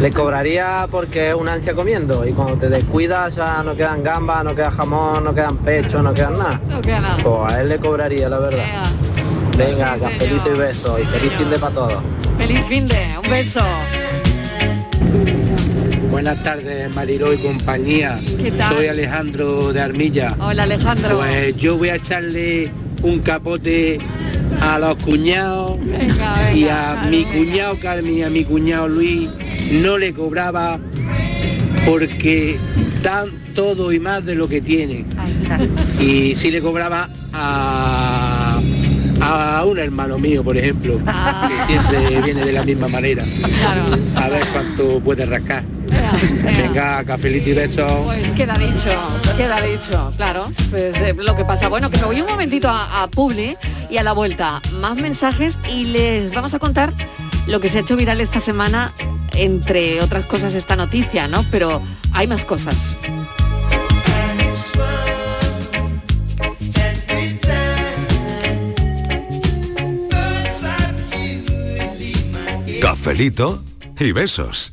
Le 0.00 0.12
cobraría 0.12 0.86
porque 0.90 1.30
es 1.30 1.34
una 1.34 1.54
ansia 1.54 1.74
comiendo 1.74 2.26
y 2.26 2.32
cuando 2.32 2.56
te 2.56 2.68
descuidas 2.68 3.34
ya 3.34 3.62
no 3.62 3.76
quedan 3.76 4.02
gambas, 4.02 4.44
no 4.44 4.54
queda 4.54 4.70
jamón, 4.70 5.24
no 5.24 5.34
quedan 5.38 5.56
pechos, 5.58 6.02
no 6.02 6.12
quedan 6.12 6.36
nada. 6.36 6.60
No 6.68 6.82
queda 6.82 7.00
nada. 7.00 7.16
Pues 7.22 7.52
a 7.52 7.60
él 7.60 7.68
le 7.68 7.78
cobraría, 7.78 8.28
la 8.28 8.38
verdad. 8.40 8.64
Venga, 9.56 9.94
Sí, 9.94 10.02
cafelito 10.02 10.54
y 10.54 10.58
beso 10.58 10.98
y 10.98 11.04
feliz 11.04 11.32
fin 11.32 11.50
de 11.50 11.58
para 11.60 11.74
todos. 11.74 12.02
Feliz 12.38 12.66
fin 12.66 12.88
de, 12.88 12.96
un 13.22 13.30
beso. 13.30 13.60
Buenas 16.10 16.42
tardes, 16.42 16.92
Mariló 16.92 17.32
y 17.32 17.36
compañía. 17.38 18.18
¿Qué 18.42 18.50
tal? 18.50 18.74
Soy 18.74 18.88
Alejandro 18.88 19.72
de 19.72 19.80
Armilla. 19.80 20.34
Hola 20.40 20.64
Alejandro. 20.64 21.18
Pues 21.18 21.56
yo 21.56 21.78
voy 21.78 21.90
a 21.90 21.94
echarle 21.96 22.70
un 23.02 23.20
capote 23.20 24.00
a 24.60 24.80
los 24.80 24.96
cuñados 24.98 25.78
Venga, 25.78 26.34
venga, 26.34 26.52
y 26.52 26.68
a 26.68 27.06
mi 27.08 27.22
venga. 27.22 27.32
cuñado 27.38 27.76
Carmen 27.80 28.18
y 28.18 28.22
a 28.24 28.30
mi 28.30 28.44
cuñado 28.44 28.88
Luis 28.88 29.30
no 29.70 29.98
le 29.98 30.12
cobraba 30.12 30.80
porque 31.88 32.58
dan 33.02 33.30
todo 33.54 33.92
y 33.92 33.98
más 33.98 34.22
de 34.24 34.34
lo 34.34 34.46
que 34.46 34.60
tienen. 34.60 35.06
Y 35.98 36.34
sí 36.34 36.50
le 36.50 36.60
cobraba 36.60 37.08
a, 37.32 38.60
a 39.22 39.64
un 39.64 39.78
hermano 39.78 40.18
mío, 40.18 40.44
por 40.44 40.56
ejemplo, 40.58 41.00
Ah. 41.06 41.48
que 41.66 41.78
siempre 41.78 42.20
viene 42.22 42.44
de 42.44 42.52
la 42.52 42.62
misma 42.64 42.88
manera. 42.88 43.24
Claro. 43.58 43.82
A 44.16 44.28
ver 44.28 44.46
cuánto 44.52 45.00
puede 45.00 45.24
rascar. 45.24 45.64
Ea, 45.90 46.12
ea. 46.52 46.62
Venga, 46.68 47.04
cafelito 47.04 47.48
y 47.48 47.54
besos. 47.54 47.90
Pues 48.04 48.30
queda 48.32 48.58
dicho, 48.58 48.90
queda 49.38 49.60
dicho, 49.62 50.12
claro. 50.16 50.46
Pues 50.70 50.94
eh, 50.98 51.14
lo 51.18 51.34
que 51.36 51.44
pasa, 51.46 51.68
bueno, 51.68 51.90
que 51.90 51.96
me 51.96 52.04
voy 52.04 52.20
un 52.20 52.26
momentito 52.28 52.68
a, 52.68 53.02
a 53.02 53.08
Publi 53.08 53.56
y 53.90 53.96
a 53.96 54.02
la 54.02 54.12
vuelta 54.12 54.60
más 54.80 54.96
mensajes 54.98 55.58
y 55.74 55.86
les 55.86 56.34
vamos 56.34 56.52
a 56.52 56.58
contar 56.58 56.92
lo 57.46 57.60
que 57.60 57.70
se 57.70 57.78
ha 57.78 57.80
hecho 57.80 57.96
viral 57.96 58.20
esta 58.20 58.40
semana, 58.40 58.92
entre 59.38 60.00
otras 60.00 60.24
cosas 60.26 60.54
esta 60.54 60.76
noticia, 60.76 61.28
¿no? 61.28 61.44
Pero 61.50 61.80
hay 62.12 62.26
más 62.26 62.44
cosas. 62.44 62.96
Cafelito 72.80 73.62
y 73.98 74.12
besos. 74.12 74.72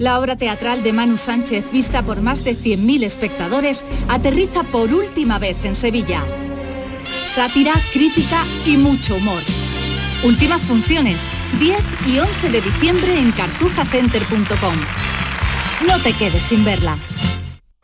La 0.00 0.18
obra 0.18 0.34
teatral 0.34 0.82
de 0.82 0.94
Manu 0.94 1.18
Sánchez, 1.18 1.70
vista 1.72 2.02
por 2.02 2.22
más 2.22 2.42
de 2.42 2.56
100.000 2.56 3.04
espectadores, 3.04 3.84
aterriza 4.08 4.62
por 4.62 4.90
última 4.94 5.38
vez 5.38 5.62
en 5.66 5.74
Sevilla. 5.74 6.24
Sátira, 7.34 7.74
crítica 7.92 8.42
y 8.64 8.78
mucho 8.78 9.16
humor. 9.16 9.42
Últimas 10.24 10.62
funciones, 10.62 11.20
10 11.58 11.78
y 12.08 12.18
11 12.18 12.48
de 12.50 12.62
diciembre 12.62 13.18
en 13.18 13.30
cartujacenter.com. 13.32 14.74
No 15.86 15.98
te 16.02 16.14
quedes 16.14 16.44
sin 16.44 16.64
verla. 16.64 16.96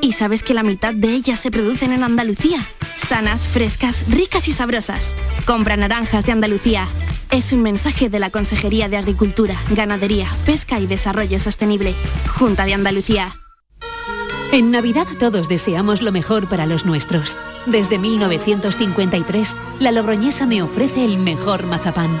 ¿Y 0.00 0.12
sabes 0.12 0.42
que 0.42 0.54
la 0.54 0.62
mitad 0.62 0.94
de 0.94 1.08
ellas 1.08 1.40
se 1.40 1.50
producen 1.50 1.92
en 1.92 2.02
Andalucía? 2.02 2.66
Sanas, 2.96 3.48
frescas, 3.48 4.04
ricas 4.08 4.48
y 4.48 4.52
sabrosas. 4.52 5.14
Compra 5.46 5.76
naranjas 5.76 6.26
de 6.26 6.32
Andalucía. 6.32 6.86
Es 7.30 7.52
un 7.52 7.62
mensaje 7.62 8.08
de 8.08 8.18
la 8.18 8.30
Consejería 8.30 8.88
de 8.88 8.96
Agricultura, 8.96 9.56
Ganadería, 9.70 10.28
Pesca 10.44 10.78
y 10.78 10.86
Desarrollo 10.86 11.38
Sostenible. 11.38 11.94
Junta 12.28 12.64
de 12.64 12.74
Andalucía. 12.74 13.34
En 14.52 14.70
Navidad 14.70 15.06
todos 15.18 15.48
deseamos 15.48 16.02
lo 16.02 16.12
mejor 16.12 16.48
para 16.48 16.66
los 16.66 16.86
nuestros. 16.86 17.36
Desde 17.66 17.98
1953, 17.98 19.56
la 19.80 19.90
Logroñesa 19.90 20.46
me 20.46 20.62
ofrece 20.62 21.04
el 21.04 21.18
mejor 21.18 21.66
mazapán. 21.66 22.20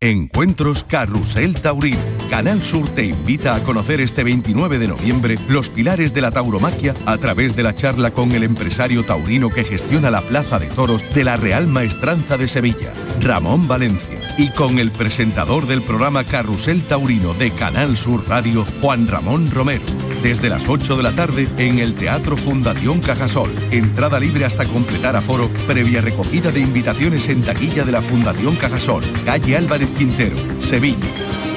Encuentros 0.00 0.84
Carrusel 0.84 1.60
Taurino. 1.60 1.98
Canal 2.30 2.62
Sur 2.62 2.88
te 2.88 3.04
invita 3.04 3.56
a 3.56 3.64
conocer 3.64 4.00
este 4.00 4.22
29 4.22 4.78
de 4.78 4.86
noviembre 4.86 5.36
los 5.48 5.70
pilares 5.70 6.14
de 6.14 6.20
la 6.20 6.30
tauromaquia 6.30 6.94
a 7.04 7.18
través 7.18 7.56
de 7.56 7.64
la 7.64 7.74
charla 7.74 8.12
con 8.12 8.30
el 8.30 8.44
empresario 8.44 9.04
taurino 9.04 9.50
que 9.50 9.64
gestiona 9.64 10.12
la 10.12 10.20
Plaza 10.20 10.60
de 10.60 10.68
Toros 10.68 11.02
de 11.16 11.24
la 11.24 11.36
Real 11.36 11.66
Maestranza 11.66 12.36
de 12.36 12.46
Sevilla, 12.46 12.92
Ramón 13.20 13.66
Valencia, 13.66 14.20
y 14.38 14.50
con 14.50 14.78
el 14.78 14.92
presentador 14.92 15.66
del 15.66 15.82
programa 15.82 16.22
Carrusel 16.22 16.80
Taurino 16.82 17.34
de 17.34 17.50
Canal 17.50 17.96
Sur 17.96 18.22
Radio, 18.28 18.64
Juan 18.80 19.08
Ramón 19.08 19.50
Romero. 19.50 19.82
Desde 20.22 20.48
las 20.48 20.68
8 20.68 20.96
de 20.96 21.02
la 21.02 21.12
tarde 21.12 21.48
en 21.58 21.78
el 21.78 21.94
Teatro 21.94 22.36
Fundación 22.36 23.00
Cajasol. 23.00 23.52
Entrada 23.70 24.18
libre 24.20 24.44
hasta 24.44 24.64
completar 24.64 25.16
aforo, 25.16 25.48
previa 25.66 26.00
recogida 26.00 26.50
de 26.50 26.60
invitaciones 26.60 27.28
en 27.28 27.42
taquilla 27.42 27.84
de 27.84 27.92
la 27.92 28.02
Fundación 28.02 28.56
Cajasol, 28.56 29.02
calle 29.24 29.56
Álvarez 29.56 29.87
Quintero, 29.90 30.36
Sevilla. 30.60 31.06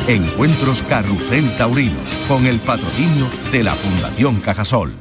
Encuentros 0.07 0.81
Carrusel 0.83 1.49
Taurino, 1.57 1.97
con 2.27 2.47
el 2.47 2.59
patrocinio 2.59 3.27
de 3.51 3.63
la 3.63 3.73
Fundación 3.73 4.39
Cajasol. 4.41 4.93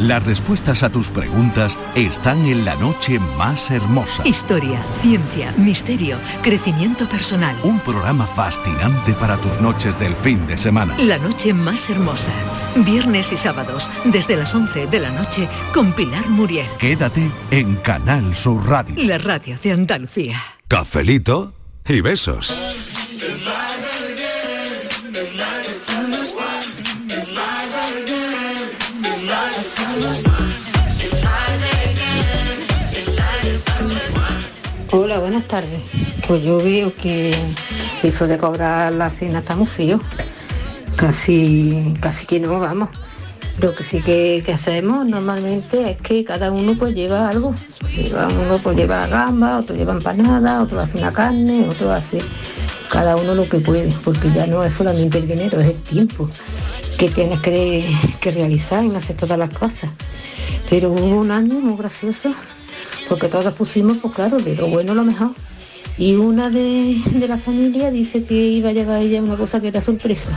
Las 0.00 0.24
respuestas 0.26 0.84
a 0.84 0.90
tus 0.90 1.10
preguntas 1.10 1.76
están 1.96 2.46
en 2.46 2.64
la 2.64 2.76
noche 2.76 3.18
más 3.36 3.68
hermosa. 3.72 4.22
Historia, 4.24 4.80
ciencia, 5.02 5.52
misterio, 5.56 6.18
crecimiento 6.40 7.08
personal. 7.08 7.56
Un 7.64 7.80
programa 7.80 8.24
fascinante 8.24 9.12
para 9.14 9.36
tus 9.38 9.60
noches 9.60 9.98
del 9.98 10.14
fin 10.14 10.46
de 10.46 10.56
semana. 10.56 10.96
La 10.98 11.18
noche 11.18 11.52
más 11.52 11.90
hermosa. 11.90 12.30
Viernes 12.76 13.32
y 13.32 13.36
sábados, 13.36 13.90
desde 14.04 14.36
las 14.36 14.54
11 14.54 14.86
de 14.86 15.00
la 15.00 15.10
noche, 15.10 15.48
con 15.74 15.92
Pilar 15.92 16.28
Muriel. 16.28 16.68
Quédate 16.78 17.28
en 17.50 17.74
Canal 17.76 18.36
Sur 18.36 18.68
Radio. 18.68 18.94
La 18.98 19.18
radio 19.18 19.58
de 19.60 19.72
Andalucía. 19.72 20.36
Cafelito 20.68 21.54
y 21.88 22.00
besos. 22.02 22.54
Hola, 34.90 35.18
buenas 35.18 35.44
tardes. 35.48 35.80
Pues 36.26 36.42
yo 36.42 36.58
veo 36.58 36.94
que 36.94 37.34
eso 38.02 38.26
de 38.26 38.36
cobrar 38.36 38.92
la 38.92 39.10
cena 39.10 39.38
está 39.38 39.56
muy. 39.56 39.68
Casi, 40.96 41.94
casi 42.00 42.26
que 42.26 42.40
no, 42.40 42.60
vamos. 42.60 42.90
Lo 43.60 43.74
que 43.74 43.82
sí 43.82 44.00
que, 44.00 44.44
hacemos 44.54 45.04
normalmente 45.04 45.90
es 45.90 45.96
que 46.00 46.24
cada 46.24 46.52
uno 46.52 46.76
pues 46.78 46.94
lleva 46.94 47.28
algo. 47.28 47.52
Uno 47.88 48.58
pues 48.62 48.76
lleva 48.76 49.06
gamba, 49.08 49.58
otro 49.58 49.74
lleva 49.74 49.94
empanada, 49.94 50.62
otro 50.62 50.78
hace 50.78 50.96
una 50.98 51.12
carne, 51.12 51.68
otro 51.68 51.90
hace 51.90 52.20
cada 52.88 53.16
uno 53.16 53.34
lo 53.34 53.48
que 53.48 53.58
puede, 53.58 53.92
porque 54.04 54.30
ya 54.32 54.46
no 54.46 54.62
es 54.62 54.74
solamente 54.74 55.18
el 55.18 55.26
dinero, 55.26 55.60
es 55.60 55.68
el 55.68 55.78
tiempo 55.78 56.30
que 56.98 57.08
tienes 57.10 57.40
que, 57.40 57.84
que 58.20 58.30
realizar 58.30 58.84
en 58.84 58.94
hacer 58.94 59.16
todas 59.16 59.38
las 59.38 59.50
cosas. 59.50 59.90
Pero 60.70 60.90
hubo 60.90 61.18
un 61.18 61.30
año 61.32 61.54
muy 61.54 61.76
gracioso, 61.76 62.32
porque 63.08 63.28
todos 63.28 63.52
pusimos, 63.54 63.98
pues 63.98 64.14
claro, 64.14 64.38
de 64.38 64.54
lo 64.54 64.68
bueno 64.68 64.94
lo 64.94 65.04
mejor. 65.04 65.32
Y 65.98 66.14
una 66.14 66.48
de, 66.48 66.96
de 67.12 67.28
la 67.28 67.38
familia 67.38 67.90
dice 67.90 68.24
que 68.24 68.34
iba 68.34 68.70
a 68.70 68.72
llevar 68.72 69.02
ella 69.02 69.20
una 69.20 69.36
cosa 69.36 69.60
que 69.60 69.68
era 69.68 69.82
sorpresa. 69.82 70.30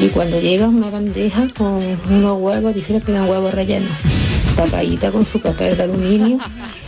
Y 0.00 0.08
cuando 0.08 0.40
llega 0.40 0.68
una 0.68 0.90
bandeja 0.90 1.48
con 1.56 1.80
unos 2.08 2.38
huevos, 2.38 2.74
dice 2.74 3.00
que 3.04 3.10
eran 3.10 3.28
huevos 3.28 3.52
rellenos. 3.52 3.90
Tapadita 4.56 5.12
con 5.12 5.24
su 5.24 5.40
papel 5.40 5.76
de 5.76 5.82
aluminio 5.82 6.38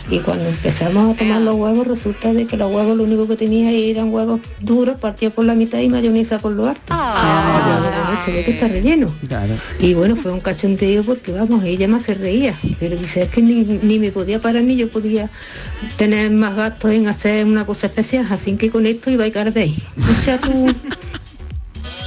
y 0.09 0.19
cuando 0.19 0.49
empezamos 0.49 1.13
a 1.13 1.17
tomar 1.17 1.41
los 1.41 1.53
huevos 1.55 1.87
resulta 1.87 2.33
de 2.33 2.47
que 2.47 2.57
los 2.57 2.73
huevos 2.73 2.97
lo 2.97 3.03
único 3.03 3.27
que 3.27 3.35
tenía 3.35 3.71
eran 3.71 4.11
huevos 4.11 4.41
duros 4.59 4.95
partidos 4.95 5.35
por 5.35 5.45
la 5.45 5.53
mitad 5.53 5.79
y 5.79 5.87
mayonesa 5.87 6.39
por 6.39 6.53
lo 6.53 6.65
harto. 6.65 6.93
¿Esto 8.19 8.31
de 8.31 8.43
qué 8.43 8.51
está 8.51 8.67
relleno? 8.67 9.07
Y 9.79 9.93
bueno, 9.93 10.15
fue 10.15 10.31
un 10.31 10.39
cachondeo 10.39 11.03
porque 11.03 11.31
vamos, 11.31 11.63
ella 11.63 11.87
más 11.87 12.03
se 12.03 12.15
reía, 12.15 12.55
pero 12.79 12.95
dice, 12.95 13.23
es 13.23 13.29
que 13.29 13.43
ni, 13.43 13.63
ni 13.63 13.99
me 13.99 14.11
podía 14.11 14.41
parar 14.41 14.63
ni 14.63 14.75
yo 14.75 14.89
podía 14.89 15.29
tener 15.97 16.31
más 16.31 16.55
gastos 16.55 16.91
en 16.91 17.07
hacer 17.07 17.45
una 17.45 17.67
cosa 17.67 17.87
especial, 17.87 18.25
así 18.31 18.53
que 18.53 18.71
con 18.71 18.87
esto 18.87 19.11
iba 19.11 19.25
a 19.25 19.27
ahí. 19.55 19.77
Escucha 19.95 20.39
tú. 20.39 20.65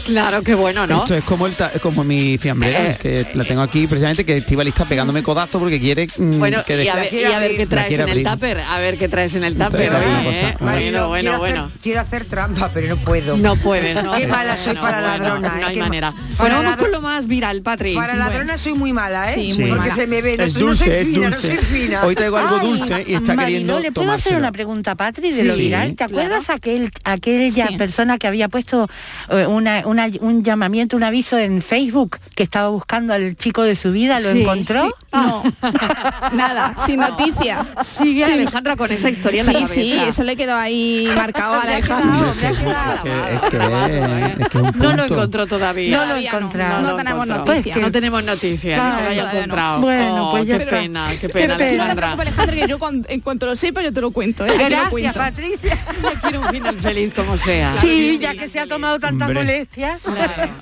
Claro, 0.05 0.43
qué 0.43 0.55
bueno, 0.55 0.87
¿no? 0.87 1.03
Esto 1.03 1.15
es 1.15 1.25
como 1.25 1.47
el 1.47 1.55
como 1.81 2.03
mi 2.05 2.37
fiambrera, 2.39 2.91
Eh. 2.91 2.97
que 3.01 3.27
la 3.35 3.45
tengo 3.45 3.63
aquí 3.63 3.87
precisamente 3.87 4.25
que 4.25 4.37
Estivali 4.37 4.71
está 4.71 4.85
pegándome 4.85 5.23
codazo 5.23 5.59
porque 5.59 5.79
quiere 5.81 6.09
mm, 6.17 6.39
Bueno, 6.39 6.65
que 6.65 6.83
y 6.85 6.89
a, 6.89 6.95
ver, 6.97 7.13
y 7.15 7.25
a 7.25 7.39
ver 7.39 7.57
qué 7.57 7.67
traes 7.67 7.99
en 7.99 8.09
el 8.09 8.25
tupper, 8.25 8.61
a 8.61 8.79
ver 8.79 8.99
qué 8.99 9.09
traes 9.09 9.35
en 9.35 9.45
el 9.45 9.57
tupper. 9.57 9.93
¿eh? 9.93 10.57
Bueno, 10.61 11.09
bueno, 11.09 11.21
quiero 11.21 11.39
bueno. 11.39 11.65
Hacer, 11.67 11.81
quiero 11.83 12.01
hacer 12.01 12.25
trampa, 12.25 12.71
pero 12.75 12.89
no 12.89 12.97
puedo. 12.97 13.37
No 13.37 13.57
puedes, 13.57 14.03
¿no? 14.03 14.13
Qué 14.17 14.27
mala 14.27 14.57
soy 14.57 14.75
No, 14.75 14.81
para 14.81 15.01
ladrona. 15.01 15.49
no 15.49 15.59
¿eh? 15.59 15.65
hay 15.67 15.75
Qué 15.75 15.81
ma- 15.81 15.87
manera. 15.87 16.15
Bueno, 16.39 16.57
vamos 16.57 16.77
con 16.77 16.91
lo 16.91 17.01
más 17.01 17.27
viral, 17.29 17.63
Patri. 17.63 17.95
Para 17.95 18.17
ladrona 18.17 18.57
soy 18.57 18.75
muy 18.75 18.93
mala, 18.93 19.31
¿eh? 19.31 19.35
Sí, 19.35 19.53
muy 19.61 19.69
Porque 19.71 19.81
mala. 19.91 19.95
se 19.95 20.07
me 20.07 20.23
ve, 20.23 20.37
no, 20.37 20.45
Es 20.45 20.53
soy- 20.55 20.63
no 20.63 20.69
dulce, 20.69 20.85
soy 20.85 20.95
es 20.95 21.07
fina, 21.09 21.31
no 21.31 21.37
dulce. 21.37 21.49
soy 21.49 21.65
fina. 21.65 22.05
Hoy 22.05 22.15
traigo 22.15 22.37
algo 22.39 22.59
dulce 22.59 23.05
y 23.07 23.15
está 23.15 23.37
queriendo 23.37 23.79
¿le 23.81 23.93
puedo 23.93 24.11
hacer 24.13 24.37
una 24.37 24.51
pregunta, 24.53 24.95
Patri, 24.95 25.33
de 25.33 25.45
lo 25.45 25.57
viral? 25.57 25.95
¿Te 25.95 26.05
acuerdas 26.05 26.49
aquel, 26.51 26.91
aquella 27.05 27.69
persona 27.79 28.19
que 28.19 28.27
había 28.27 28.49
puesto 28.49 28.89
eh, 29.31 29.47
una, 29.47 29.83
una- 29.93 30.09
un 30.21 30.43
llamamiento, 30.43 30.97
un 30.97 31.05
aviso 31.05 31.39
en 31.39 31.63
Facebook 31.63 32.19
que 32.35 32.43
estaba 32.43 32.69
buscando 32.69 33.15
al 33.15 33.37
chico 33.37 33.63
de 33.63 33.77
su 33.77 33.93
vida? 33.93 34.19
¿Lo 34.21 34.33
Sí, 34.33 34.41
encontró? 34.43 34.87
sí. 34.87 34.93
No, 35.13 35.43
nada, 36.33 36.75
sin 36.85 37.01
noticia. 37.01 37.67
Sigue 37.85 38.27
Sí. 38.27 38.33
Alejandra 38.33 38.77
con 38.77 38.91
esa 38.91 39.11
historia 39.11 39.41
en 39.41 39.47
Sí, 39.47 39.53
la 39.53 39.59
cabeza. 39.61 39.75
sí, 39.75 39.93
eso 40.09 40.23
le 40.25 40.37
quedó 40.37 40.55
ahí 40.57 41.09
marcado 41.17 41.55
a 41.55 41.61
Alejandra. 41.63 42.31
Es 42.31 42.37
que, 42.37 42.47
es 42.47 42.59
que- 42.59 42.65
es 42.69 42.73
que- 43.03 43.35
es 43.35 43.41
que 43.43 43.57
es 44.49 44.55
un 44.55 44.73
No 44.79 44.93
lo 44.97 45.05
encontró 45.05 45.47
todavía. 45.47 45.97
No 45.99 46.07
lo 46.07 46.17
he 46.17 46.27
encontrado. 46.27 46.81
No 46.81 46.83
No 46.83 46.91
lo 46.93 46.97
tenemos 46.97 47.27
noticias. 47.27 47.79
No 47.81 47.93
tenemos 47.93 48.25
noticias, 48.25 48.79
no 48.83 48.89
Claro, 48.91 49.03
lo 49.05 49.11
haya 49.11 49.23
no. 49.25 49.31
encontrado. 49.39 49.81
Bueno, 49.81 50.29
Oh, 50.29 50.31
pues 50.33 50.47
qué 50.47 50.59
pena, 50.67 51.07
qué 51.11 51.19
Qué 51.19 51.29
pena, 51.29 51.57
pena. 51.57 51.57
Tú 51.57 51.59
no 51.59 51.59
te 51.59 51.65
Alejandra. 51.65 51.95
preocupes, 51.97 52.27
Alejandra, 52.29 52.57
que 52.57 52.69
yo 52.69 52.79
cuando- 52.79 53.09
en 53.09 53.21
cuanto 53.21 53.47
lo 53.47 53.57
sepa 53.57 53.83
yo 53.83 53.93
te 53.93 54.01
lo 54.01 54.11
cuento. 54.11 54.47
¿eh? 54.47 54.53
Gracias, 54.57 54.89
cuento. 54.91 55.19
Patricia. 55.19 55.79
Quiero 56.23 56.41
un 56.41 56.47
final 56.49 56.79
feliz 56.79 57.13
como 57.15 57.37
sea. 57.37 57.75
Sí, 57.81 58.19
ya 58.21 58.35
que 58.35 58.49
se 58.49 58.61
ha 58.61 58.67
tomado 58.67 58.99
tantas 58.99 59.29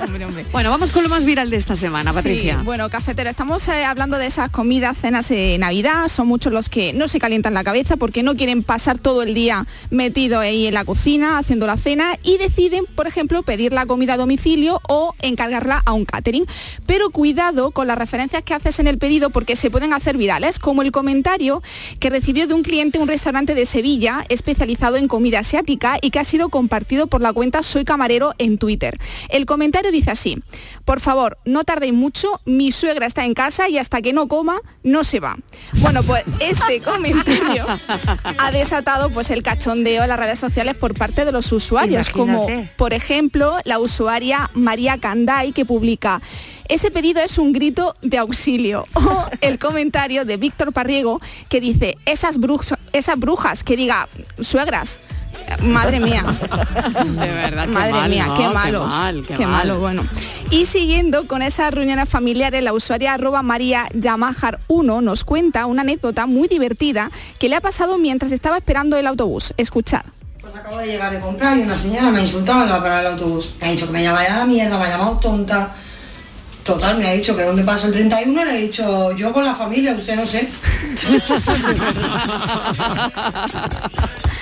Hombre, 0.02 0.24
hombre. 0.24 0.46
Bueno, 0.52 0.70
vamos 0.70 0.90
con 0.90 1.02
lo 1.02 1.08
más 1.08 1.24
viral 1.24 1.50
de 1.50 1.56
esta 1.56 1.76
semana, 1.76 2.12
Patricia. 2.12 2.58
Sí, 2.58 2.64
bueno, 2.64 2.88
cafetera, 2.88 3.30
estamos 3.30 3.66
eh, 3.68 3.84
hablando 3.84 4.16
de 4.16 4.26
esas 4.26 4.50
comidas, 4.50 4.96
cenas 4.98 5.28
de 5.28 5.58
Navidad. 5.58 6.08
Son 6.08 6.26
muchos 6.26 6.52
los 6.52 6.68
que 6.68 6.92
no 6.92 7.06
se 7.08 7.18
calientan 7.18 7.54
la 7.54 7.62
cabeza 7.62 7.96
porque 7.96 8.22
no 8.22 8.34
quieren 8.34 8.62
pasar 8.62 8.98
todo 8.98 9.22
el 9.22 9.34
día 9.34 9.66
metido 9.90 10.40
ahí 10.40 10.66
en 10.66 10.74
la 10.74 10.84
cocina 10.84 11.38
haciendo 11.38 11.66
la 11.66 11.76
cena 11.76 12.16
y 12.22 12.38
deciden, 12.38 12.84
por 12.94 13.06
ejemplo, 13.06 13.42
pedir 13.42 13.72
la 13.72 13.86
comida 13.86 14.14
a 14.14 14.16
domicilio 14.16 14.80
o 14.88 15.14
encargarla 15.20 15.82
a 15.84 15.92
un 15.92 16.04
catering. 16.04 16.46
Pero 16.86 17.10
cuidado 17.10 17.72
con 17.72 17.86
las 17.86 17.98
referencias 17.98 18.42
que 18.42 18.54
haces 18.54 18.78
en 18.78 18.86
el 18.86 18.98
pedido 18.98 19.30
porque 19.30 19.56
se 19.56 19.70
pueden 19.70 19.92
hacer 19.92 20.16
virales, 20.16 20.58
como 20.58 20.82
el 20.82 20.92
comentario 20.92 21.62
que 21.98 22.10
recibió 22.10 22.46
de 22.46 22.54
un 22.54 22.62
cliente 22.62 22.98
un 22.98 23.08
restaurante 23.08 23.54
de 23.54 23.66
Sevilla 23.66 24.24
especializado 24.28 24.96
en 24.96 25.08
comida 25.08 25.40
asiática 25.40 25.98
y 26.00 26.10
que 26.10 26.18
ha 26.18 26.24
sido 26.24 26.48
compartido 26.48 27.06
por 27.06 27.20
la 27.20 27.32
cuenta 27.32 27.62
Soy 27.62 27.84
Camarero 27.84 28.34
en 28.38 28.58
Twitter. 28.58 28.98
El 29.28 29.46
comentario 29.46 29.92
dice 29.92 30.10
así, 30.10 30.38
por 30.84 31.00
favor, 31.00 31.38
no 31.44 31.64
tardéis 31.64 31.92
mucho, 31.92 32.40
mi 32.44 32.72
suegra 32.72 33.06
está 33.06 33.24
en 33.24 33.34
casa 33.34 33.68
y 33.68 33.78
hasta 33.78 34.02
que 34.02 34.12
no 34.12 34.28
coma, 34.28 34.60
no 34.82 35.04
se 35.04 35.20
va. 35.20 35.36
Bueno, 35.74 36.02
pues 36.02 36.24
este 36.40 36.80
comentario 36.84 37.66
ha 38.38 38.50
desatado 38.50 39.10
pues 39.10 39.30
el 39.30 39.42
cachondeo 39.42 40.02
en 40.02 40.08
las 40.08 40.18
redes 40.18 40.38
sociales 40.38 40.76
por 40.76 40.94
parte 40.94 41.24
de 41.24 41.32
los 41.32 41.50
usuarios, 41.52 42.10
como 42.10 42.46
por 42.76 42.92
ejemplo 42.94 43.58
la 43.64 43.78
usuaria 43.78 44.50
María 44.54 44.98
Canday 44.98 45.52
que 45.52 45.64
publica 45.64 46.20
ese 46.70 46.92
pedido 46.92 47.20
es 47.20 47.36
un 47.36 47.52
grito 47.52 47.96
de 48.00 48.18
auxilio. 48.18 48.86
O 49.00 49.28
el 49.40 49.58
comentario 49.58 50.24
de 50.24 50.36
Víctor 50.36 50.72
Parriego 50.72 51.20
que 51.48 51.60
dice, 51.60 51.96
esas, 52.04 52.36
brujas, 52.38 52.78
esas 52.92 53.18
brujas, 53.18 53.64
que 53.64 53.76
diga, 53.76 54.08
suegras, 54.40 55.00
madre 55.62 56.00
mía. 56.00 56.24
De 56.24 57.26
verdad, 57.26 57.64
qué 57.66 57.70
Madre 57.72 57.92
mal, 57.92 58.10
mía, 58.10 58.26
¿no? 58.26 58.36
qué 58.36 58.48
malos. 58.48 58.88
mal, 58.88 59.24
qué 59.26 59.34
qué 59.34 59.46
mal. 59.46 59.68
malo, 59.68 59.80
bueno. 59.80 60.04
Y 60.50 60.66
siguiendo 60.66 61.26
con 61.26 61.42
esas 61.42 61.72
reuniones 61.72 62.08
familiares, 62.08 62.62
la 62.62 62.72
usuaria 62.72 63.14
arroba 63.14 63.42
María 63.42 63.86
Yamajar 63.94 64.58
1 64.68 65.00
nos 65.00 65.24
cuenta 65.24 65.66
una 65.66 65.82
anécdota 65.82 66.26
muy 66.26 66.48
divertida 66.48 67.10
que 67.38 67.48
le 67.48 67.56
ha 67.56 67.60
pasado 67.60 67.98
mientras 67.98 68.32
estaba 68.32 68.56
esperando 68.56 68.96
el 68.96 69.06
autobús. 69.06 69.52
Escuchad. 69.56 70.02
Pues 70.40 70.54
acabo 70.54 70.78
de 70.78 70.86
llegar 70.86 71.12
de 71.12 71.20
comprar 71.20 71.56
y 71.56 71.60
una 71.62 71.78
señora 71.78 72.10
me 72.10 72.20
ha 72.20 72.22
insultado 72.22 72.62
en 72.62 72.68
la 72.70 72.78
parada 72.82 73.02
del 73.02 73.12
autobús. 73.12 73.54
Me 73.60 73.68
ha 73.68 73.70
dicho 73.72 73.86
que 73.86 73.92
me 73.92 74.02
llamaba 74.02 74.24
a 74.24 74.38
la 74.38 74.46
mierda, 74.46 74.78
me 74.78 74.84
ha 74.84 74.88
llamado 74.90 75.18
tonta. 75.18 75.74
Total, 76.64 76.98
me 76.98 77.08
ha 77.08 77.12
dicho 77.14 77.34
que 77.36 77.42
dónde 77.42 77.62
pasa 77.62 77.86
el 77.86 77.92
31 77.92 78.44
le 78.44 78.54
he 78.54 78.58
dicho 78.62 79.12
yo 79.16 79.32
con 79.32 79.44
la 79.44 79.54
familia, 79.54 79.94
usted 79.98 80.16
no 80.16 80.26
sé. 80.26 80.48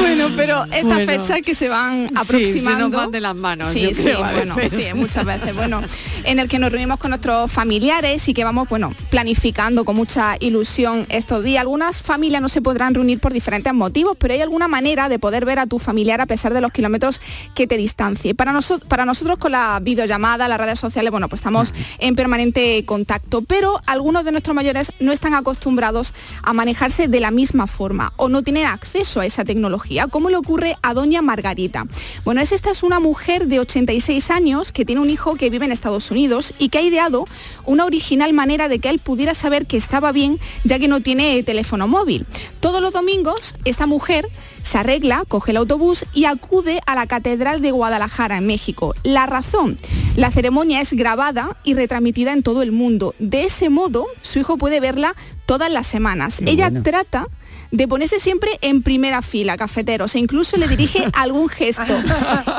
Bueno, 0.00 0.28
pero 0.36 0.64
estas 0.64 0.84
Bueno. 1.04 1.06
fechas 1.24 1.42
que 1.42 1.54
se 1.54 1.68
van 1.68 2.08
Sí, 2.08 2.14
aproximando. 2.16 2.84
se 2.84 2.90
nos 2.90 3.00
van 3.02 3.10
de 3.10 3.20
las 3.20 3.34
manos, 3.34 3.68
Sí, 3.68 3.80
yo 3.80 3.88
sí, 3.94 4.02
creo, 4.02 4.18
bueno, 4.20 4.54
veces. 4.54 4.84
sí, 4.86 4.94
muchas 4.94 5.24
veces. 5.24 5.54
Bueno, 5.54 5.80
en 6.24 6.38
el 6.38 6.48
que 6.48 6.58
nos 6.58 6.70
reunimos 6.70 6.98
con 6.98 7.10
nuestros 7.10 7.50
familiares 7.50 8.28
y 8.28 8.34
que 8.34 8.44
vamos, 8.44 8.68
bueno, 8.68 8.94
planificando 9.10 9.84
con 9.84 9.96
mucha 9.96 10.36
ilusión 10.38 11.06
estos 11.08 11.42
días. 11.42 11.60
Algunas 11.62 12.02
familias 12.02 12.40
no 12.40 12.48
se 12.48 12.62
podrán 12.62 12.94
reunir 12.94 13.18
por 13.20 13.32
diferentes 13.32 13.74
motivos, 13.74 14.16
pero 14.18 14.34
hay 14.34 14.40
alguna 14.40 14.68
manera 14.68 15.08
de 15.08 15.18
poder 15.18 15.44
ver 15.44 15.58
a 15.58 15.66
tu 15.66 15.78
familiar 15.78 16.20
a 16.20 16.26
pesar 16.26 16.54
de 16.54 16.60
los 16.60 16.70
kilómetros 16.72 17.20
que 17.54 17.66
te 17.66 17.76
distancie. 17.76 18.34
Para, 18.34 18.52
nosotros 18.52 18.88
para 18.88 19.04
nosotros 19.04 19.38
con 19.38 19.52
la 19.52 19.80
videollamada, 19.82 20.46
las 20.48 20.58
redes 20.60 20.78
sociales, 20.78 21.10
bueno, 21.10 21.28
pues 21.28 21.40
estamos 21.40 21.74
en 21.98 22.14
permanente 22.14 22.84
contacto, 22.86 23.42
pero 23.42 23.80
algunos 23.86 24.24
de 24.24 24.30
nuestros 24.32 24.54
mayores 24.54 24.92
no 25.00 25.10
están 25.12 25.34
acostumbrados 25.34 26.14
a 26.42 26.52
manejarse 26.52 27.08
de 27.08 27.20
la 27.20 27.30
misma 27.32 27.66
forma 27.66 28.12
o 28.16 28.28
no 28.28 28.42
tienen 28.42 28.66
acceso 28.66 29.20
a 29.20 29.26
esa 29.26 29.39
tecnología, 29.44 30.06
como 30.06 30.30
le 30.30 30.36
ocurre 30.36 30.76
a 30.82 30.94
doña 30.94 31.22
Margarita. 31.22 31.86
Bueno, 32.24 32.40
es 32.40 32.52
esta 32.52 32.70
es 32.70 32.82
una 32.82 33.00
mujer 33.00 33.46
de 33.46 33.60
86 33.60 34.30
años 34.30 34.72
que 34.72 34.84
tiene 34.84 35.00
un 35.00 35.10
hijo 35.10 35.36
que 35.36 35.50
vive 35.50 35.64
en 35.64 35.72
Estados 35.72 36.10
Unidos 36.10 36.54
y 36.58 36.68
que 36.68 36.78
ha 36.78 36.82
ideado 36.82 37.26
una 37.64 37.84
original 37.84 38.32
manera 38.32 38.68
de 38.68 38.78
que 38.78 38.90
él 38.90 38.98
pudiera 38.98 39.34
saber 39.34 39.66
que 39.66 39.76
estaba 39.76 40.12
bien, 40.12 40.38
ya 40.64 40.78
que 40.78 40.88
no 40.88 41.00
tiene 41.00 41.42
teléfono 41.42 41.88
móvil. 41.88 42.26
Todos 42.60 42.82
los 42.82 42.92
domingos, 42.92 43.54
esta 43.64 43.86
mujer 43.86 44.28
se 44.62 44.78
arregla, 44.78 45.24
coge 45.26 45.52
el 45.52 45.56
autobús 45.56 46.04
y 46.12 46.24
acude 46.24 46.80
a 46.86 46.94
la 46.94 47.06
Catedral 47.06 47.62
de 47.62 47.70
Guadalajara, 47.70 48.38
en 48.38 48.46
México. 48.46 48.94
La 49.02 49.26
razón, 49.26 49.78
la 50.16 50.30
ceremonia 50.30 50.80
es 50.80 50.92
grabada 50.92 51.56
y 51.64 51.74
retransmitida 51.74 52.32
en 52.32 52.42
todo 52.42 52.62
el 52.62 52.72
mundo. 52.72 53.14
De 53.18 53.44
ese 53.44 53.68
modo, 53.70 54.06
su 54.22 54.38
hijo 54.38 54.56
puede 54.56 54.80
verla 54.80 55.14
todas 55.46 55.70
las 55.70 55.86
semanas. 55.86 56.40
Ella 56.46 56.68
bueno. 56.68 56.82
trata 56.82 57.28
de 57.70 57.88
ponerse 57.88 58.18
siempre 58.18 58.58
en 58.62 58.82
primera 58.82 59.22
fila, 59.22 59.56
cafeteros, 59.56 60.14
e 60.14 60.18
incluso 60.18 60.56
le 60.56 60.68
dirige 60.68 61.04
algún 61.12 61.48
gesto. 61.48 61.94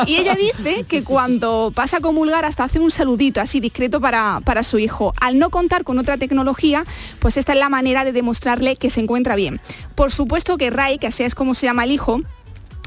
Y 0.06 0.16
ella 0.16 0.36
dice 0.36 0.84
que 0.88 1.04
cuando 1.04 1.72
pasa 1.76 1.98
a 1.98 2.02
comulgar 2.02 2.46
hasta 2.46 2.64
hace 2.64 2.80
un 2.80 2.92
saludito 2.92 3.42
así 3.42 3.60
discreto 3.60 4.00
para, 4.00 4.42
para 4.44 4.64
su 4.64 4.80
hijo. 4.80 5.14
Al 5.20 5.40
no 5.40 5.50
contar 5.50 5.84
con 5.84 5.98
otra 6.00 6.18
tecnología, 6.18 6.86
pues 7.20 7.38
esta 7.38 7.54
es 7.54 7.60
la 7.60 7.70
manera 7.70 8.04
de 8.04 8.12
demostrarle 8.12 8.76
que 8.76 8.90
se 8.90 9.02
encuentra 9.02 9.36
bien. 9.36 9.60
Por 9.96 10.12
supuesto 10.12 10.58
que 10.58 10.70
Ray, 10.70 10.98
que 10.98 11.08
así 11.08 11.24
es 11.24 11.36
como 11.36 11.56
se 11.56 11.66
llama 11.66 11.84
el 11.84 11.92
hijo, 11.92 12.22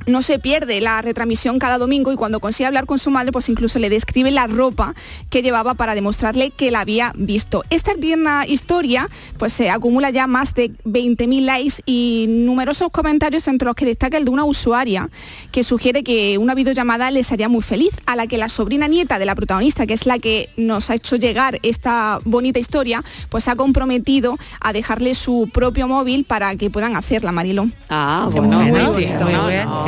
no 0.07 0.23
se 0.23 0.39
pierde 0.39 0.81
la 0.81 1.03
retransmisión 1.03 1.59
cada 1.59 1.79
domingo 1.79 2.13
y 2.13 2.17
cuando 2.17 2.41
consigue 2.41 2.67
hablar 2.67 2.87
con 2.87 2.99
su 2.99 3.11
madre, 3.11 3.33
pues 3.33 3.49
incluso 3.49 3.79
le 3.79 3.91
describe 3.91 4.31
la 4.31 4.47
ropa 4.47 4.95
que 5.31 5.43
llevaba 5.43 5.75
para 5.75 5.95
demostrarle 5.95 6.51
que 6.51 6.71
la 6.71 6.81
había 6.81 7.13
visto. 7.17 7.65
Esta 7.71 7.95
tierna 7.95 8.47
historia 8.47 9.09
pues 9.39 9.53
se 9.53 9.71
acumula 9.71 10.11
ya 10.11 10.27
más 10.27 10.55
de 10.55 10.73
20.000 10.85 11.45
likes 11.45 11.75
y 11.87 12.27
numerosos 12.29 12.91
comentarios 12.91 13.49
entre 13.49 13.67
los 13.67 13.75
que 13.75 13.87
destaca 13.87 14.17
el 14.17 14.25
de 14.25 14.31
una 14.31 14.45
usuaria 14.45 15.09
que 15.53 15.65
sugiere 15.65 16.03
que 16.03 16.39
una 16.39 16.55
videollamada 16.55 17.11
les 17.11 17.33
haría 17.33 17.49
muy 17.49 17.63
feliz, 17.63 17.91
a 18.07 18.17
la 18.17 18.27
que 18.27 18.39
la 18.39 18.49
sobrina 18.49 18.89
nieta 18.89 19.19
de 19.19 19.27
la 19.27 19.35
protagonista, 19.35 19.87
que 19.87 19.95
es 19.95 20.07
la 20.07 20.19
que 20.19 20.51
nos 20.57 20.91
ha 20.91 20.95
hecho 20.95 21.17
llegar 21.17 21.59
esta 21.63 22.19
bonita 22.25 22.59
historia, 22.59 23.03
pues 23.29 23.45
se 23.45 23.51
ha 23.51 23.57
comprometido 23.57 24.37
a 24.61 24.73
dejarle 24.73 25.15
su 25.15 25.51
propio 25.53 25.89
móvil 25.89 26.25
para 26.25 26.57
que 26.57 26.71
puedan 26.71 26.97
hacerla, 26.97 27.33
Marilo. 27.33 27.69
Ah, 27.89 28.29
bueno, 28.31 28.61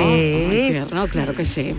tierno, 0.06 1.08
claro 1.08 1.34
que 1.34 1.44
sí. 1.44 1.74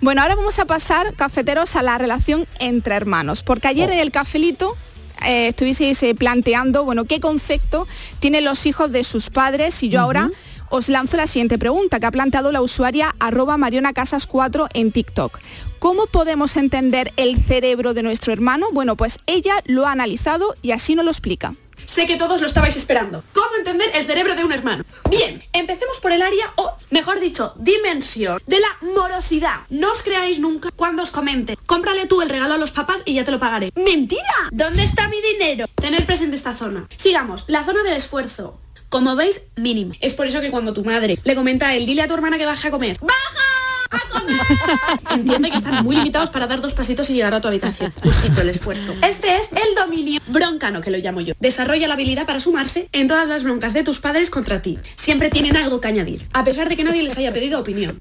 Bueno, 0.00 0.22
ahora 0.22 0.34
vamos 0.34 0.58
a 0.58 0.64
pasar, 0.64 1.14
cafeteros, 1.14 1.76
a 1.76 1.82
la 1.82 1.98
relación 1.98 2.46
entre 2.58 2.94
hermanos, 2.94 3.42
porque 3.42 3.68
ayer 3.68 3.90
en 3.90 3.98
el 3.98 4.10
cafelito 4.10 4.76
eh, 5.24 5.48
estuvisteis 5.48 6.02
eh, 6.02 6.14
planteando, 6.14 6.84
bueno, 6.84 7.04
qué 7.04 7.20
concepto 7.20 7.86
tienen 8.20 8.44
los 8.44 8.66
hijos 8.66 8.90
de 8.90 9.04
sus 9.04 9.30
padres 9.30 9.82
y 9.82 9.88
yo 9.88 10.00
ahora 10.00 10.30
os 10.68 10.88
lanzo 10.88 11.18
la 11.18 11.26
siguiente 11.26 11.58
pregunta 11.58 12.00
que 12.00 12.06
ha 12.06 12.10
planteado 12.10 12.50
la 12.50 12.62
usuaria 12.62 13.14
arroba 13.20 13.58
Mariona 13.58 13.92
Casas 13.92 14.26
4 14.26 14.68
en 14.72 14.90
TikTok. 14.90 15.38
¿Cómo 15.78 16.06
podemos 16.06 16.56
entender 16.56 17.12
el 17.16 17.36
cerebro 17.44 17.92
de 17.92 18.02
nuestro 18.02 18.32
hermano? 18.32 18.68
Bueno, 18.72 18.96
pues 18.96 19.18
ella 19.26 19.54
lo 19.66 19.86
ha 19.86 19.92
analizado 19.92 20.54
y 20.62 20.70
así 20.70 20.94
nos 20.94 21.04
lo 21.04 21.10
explica. 21.10 21.54
Sé 21.86 22.06
que 22.06 22.16
todos 22.16 22.40
lo 22.40 22.46
estabais 22.46 22.76
esperando. 22.76 23.22
¿Cómo 23.32 23.56
entender 23.56 23.90
el 23.94 24.06
cerebro 24.06 24.34
de 24.34 24.44
un 24.44 24.52
hermano? 24.52 24.84
Bien, 25.10 25.42
empecemos 25.52 25.98
por 26.00 26.12
el 26.12 26.22
área, 26.22 26.52
o 26.56 26.72
mejor 26.90 27.20
dicho, 27.20 27.54
dimensión 27.56 28.40
de 28.46 28.60
la 28.60 28.76
morosidad. 28.80 29.60
No 29.68 29.92
os 29.92 30.02
creáis 30.02 30.38
nunca 30.38 30.70
cuando 30.74 31.02
os 31.02 31.10
comente. 31.10 31.56
Cómprale 31.66 32.06
tú 32.06 32.22
el 32.22 32.28
regalo 32.28 32.54
a 32.54 32.58
los 32.58 32.70
papás 32.70 33.02
y 33.04 33.14
ya 33.14 33.24
te 33.24 33.30
lo 33.30 33.38
pagaré. 33.38 33.72
¡Mentira! 33.74 34.22
¿Dónde 34.50 34.84
está 34.84 35.08
mi 35.08 35.20
dinero? 35.20 35.66
Tener 35.74 36.06
presente 36.06 36.36
esta 36.36 36.54
zona. 36.54 36.86
Sigamos, 36.96 37.44
la 37.48 37.64
zona 37.64 37.82
del 37.82 37.94
esfuerzo. 37.94 38.58
Como 38.88 39.16
veis, 39.16 39.40
mínimo. 39.56 39.94
Es 40.00 40.14
por 40.14 40.26
eso 40.26 40.40
que 40.40 40.50
cuando 40.50 40.74
tu 40.74 40.84
madre 40.84 41.18
le 41.24 41.34
comenta 41.34 41.68
a 41.68 41.76
él, 41.76 41.86
dile 41.86 42.02
a 42.02 42.08
tu 42.08 42.14
hermana 42.14 42.36
que 42.36 42.44
baje 42.44 42.68
a 42.68 42.70
comer. 42.70 42.98
¡Baja! 43.00 43.51
Entiende 45.10 45.50
que 45.50 45.56
están 45.56 45.84
muy 45.84 45.96
limitados 45.96 46.30
para 46.30 46.46
dar 46.46 46.60
dos 46.60 46.74
pasitos 46.74 47.08
y 47.10 47.14
llegar 47.14 47.34
a 47.34 47.40
tu 47.40 47.48
habitación. 47.48 47.92
Justito 48.02 48.40
el 48.40 48.48
esfuerzo. 48.48 48.94
Este 49.02 49.36
es 49.36 49.50
el 49.52 49.74
dominio 49.76 50.20
broncano, 50.28 50.80
que 50.80 50.90
lo 50.90 50.98
llamo 50.98 51.20
yo. 51.20 51.34
Desarrolla 51.40 51.88
la 51.88 51.94
habilidad 51.94 52.26
para 52.26 52.40
sumarse 52.40 52.88
en 52.92 53.08
todas 53.08 53.28
las 53.28 53.44
broncas 53.44 53.74
de 53.74 53.82
tus 53.82 54.00
padres 54.00 54.30
contra 54.30 54.62
ti. 54.62 54.78
Siempre 54.96 55.30
tienen 55.30 55.56
algo 55.56 55.80
que 55.80 55.88
añadir, 55.88 56.26
a 56.32 56.44
pesar 56.44 56.68
de 56.68 56.76
que 56.76 56.84
nadie 56.84 57.02
les 57.02 57.16
haya 57.18 57.32
pedido 57.32 57.60
opinión. 57.60 58.00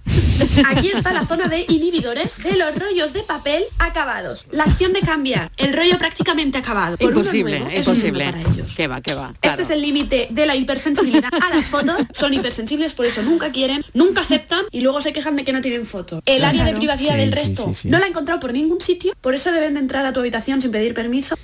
Aquí 0.65 0.89
está 0.93 1.13
la 1.13 1.25
zona 1.25 1.47
de 1.47 1.65
inhibidores 1.67 2.37
de 2.41 2.55
los 2.55 2.75
rollos 2.75 3.13
de 3.13 3.21
papel 3.21 3.63
acabados. 3.79 4.45
La 4.51 4.63
acción 4.63 4.93
de 4.93 5.01
cambiar 5.01 5.51
el 5.57 5.73
rollo 5.73 5.97
prácticamente 5.97 6.57
acabado 6.57 6.97
por 6.97 7.11
uno 7.11 7.19
Imposible, 7.19 7.59
nuevo 7.59 7.75
es 7.75 7.87
un 7.87 8.11
para 8.13 8.41
ellos. 8.41 8.75
Que 8.75 8.87
va, 8.87 9.01
que 9.01 9.13
va. 9.13 9.33
Este 9.41 9.61
es 9.61 9.69
el 9.69 9.81
límite 9.81 10.27
de 10.31 10.45
la 10.45 10.55
hipersensibilidad 10.55 11.31
a 11.41 11.55
las 11.55 11.67
fotos. 11.67 11.95
Son 12.13 12.33
hipersensibles, 12.33 12.93
por 12.93 13.05
eso 13.05 13.21
nunca 13.21 13.51
quieren, 13.51 13.83
nunca 13.93 14.21
aceptan 14.21 14.65
y 14.71 14.81
luego 14.81 15.01
se 15.01 15.13
quejan 15.13 15.35
de 15.35 15.43
que 15.43 15.53
no 15.53 15.61
tienen 15.61 15.80
foto. 15.85 16.21
El 16.25 16.43
área 16.43 16.65
de 16.65 16.73
privacidad 16.73 17.13
Sí, 17.13 17.19
del 17.19 17.31
resto 17.31 17.67
sí, 17.67 17.73
sí. 17.73 17.89
no 17.89 17.99
la 17.99 18.05
he 18.05 18.09
encontrado 18.09 18.39
por 18.39 18.53
ningún 18.53 18.81
sitio, 18.81 19.13
por 19.21 19.35
eso 19.35 19.51
deben 19.51 19.73
de 19.75 19.79
entrar 19.79 20.05
a 20.05 20.13
tu 20.13 20.19
habitación 20.19 20.61
sin 20.61 20.71
pedir 20.71 20.93
permiso. 20.93 21.35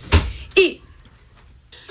Y 0.56 0.82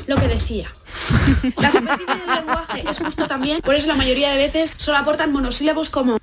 lo 0.07 0.17
que 0.17 0.29
decía. 0.29 0.73
La 1.61 1.71
superficie 1.71 2.15
del 2.15 2.35
lenguaje 2.37 2.85
es 2.89 2.99
justo 2.99 3.27
también, 3.27 3.61
por 3.61 3.75
eso 3.75 3.89
la 3.89 3.95
mayoría 3.95 4.31
de 4.31 4.37
veces 4.37 4.75
solo 4.77 4.99
aportan 4.99 5.33
monosílabos 5.33 5.91
como 5.91 6.19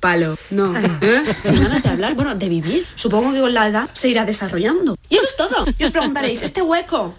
palo, 0.00 0.36
no, 0.50 0.76
¿eh? 0.76 1.22
sin 1.44 1.62
ganas 1.62 1.82
de 1.82 1.88
hablar, 1.88 2.14
bueno, 2.14 2.34
de 2.34 2.48
vivir. 2.50 2.86
Supongo 2.94 3.32
que 3.32 3.40
con 3.40 3.54
la 3.54 3.68
edad 3.68 3.88
se 3.94 4.10
irá 4.10 4.26
desarrollando. 4.26 4.98
Y 5.08 5.16
eso 5.16 5.26
es 5.26 5.36
todo. 5.36 5.64
Y 5.78 5.84
os 5.84 5.90
preguntaréis, 5.90 6.42
¿este 6.42 6.60
hueco? 6.60 7.14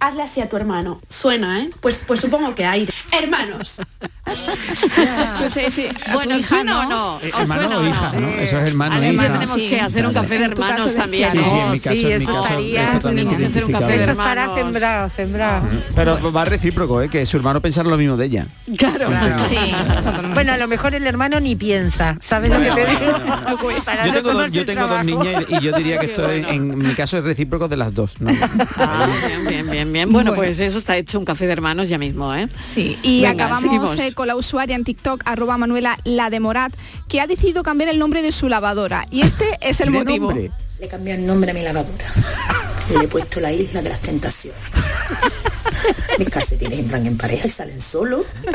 Hazle 0.00 0.22
así 0.22 0.40
a 0.40 0.48
tu 0.48 0.56
hermano. 0.56 1.00
Suena, 1.08 1.60
¿eh? 1.62 1.70
Pues, 1.80 2.02
pues 2.04 2.18
supongo 2.20 2.54
que 2.56 2.64
aire. 2.64 2.92
Hermanos. 3.12 3.80
No 5.40 5.50
sé, 5.50 5.70
sí. 5.70 5.86
Bueno, 6.12 6.36
hija, 6.36 6.48
¿suena 6.48 6.80
o 6.80 6.88
no? 6.88 7.20
Eh, 7.22 7.30
¿O 7.34 7.40
hermano 7.40 7.60
suena 7.62 7.78
o 7.78 7.82
no? 7.82 7.88
hija, 7.88 8.12
¿no? 8.18 8.28
Eso 8.28 8.58
es 8.58 8.66
hermano 8.68 8.94
e 8.94 8.98
Además 8.98 9.24
hija. 9.26 9.32
tenemos 9.38 9.56
que 9.56 9.80
hacer 9.80 10.06
un 10.06 10.12
café 10.14 10.38
de 10.38 10.44
hermanos 10.46 10.94
también. 10.94 11.30
Sí, 11.30 11.38
sí, 11.44 11.50
en 11.50 11.70
mi 11.70 11.76
¿no? 11.76 11.82
caso, 11.82 11.96
sí, 11.96 12.06
en 12.12 12.18
mi 12.18 12.26
caso 12.26 12.42
estaría- 12.42 12.84
es 12.84 12.92
totalmente 12.98 13.46
hacer 13.46 13.64
un 13.64 13.72
café 13.72 13.86
de 13.98 14.04
hermanos. 14.04 14.54
sembrado, 14.54 15.08
sembrado. 15.10 15.68
Pero 15.94 16.32
va 16.32 16.44
recíproco, 16.44 17.02
¿eh? 17.02 17.08
que 17.08 17.24
su 17.26 17.36
hermano 17.36 17.60
pensara 17.60 17.88
lo 17.88 17.96
mismo 17.96 18.16
de 18.16 18.26
ella. 18.26 18.46
Claro. 18.76 19.08
Bueno, 20.34 20.52
a 20.52 20.56
lo 20.56 20.68
mejor 20.68 20.94
el 20.94 21.06
hermano 21.06 21.40
ni 21.40 21.56
piensa, 21.56 22.18
¿sabes 22.26 22.50
lo 22.50 22.58
que 22.60 22.70
te 22.82 22.86
digo? 22.90 23.18
Para 23.84 24.06
Yo 24.06 24.12
no 24.12 24.18
tengo, 24.22 24.32
dos, 24.34 24.52
yo 24.52 24.66
tengo 24.66 24.86
dos 24.86 25.04
niñas 25.04 25.44
y, 25.48 25.56
y 25.56 25.60
yo 25.60 25.72
diría 25.72 25.98
que 25.98 26.06
esto 26.12 26.30
en, 26.30 26.44
en 26.44 26.78
mi 26.78 26.94
caso 26.94 27.18
es 27.18 27.24
recíproco 27.24 27.68
de 27.68 27.76
las 27.76 27.94
dos. 27.94 28.14
¿no? 28.20 28.30
Ah, 28.76 29.06
bien, 29.26 29.46
bien, 29.46 29.66
bien, 29.66 29.92
bien. 29.92 30.12
Bueno, 30.12 30.34
pues 30.34 30.58
eso 30.60 30.78
está 30.78 30.96
hecho 30.96 31.18
un 31.18 31.24
café 31.24 31.46
de 31.46 31.52
hermanos 31.52 31.88
ya 31.88 31.98
mismo, 31.98 32.34
¿eh? 32.34 32.48
Sí, 32.60 32.98
y 33.02 33.24
acabamos 33.24 33.98
eh, 33.98 34.12
con 34.18 34.26
la 34.26 34.34
usuaria 34.34 34.74
en 34.74 34.82
TikTok, 34.82 35.22
arroba 35.26 35.56
Manuela 35.58 35.96
La 36.02 36.28
de 36.28 36.40
Morat, 36.40 36.72
que 37.06 37.20
ha 37.20 37.28
decidido 37.28 37.62
cambiar 37.62 37.88
el 37.88 38.00
nombre 38.00 38.20
de 38.20 38.32
su 38.32 38.48
lavadora. 38.48 39.06
Y 39.12 39.20
este 39.20 39.44
es 39.60 39.80
el 39.80 39.92
¿Tiene 39.92 40.00
motivo. 40.00 40.26
nombre? 40.32 40.50
Le 40.80 40.86
he 40.86 40.88
cambiado 40.88 41.20
el 41.20 41.26
nombre 41.28 41.52
a 41.52 41.54
mi 41.54 41.62
lavadora. 41.62 42.04
Le 42.90 43.04
he 43.04 43.06
puesto 43.06 43.38
la 43.38 43.52
isla 43.52 43.80
de 43.80 43.90
las 43.90 44.00
tentaciones. 44.00 44.60
Mis 46.18 46.28
calcetines 46.28 46.78
entran 46.78 47.06
en 47.06 47.16
pareja 47.16 47.46
y 47.46 47.50
salen 47.50 47.80
solos. 47.80 48.26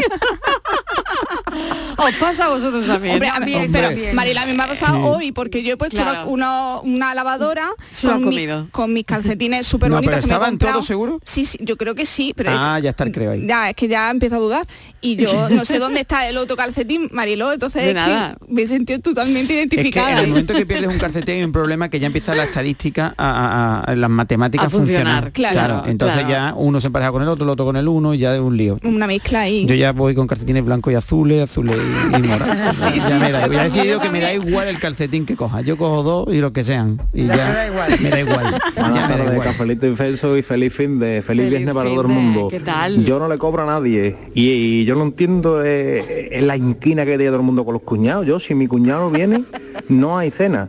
¿Os 1.97 2.15
pasa 2.19 2.45
a 2.45 2.49
vosotros 2.49 2.85
también? 2.85 3.13
Hombre, 3.15 3.29
a 3.29 3.39
mí, 3.39 3.53
Hombre. 3.55 3.69
pero 3.71 4.15
Marila, 4.15 4.41
a 4.41 4.45
mí 4.45 4.53
me 4.53 4.63
ha 4.63 4.67
pasado 4.67 4.95
Sí. 4.95 5.01
hoy 5.05 5.31
porque 5.31 5.63
yo 5.63 5.73
he 5.73 5.77
puesto 5.77 5.97
Claro. 6.01 6.27
una, 6.29 6.79
una 6.81 7.13
lavadora 7.13 7.69
con, 8.01 8.29
mi- 8.29 8.47
con 8.71 8.93
mis 8.93 9.05
calcetines 9.05 9.65
súper 9.73 9.89
No, 9.89 9.97
bonitos 9.97 10.15
pero 10.15 10.27
que 10.27 10.33
¿estaban 10.33 10.57
todos 10.57 10.85
seguros? 10.85 11.17
Sí, 11.23 11.45
sí, 11.45 11.57
yo 11.61 11.77
creo 11.77 11.95
que 11.95 12.05
sí, 12.05 12.33
pero 12.35 12.49
Ah, 12.53 12.79
ya 12.79 12.89
está 12.89 13.03
el 13.03 13.11
creo 13.11 13.31
ahí. 13.31 13.45
ya 13.47 13.69
es 13.69 13.75
que 13.75 13.87
ya 13.87 14.09
empiezo 14.09 14.35
a 14.35 14.39
dudar 14.39 14.67
y 15.01 15.15
yo 15.15 15.49
no 15.49 15.63
sé 15.65 15.79
dónde 15.79 16.01
está 16.01 16.27
el 16.27 16.37
otro 16.37 16.55
calcetín, 16.57 17.09
Mariló, 17.11 17.51
entonces 17.53 17.81
es 17.83 17.87
que 17.89 17.93
nada. 17.93 18.37
me 18.47 18.63
he 18.63 18.67
sentido 18.67 18.99
totalmente 18.99 19.53
Es 19.61 19.69
que 19.69 19.75
identificada. 19.75 20.11
en 20.13 20.17
el 20.19 20.27
momento 20.29 20.53
que 20.53 20.65
pierdes 20.65 20.89
un 20.89 20.97
calcetín 20.99 21.35
hay 21.35 21.43
un 21.43 21.51
problema 21.51 21.89
que 21.89 21.99
ya 21.99 22.07
empieza 22.07 22.33
la 22.35 22.43
estadística 22.45 23.13
a, 23.17 23.29
a- 23.29 23.91
a- 23.91 23.95
las 23.95 24.09
matemáticas 24.09 24.67
A 24.67 24.69
funcionar, 24.69 25.31
claro, 25.31 25.83
entonces 25.87 26.23
claro. 26.25 26.29
ya 26.29 26.53
uno 26.57 26.81
se 26.81 26.87
empareja 26.87 27.11
con 27.13 27.21
el 27.21 27.29
otro, 27.29 27.45
el 27.45 27.49
otro 27.51 27.65
con 27.65 27.75
el 27.77 27.87
uno 27.87 28.13
y 28.13 28.17
ya 28.17 28.33
es 28.33 28.41
un 28.41 28.57
lío. 28.57 28.77
Una 28.83 29.05
mezcla 29.05 29.41
ahí. 29.41 29.65
Yo 29.67 29.75
ya 29.75 29.91
voy 29.91 30.15
con 30.15 30.25
calcetines 30.27 30.65
blancos 30.65 30.91
y 30.91 30.95
azules, 30.95 31.43
azules 31.43 31.77
y, 31.77 32.15
y 32.17 32.27
morados. 32.27 32.75
Sí, 32.83 32.97
ya 32.97 33.07
sí, 33.07 33.13
me 33.13 33.31
da, 33.31 33.47
ya 33.47 33.65
he 33.65 33.69
decidido 33.69 33.99
que 33.99 34.09
me 34.09 34.19
da 34.19 34.33
igual 34.33 34.67
el 34.67 34.79
calcetín 34.79 35.25
que 35.25 35.35
coja. 35.35 35.61
Yo 35.61 35.77
cojo 35.77 36.01
dos 36.01 36.33
y 36.33 36.39
lo 36.39 36.51
que 36.51 36.63
sean. 36.63 36.99
Y 37.13 37.27
ya, 37.27 37.35
me 37.35 37.37
da 37.37 37.67
igual. 37.67 37.91
Me 38.01 38.09
da 38.09 38.19
igual. 38.19 38.43
ya 38.51 38.59
Buenas 38.81 38.93
me 38.93 38.99
da 38.99 39.07
tardes, 39.09 39.31
igual. 39.33 39.47
cafelito 39.47 39.87
infenso 39.87 40.35
y 40.37 40.41
feliz 40.41 40.73
fin 40.73 40.99
de 40.99 41.21
feliz, 41.21 41.43
Feliz 41.45 41.49
viernes 41.49 41.75
para 41.75 41.89
todo 41.89 42.01
el 42.01 42.07
mundo. 42.07 42.47
¿qué 42.49 42.59
tal? 42.59 43.05
Yo 43.05 43.19
no 43.19 43.27
le 43.27 43.37
cobro 43.37 43.61
a 43.61 43.65
nadie 43.67 44.15
y, 44.33 44.49
y 44.49 44.85
yo 44.85 44.95
no 44.95 45.03
entiendo 45.03 45.63
eh, 45.63 46.29
eh, 46.31 46.41
la 46.41 46.57
inquina 46.57 47.05
que 47.05 47.11
tiene 47.17 47.27
todo 47.27 47.37
el 47.41 47.45
mundo 47.45 47.63
con 47.63 47.73
los 47.73 47.83
cuñados. 47.83 48.25
Yo 48.25 48.39
si 48.39 48.55
mi 48.55 48.65
cuñado 48.67 49.11
viene 49.11 49.43
no 49.87 50.17
hay 50.17 50.31
cena. 50.31 50.67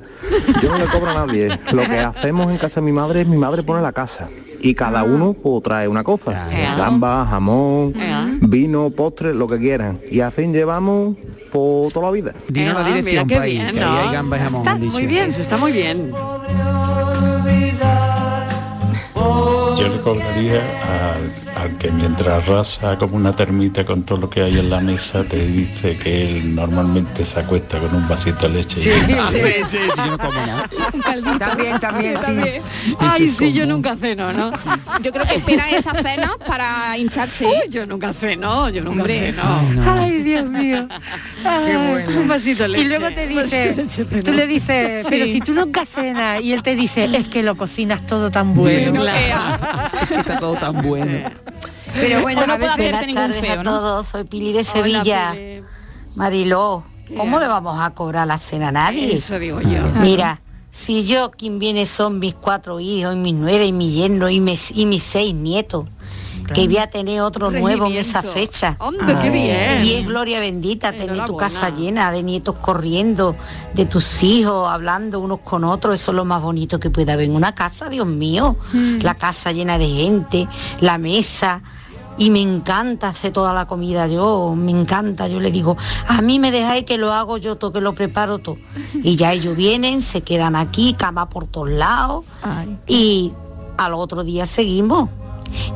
Yo 0.62 0.68
no 0.70 0.78
le 0.78 0.84
cobro 0.84 1.10
a 1.10 1.26
nadie. 1.26 1.48
Lo 1.72 1.82
que 1.82 1.98
hacemos 1.98 2.50
en 2.50 2.58
casa 2.58 2.80
de 2.80 2.86
mi 2.86 2.92
madre 2.92 3.22
es 3.22 3.26
mi 3.26 3.38
madre 3.38 3.62
pone 3.62 3.80
la 3.80 3.92
casa 3.92 4.28
y 4.64 4.74
cada 4.74 5.04
uno 5.04 5.34
pues, 5.34 5.62
trae 5.62 5.86
una 5.88 6.02
cosa. 6.02 6.48
Claro. 6.50 6.78
Gamba, 6.78 7.26
jamón, 7.28 7.92
vino, 8.40 8.90
postre, 8.90 9.34
lo 9.34 9.46
que 9.46 9.58
quieran. 9.58 10.00
Y 10.10 10.20
así 10.20 10.46
llevamos 10.46 11.16
por 11.52 11.92
toda 11.92 12.06
la 12.06 12.12
vida. 12.12 12.32
Dinos 12.48 12.74
la 12.74 12.80
Ah, 12.80 12.88
dirección, 12.88 13.26
mira 13.26 13.34
qué 13.34 13.36
país, 13.40 13.60
bien, 13.60 13.74
que 13.74 13.80
ahí 13.80 13.84
¿no? 13.92 13.98
hay 14.08 14.12
gambas 14.12 14.40
y 14.40 14.42
jamón, 14.42 14.60
Está 14.66 14.74
dicho. 14.78 14.92
muy 14.92 15.06
bien, 15.06 15.28
eso 15.28 15.40
está 15.42 15.56
muy 15.58 15.72
bien. 15.72 16.12
Yo 19.76 19.88
le 19.88 20.00
cobraría 20.00 20.62
al 21.14 21.30
que 21.78 21.90
mientras 21.90 22.46
raza 22.46 22.96
como 22.98 23.16
una 23.16 23.34
termita 23.34 23.84
con 23.84 24.02
todo 24.02 24.18
lo 24.18 24.30
que 24.30 24.42
hay 24.42 24.58
en 24.58 24.70
la 24.70 24.80
mesa 24.80 25.22
te 25.24 25.46
dice 25.46 25.96
que 25.96 26.22
él 26.38 26.54
normalmente 26.54 27.24
se 27.24 27.40
acuesta 27.40 27.78
con 27.78 27.94
un 27.94 28.06
vasito 28.08 28.48
de 28.48 28.54
leche. 28.54 28.80
Sí, 28.80 28.90
y- 28.90 29.32
sí, 29.32 29.38
sí, 29.40 29.76
sí, 29.78 29.78
yo 29.96 30.06
no 30.06 30.18
como 30.18 30.32
nada. 30.32 30.68
También, 31.38 31.80
también, 31.80 32.14
sí. 32.24 32.94
Ay, 32.98 33.28
sí, 33.28 33.52
yo 33.52 33.66
nunca 33.66 33.96
ceno, 33.96 34.32
¿no? 34.32 34.50
Yo 35.02 35.12
creo 35.12 35.24
que 35.26 35.36
esperan 35.36 35.68
esa 35.74 35.92
cena 36.02 36.32
para 36.46 36.96
hincharse. 36.98 37.46
Uy, 37.46 37.54
yo 37.70 37.86
nunca 37.86 38.12
ceno, 38.12 38.68
yo 38.70 38.82
nunca 38.82 39.00
Hombre. 39.00 39.18
ceno. 39.18 39.42
Ay, 39.86 40.22
Dios 40.22 40.44
mío. 40.44 40.86
Qué 41.42 41.76
bueno. 41.76 42.20
Un 42.20 42.28
vasito 42.28 42.62
de 42.64 42.68
leche. 42.70 42.84
Y 42.84 42.88
luego 42.88 43.14
te 43.14 43.26
dice, 43.26 43.74
leche 43.74 44.04
tú 44.04 44.32
le 44.32 44.46
dices, 44.46 45.06
pero 45.08 45.24
Sí. 45.26 45.32
si 45.32 45.40
tú 45.40 45.52
nunca 45.52 45.84
cenas, 45.86 46.42
y 46.42 46.52
él 46.52 46.62
te 46.62 46.74
dice, 46.76 47.04
es 47.04 47.28
que 47.28 47.42
lo 47.42 47.54
cocinas 47.56 48.06
todo 48.06 48.30
tan 48.30 48.54
bueno. 48.54 48.90
Bueno, 48.92 49.00
Claro. 49.02 50.08
que 50.08 50.14
está 50.16 50.38
todo 50.38 50.54
tan 50.54 50.82
bueno. 50.82 51.30
Pero 51.94 52.22
bueno, 52.22 52.42
O 52.42 52.46
no 52.46 52.54
a 52.54 52.58
puede 52.58 52.72
hacerse 52.72 53.06
ningún 53.06 53.32
feo, 53.32 53.62
¿no? 53.62 53.70
todos, 53.70 54.08
soy 54.08 54.24
Pili 54.24 54.52
de 54.52 54.64
Sevilla. 54.64 55.34
Mariló, 56.14 56.84
¿cómo 57.16 57.40
le 57.40 57.46
vamos 57.46 57.80
a 57.80 57.90
cobrar 57.90 58.26
la 58.26 58.38
cena 58.38 58.68
a 58.68 58.72
nadie? 58.72 59.14
Eso 59.14 59.38
digo 59.38 59.60
yo. 59.60 59.82
Mira, 60.00 60.40
si 60.70 61.04
yo 61.04 61.30
quien 61.30 61.58
viene 61.58 61.86
son 61.86 62.18
mis 62.18 62.34
cuatro 62.34 62.80
hijos, 62.80 63.14
y 63.14 63.16
mi 63.16 63.32
nuera 63.32 63.64
y 63.64 63.72
mi 63.72 63.92
yerno 63.92 64.28
y 64.28 64.40
mis, 64.40 64.70
y 64.72 64.86
mis 64.86 65.02
seis 65.02 65.34
nietos, 65.34 65.86
que 66.52 66.66
voy 66.66 66.78
a 66.78 66.88
tener 66.88 67.20
otro 67.20 67.50
nuevo 67.50 67.86
en 67.86 67.96
esa 67.96 68.22
fecha. 68.22 68.76
Hombre, 68.80 69.16
qué 69.22 69.30
bien. 69.30 69.84
Y 69.84 69.94
es 69.94 70.06
gloria 70.06 70.40
bendita 70.40 70.92
tener 70.92 71.24
tu 71.26 71.36
casa 71.36 71.70
llena 71.70 72.10
de 72.10 72.22
nietos 72.22 72.56
corriendo, 72.60 73.36
de 73.74 73.86
tus 73.86 74.22
hijos 74.22 74.68
hablando 74.70 75.20
unos 75.20 75.40
con 75.40 75.64
otros, 75.64 75.94
eso 75.94 76.10
es 76.10 76.16
lo 76.16 76.24
más 76.24 76.42
bonito 76.42 76.78
que 76.78 76.90
puede 76.90 77.12
haber 77.12 77.26
en 77.26 77.36
una 77.36 77.54
casa, 77.54 77.88
Dios 77.88 78.06
mío. 78.06 78.56
Mm. 78.72 78.98
La 79.00 79.14
casa 79.14 79.52
llena 79.52 79.78
de 79.78 79.88
gente, 79.88 80.48
la 80.80 80.98
mesa. 80.98 81.62
Y 82.16 82.30
me 82.30 82.40
encanta 82.40 83.08
hacer 83.08 83.32
toda 83.32 83.52
la 83.52 83.66
comida 83.66 84.06
yo, 84.06 84.54
me 84.56 84.70
encanta, 84.70 85.26
yo 85.26 85.40
le 85.40 85.50
digo, 85.50 85.76
a 86.06 86.22
mí 86.22 86.38
me 86.38 86.52
dejáis 86.52 86.84
que 86.84 86.96
lo 86.96 87.12
hago 87.12 87.38
yo 87.38 87.56
todo, 87.56 87.72
que 87.72 87.80
lo 87.80 87.94
preparo 87.94 88.38
todo. 88.38 88.56
Y 89.02 89.16
ya 89.16 89.32
ellos 89.32 89.56
vienen, 89.56 90.00
se 90.00 90.22
quedan 90.22 90.54
aquí, 90.54 90.94
cama 90.94 91.28
por 91.28 91.46
todos 91.46 91.70
lados, 91.70 92.24
y 92.86 93.32
al 93.76 93.94
otro 93.94 94.22
día 94.22 94.46
seguimos. 94.46 95.08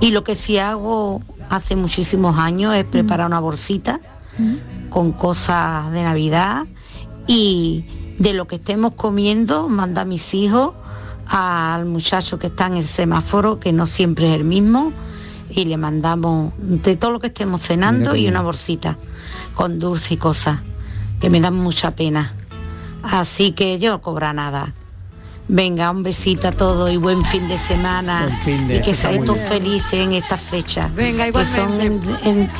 Y 0.01 0.13
lo 0.13 0.23
que 0.23 0.35
sí 0.35 0.59
hago 0.59 1.23
hace 1.51 1.77
muchísimos 1.77 2.39
años 2.39 2.75
es 2.75 2.85
preparar 2.85 3.27
una 3.27 3.41
bolsita 3.41 4.01
con 4.91 5.13
cosas 5.13 5.91
de 5.91 6.03
Navidad. 6.03 6.67
Y 7.27 7.85
de 8.19 8.33
lo 8.33 8.47
que 8.47 8.57
estemos 8.57 8.95
comiendo 8.95 9.69
manda 9.69 10.03
a 10.03 10.05
mis 10.05 10.35
hijos 10.35 10.73
al 11.27 11.85
muchacho 11.85 12.39
que 12.39 12.47
está 12.47 12.67
en 12.67 12.77
el 12.77 12.85
semáforo, 12.85 13.61
que 13.61 13.73
no 13.73 13.87
siempre 13.87 14.31
es 14.31 14.37
el 14.37 14.45
mismo, 14.45 14.93
y 15.51 15.65
le 15.65 15.77
mandamos 15.77 16.53
de 16.59 16.97
todo 16.97 17.13
lo 17.13 17.21
que 17.21 17.29
estemos 17.29 17.63
cenando 17.63 18.15
y 18.17 18.29
una 18.29 18.43
bolsita 18.43 18.97
con 19.55 19.79
dulce 19.79 20.15
y 20.15 20.17
cosas, 20.17 20.59
que 21.21 21.31
me 21.31 21.41
dan 21.41 21.55
mucha 21.55 21.93
pena. 21.93 22.33
Así 23.03 23.53
que 23.53 23.79
yo 23.79 23.91
no 23.93 24.03
cobra 24.03 24.33
nada. 24.33 24.73
Venga, 25.51 25.91
un 25.91 26.03
besito 26.03 26.49
a 26.49 26.53
todos 26.53 26.93
y 26.93 26.99
buen 26.99 27.25
fin 27.25 27.49
de 27.49 27.57
semana. 27.57 28.27
Buen 28.27 28.39
fin 28.41 28.69
de, 28.69 28.77
y 28.77 28.81
que 28.83 28.93
seáis 28.93 29.25
todos 29.25 29.41
felices 29.41 29.95
en 29.95 30.13
estas 30.13 30.41
fechas. 30.41 30.95
Venga, 30.95 31.31
que 31.33 31.45
son, 31.45 31.73
igualmente. 31.75 32.09
en- 32.29 32.41
en- 32.41 32.51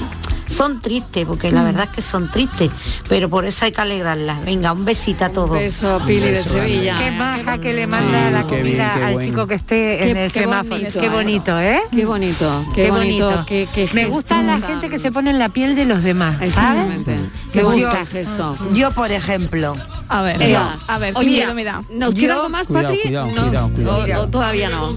son 0.49 0.81
tristes, 0.81 1.27
porque 1.27 1.51
la 1.53 1.63
verdad 1.63 1.85
es 1.85 1.91
que 1.97 2.01
son 2.03 2.31
tristes, 2.31 2.71
pero 3.09 3.29
por 3.29 3.45
eso 3.45 3.65
hay 3.65 3.73
que 3.73 3.81
alegrarlas. 3.81 4.45
Venga, 4.45 4.73
un 4.73 4.85
besito 4.85 5.25
a 5.25 5.29
todos. 5.31 5.51
beso, 5.51 6.01
Pili 6.07 6.21
de 6.21 6.31
beso, 6.33 6.55
Ana. 6.57 6.65
Sevilla. 6.67 6.99
Qué 6.99 7.11
maja 7.13 7.59
que 7.59 7.73
le 7.75 7.87
manda 7.87 8.31
la 8.31 8.47
qué 8.47 8.63
bien, 8.63 8.77
comida 8.79 8.93
qué 8.97 9.05
al 9.05 9.13
buen. 9.15 9.29
chico 9.29 9.47
que 9.47 9.55
esté 9.55 9.75
Qué- 9.99 10.11
en 10.11 10.17
el 10.17 10.33
qué 10.33 10.41
semáforo. 10.41 10.71
bonito, 10.77 11.01
qué 11.01 11.07
¿eh? 11.07 11.11
bonito, 11.11 11.61
¿eh? 11.61 11.81
Qué 11.91 12.07
bonito, 12.07 12.65
qué, 12.75 12.91
bonito, 12.91 13.45
qué, 13.47 13.69
qué 13.75 13.89
Me 13.93 14.07
gusta 14.07 14.43
la 14.43 14.61
gente 14.61 14.89
que 14.89 14.99
se 14.99 15.13
pone 15.13 15.31
en 15.31 15.39
la 15.39 15.49
piel 15.49 15.77
de 15.77 15.85
los 15.85 16.03
demás, 16.03 16.35
¿sabes? 16.37 16.49
Exactamente. 16.49 17.19
Qué 17.53 17.59
Me 17.59 17.65
bonito 17.65 17.89
gusta. 17.89 18.07
gesto. 18.07 18.57
Yo, 18.73 18.91
por 18.93 19.13
ejemplo, 19.13 19.77
A 20.11 20.23
ver, 20.23 20.39
Venga. 20.39 20.79
a 20.89 20.99
ver, 20.99 21.13
qué 21.13 21.21
Oye, 21.21 21.29
miedo 21.29 21.55
me 21.55 21.65
da. 21.65 21.83
¿Nos 21.91 22.15
Yo- 22.15 22.21
queda 22.23 22.35
algo 22.37 22.49
más, 22.49 22.67
Patri? 22.67 22.99
cuidado, 23.03 23.29
cuidado, 23.29 23.71
cuidado. 23.75 24.23
o- 24.23 24.25
o 24.25 24.29
todavía 24.29 24.71
no. 24.71 24.97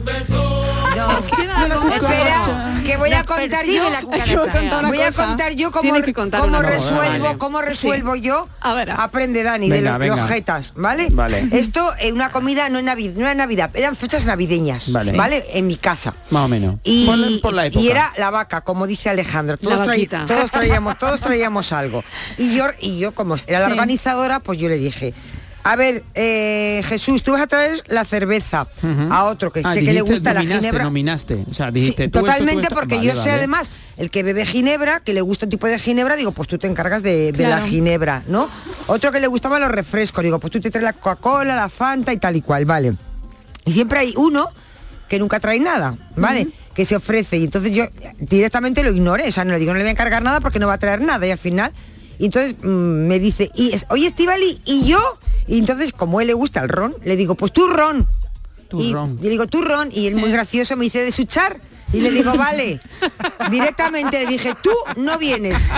Nos 0.96 1.28
queda 1.28 2.82
que 2.86 2.98
voy 2.98 3.14
a 3.14 3.24
contar 3.24 3.66
yo. 3.66 3.84
Voy 4.88 5.02
a 5.02 5.12
contar 5.12 5.54
yo 5.54 5.72
cómo, 5.72 5.94
resuelvo, 6.62 7.24
vale. 7.26 7.38
cómo 7.38 7.62
resuelvo 7.62 8.16
yo. 8.16 8.48
A 8.60 8.74
ver, 8.74 8.92
Aprende 8.92 9.44
Dani 9.44 9.70
Venga, 9.70 9.98
de 9.98 10.08
los, 10.08 10.20
los 10.20 10.30
jetas, 10.30 10.74
¿vale? 10.76 11.08
Vale. 11.12 11.48
Esto 11.52 11.94
es 12.00 12.12
una 12.12 12.30
comida 12.32 12.70
no 12.70 12.80
es 12.80 12.86
Navidad, 12.86 13.14
no 13.16 13.22
era 13.22 13.36
Navidad, 13.36 13.70
eran 13.74 13.96
fechas 13.96 14.26
navideñas, 14.26 14.92
Vale. 14.92 15.12
¿vale? 15.14 15.46
En 15.54 15.68
mi 15.68 15.78
casa. 15.78 16.14
Más 16.32 16.46
o 16.46 16.48
menos. 16.48 16.76
Y, 16.84 17.06
por, 17.06 17.42
por 17.42 17.54
la 17.54 17.66
época. 17.68 17.82
y 17.82 17.90
era 17.90 18.14
la 18.18 18.30
vaca, 18.30 18.62
como 18.62 18.88
dice 18.88 19.10
Alejandro. 19.10 19.58
Todos, 19.58 19.82
traí- 19.88 20.08
traíamos, 20.52 20.98
todos 20.98 21.20
traíamos 21.22 21.72
algo. 21.72 22.04
Y 22.38 22.56
yo, 22.56 22.66
y 22.80 23.00
yo 23.00 23.14
como 23.14 23.36
era 23.48 23.60
la 23.62 23.68
organizadora, 23.68 24.40
pues 24.40 24.58
yo 24.60 24.68
le 24.70 24.78
dije. 24.78 25.14
A 25.64 25.76
ver, 25.76 26.04
eh, 26.16 26.82
Jesús, 26.86 27.22
tú 27.24 27.34
vas 27.34 27.42
a 27.44 27.48
traer 27.48 27.84
la 27.88 28.04
cerveza 28.04 28.68
a 29.12 29.24
otro 29.26 29.52
que 29.52 29.62
Ah, 29.64 29.74
sé 29.74 29.84
que 29.86 29.94
le 29.94 30.02
gusta 30.02 30.34
la 30.34 30.42
ginebra. 30.42 30.84
nominaste. 30.84 31.46
O 31.50 31.54
sea, 31.54 31.68
Sí, 31.68 31.74
dijiste 31.74 32.08
tú 32.10 32.20
esto, 32.20 32.20
tú 32.20 32.26
totalmente 32.26 32.64
esto. 32.64 32.76
porque 32.76 32.96
Vale, 32.96 33.08
yo 33.08 33.16
sé 33.22 33.30
además 33.32 33.72
el 33.98 34.10
que 34.10 34.24
bebe 34.24 34.46
ginebra, 34.46 35.02
que 35.02 35.14
le 35.14 35.22
gusta 35.22 35.46
un 35.46 35.52
tipo 35.52 35.68
de 35.68 35.78
ginebra, 35.78 36.16
digo, 36.16 36.32
pues 36.32 36.48
tú 36.48 36.58
te 36.58 36.66
encargas 36.68 37.04
de, 37.04 37.32
de 37.32 37.48
la 37.48 37.62
ginebra, 37.62 38.24
¿no? 38.28 38.50
Otro 38.88 39.12
que 39.12 39.20
le 39.20 39.28
gustaban 39.28 39.62
los 39.62 39.70
refrescos, 39.72 40.24
digo, 40.24 40.40
pues 40.40 40.52
tú 40.52 40.60
te 40.60 40.72
traes 40.72 40.84
la 40.84 40.94
Coca-Cola, 40.94 41.56
la 41.56 41.70
Fanta 41.70 42.12
y 42.12 42.18
tal 42.18 42.36
y 42.36 42.42
cual, 42.42 42.66
vale. 42.66 42.94
Y 43.66 43.72
siempre 43.72 44.00
hay 44.00 44.14
uno 44.18 44.48
que 45.08 45.20
nunca 45.20 45.40
trae 45.40 45.60
nada, 45.60 45.96
¿vale? 46.16 46.48
Que 46.74 46.86
se 46.86 46.96
ofrece 46.96 47.38
y 47.38 47.44
entonces 47.44 47.76
yo 47.76 47.84
directamente 48.20 48.82
lo 48.82 48.92
ignoré, 48.92 49.28
o 49.28 49.32
sea, 49.32 49.46
no 49.46 49.52
le 49.54 49.60
digo, 49.60 49.74
no 49.74 49.78
le 49.78 49.84
voy 49.84 49.90
a 49.90 49.92
encargar 49.92 50.24
nada 50.24 50.40
porque 50.40 50.58
no 50.58 50.68
va 50.68 50.74
a 50.74 50.78
traer 50.80 51.02
nada 51.02 51.28
y 51.28 51.32
al 51.32 51.38
final, 51.38 51.72
y 52.22 52.26
entonces 52.26 52.56
mm, 52.62 53.08
me 53.08 53.18
dice, 53.18 53.50
y 53.56 53.72
es, 53.74 53.88
oye 53.90 54.06
Estivali, 54.06 54.62
¿y 54.64 54.86
yo? 54.86 55.02
Y 55.48 55.58
entonces, 55.58 55.92
como 55.92 56.20
a 56.20 56.22
él 56.22 56.28
le 56.28 56.36
gusta 56.36 56.62
el 56.62 56.70
ron, 56.70 56.96
le 57.04 57.16
digo, 57.16 57.34
pues 57.34 57.52
tú 57.52 57.68
ron. 57.68 58.08
y, 58.74 58.92
Turrón. 58.92 59.18
y 59.20 59.24
le 59.24 59.30
digo, 59.32 59.48
turrón, 59.48 59.90
y 59.92 60.06
él 60.06 60.16
muy 60.16 60.32
gracioso 60.32 60.76
me 60.76 60.84
dice 60.84 61.04
de 61.04 61.12
suchar. 61.12 61.60
Y 61.94 62.00
le 62.02 62.10
digo, 62.12 62.34
vale. 62.36 62.80
Directamente 63.50 64.20
le 64.20 64.28
dije, 64.28 64.54
tú 64.62 64.72
no 64.98 65.18
vienes. 65.18 65.72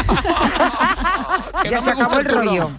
ya 1.69 1.81
se 1.81 1.91
acabó 1.91 2.19
el 2.19 2.25
rollo. 2.25 2.71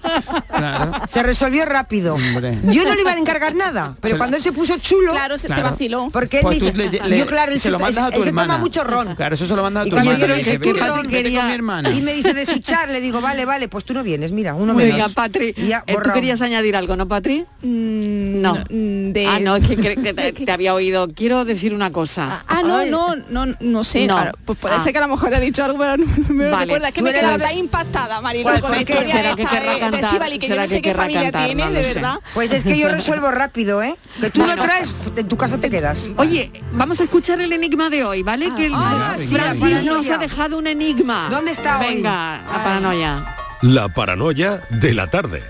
Claro. 0.48 0.92
Se 1.08 1.22
resolvió 1.22 1.64
rápido. 1.64 2.14
Hombre. 2.14 2.58
Yo 2.64 2.84
no 2.84 2.94
le 2.94 3.00
iba 3.00 3.12
a 3.12 3.16
encargar 3.18 3.54
nada, 3.54 3.94
pero 4.00 4.14
Se- 4.14 4.18
cuando 4.18 4.36
él 4.36 4.42
se 4.42 4.52
puso 4.52 4.78
chulo, 4.78 5.12
Claro, 5.12 5.38
se 5.38 5.46
Claro. 5.46 5.62
te 5.62 5.70
vaciló. 5.70 6.08
porque 6.12 6.38
él 6.38 6.42
Pues 6.42 6.60
me 6.62 6.88
dice, 6.88 7.02
le- 7.02 7.08
le- 7.10 7.18
yo 7.18 7.26
claro, 7.26 7.52
él 7.52 7.60
se 7.60 7.70
lo 7.70 7.78
mandas 7.78 8.04
a 8.04 8.10
tu 8.10 8.16
él 8.18 8.22
se 8.22 8.28
hermana. 8.28 8.54
toma 8.54 8.58
mucho 8.58 8.84
ron. 8.84 9.14
Claro, 9.14 9.34
eso 9.34 9.46
se 9.46 9.56
lo 9.56 9.62
mandas 9.62 9.84
a 9.84 9.86
Y 9.86 9.90
tu 9.90 9.96
cuando 9.96 10.12
hermana. 10.12 10.26
yo 10.28 10.32
le 10.34 10.38
dije, 10.38 10.58
vete 10.58 10.86
ron", 10.86 11.50
hermana. 11.50 11.90
Y 11.90 12.02
me 12.02 12.12
dice 12.12 12.34
de 12.34 12.46
suchar, 12.46 12.88
le 12.90 13.00
digo, 13.00 13.20
vale, 13.20 13.44
vale, 13.44 13.68
pues 13.68 13.84
tú 13.84 13.94
no 13.94 14.02
vienes, 14.02 14.32
mira, 14.32 14.54
uno 14.54 14.74
Venga, 14.74 14.94
menos. 14.94 15.14
Patri, 15.14 15.54
Y 15.56 15.66
ya, 15.68 15.84
eh, 15.86 15.96
¿tú 16.02 16.10
querías 16.12 16.40
añadir 16.40 16.76
algo, 16.76 16.96
no, 16.96 17.08
Patri? 17.08 17.44
Mm, 17.62 18.40
No. 18.42 18.54
mm, 18.70 19.12
De... 19.12 19.26
Ah, 19.26 19.38
no, 19.40 19.56
es 19.56 19.66
que 19.66 19.76
te, 19.76 20.32
te 20.44 20.52
había 20.52 20.74
oído. 20.74 21.08
Quiero 21.14 21.44
decir 21.44 21.74
una 21.74 21.90
cosa. 21.90 22.42
Ah, 22.46 22.62
no, 22.62 22.84
no, 22.86 23.14
no, 23.28 23.46
no 23.60 23.84
sé. 23.84 24.06
No. 24.06 24.18
Ahora, 24.18 24.32
pues 24.44 24.58
puede 24.58 24.74
Ah. 24.76 24.80
ser 24.80 24.92
que 24.92 24.98
a 24.98 25.02
lo 25.02 25.08
mejor 25.08 25.32
he 25.32 25.40
dicho 25.40 25.64
algo, 25.64 25.78
pero 25.78 25.96
no 25.98 26.06
me 26.34 26.48
Vale. 26.50 26.64
recuerda. 26.66 26.88
Es 26.88 26.94
que 26.94 27.02
me 27.02 27.10
eres- 27.10 27.22
quedaba 27.22 27.52
impactada, 27.52 28.20
Marilo, 28.20 28.44
¿Cuál- 28.50 28.60
con 28.60 28.70
la 28.72 28.78
historia 28.78 29.02
¿Será 29.16 29.34
que 29.36 29.44
querrá 29.44 29.60
de- 29.60 29.74
de 29.74 29.80
cantar? 29.80 30.04
Estíbaliz, 30.04 30.38
que 30.40 30.46
yo 30.48 30.54
¿Será 30.54 30.62
no 30.62 30.68
sé 30.68 30.74
que 30.76 30.82
qué 30.90 30.94
familia 30.94 31.22
cantar? 31.24 31.46
tiene, 31.46 31.64
No 31.64 31.70
de 31.72 31.84
sé. 31.84 31.94
verdad. 31.94 32.16
Pues 32.34 32.50
es 32.52 32.64
que 32.64 32.78
yo 32.78 32.88
resuelvo 32.88 33.30
rápido, 33.30 33.82
¿eh? 33.82 33.96
Que 34.20 34.30
tú 34.30 34.40
Bueno. 34.40 34.56
lo 34.56 34.62
traes, 34.62 34.92
en 35.16 35.28
tu 35.28 35.36
casa 35.36 35.58
te 35.58 35.70
quedas. 35.70 36.10
Oye, 36.16 36.50
vamos 36.72 37.00
a 37.00 37.04
escuchar 37.04 37.40
el 37.40 37.52
enigma 37.52 37.90
de 37.90 38.04
hoy, 38.04 38.22
¿vale? 38.22 38.50
que 38.56 38.66
el- 38.66 38.74
ah, 38.74 39.14
sí, 39.18 39.26
Francis 39.26 39.84
nos 39.84 40.10
ha 40.10 40.18
dejado 40.18 40.58
un 40.58 40.66
enigma. 40.66 41.28
¿Dónde 41.30 41.50
está 41.52 41.78
hoy? 41.80 41.96
Venga, 41.96 42.42
la 42.52 42.64
paranoia. 42.64 43.36
La 43.62 43.88
paranoia 43.88 44.62
de 44.70 44.92
la 44.92 45.06
tarde. 45.08 45.42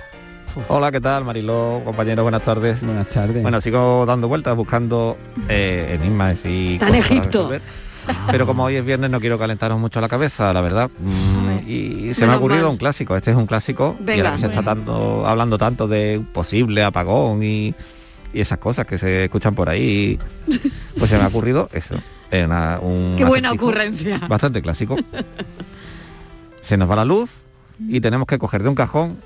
Hola, 0.69 0.93
¿qué 0.93 1.01
tal, 1.01 1.25
Mariló, 1.25 1.83
compañero? 1.85 2.23
Buenas 2.23 2.43
tardes. 2.43 2.81
Buenas 2.83 3.09
tardes. 3.09 3.43
Bueno, 3.43 3.61
sigo 3.61 4.07
dando 4.07 4.29
vueltas 4.29 4.55
buscando 4.57 5.17
eh, 5.49 5.99
enigmas 6.01 6.39
y 6.45 6.75
Está 6.75 6.89
en 6.89 6.95
Egipto. 6.97 7.51
Pero 8.31 8.47
como 8.47 8.65
hoy 8.65 8.77
es 8.77 8.85
viernes 8.85 9.11
no 9.11 9.19
quiero 9.19 9.39
calentaros 9.39 9.79
mucho 9.79 10.01
la 10.01 10.09
cabeza, 10.09 10.53
la 10.53 10.61
verdad. 10.61 10.91
Mm, 10.99 11.69
y 11.69 12.15
se 12.15 12.27
me 12.27 12.35
ha 12.35 12.37
ocurrido 12.37 12.63
mal. 12.65 12.73
un 12.73 12.77
clásico. 12.77 13.17
Este 13.17 13.31
es 13.31 13.37
un 13.37 13.47
clásico. 13.47 13.97
y 13.99 14.05
Venga. 14.05 14.25
ahora 14.25 14.33
que 14.33 14.39
se 14.41 14.47
está 14.47 14.63
tanto, 14.63 15.27
hablando 15.27 15.57
tanto 15.59 15.89
de 15.89 16.19
un 16.19 16.27
posible 16.27 16.85
apagón 16.85 17.43
y, 17.43 17.75
y 18.33 18.41
esas 18.41 18.59
cosas 18.59 18.85
que 18.87 18.99
se 18.99 19.25
escuchan 19.25 19.55
por 19.55 19.69
ahí, 19.71 20.19
pues 20.99 21.11
se 21.11 21.17
me 21.17 21.25
ha 21.25 21.29
ocurrido 21.29 21.69
eso. 21.73 21.95
una- 22.31 22.79
un 22.81 23.15
Qué 23.17 23.25
buena 23.25 23.51
ocurrencia. 23.53 24.19
Bastante 24.29 24.61
clásico. 24.63 24.97
Se 26.61 26.77
nos 26.77 26.89
va 26.91 26.97
la 26.97 27.05
luz 27.07 27.31
y 27.89 28.01
tenemos 28.01 28.27
que 28.27 28.39
coger 28.39 28.63
de 28.63 28.69
un 28.69 28.75
cajón 28.75 29.17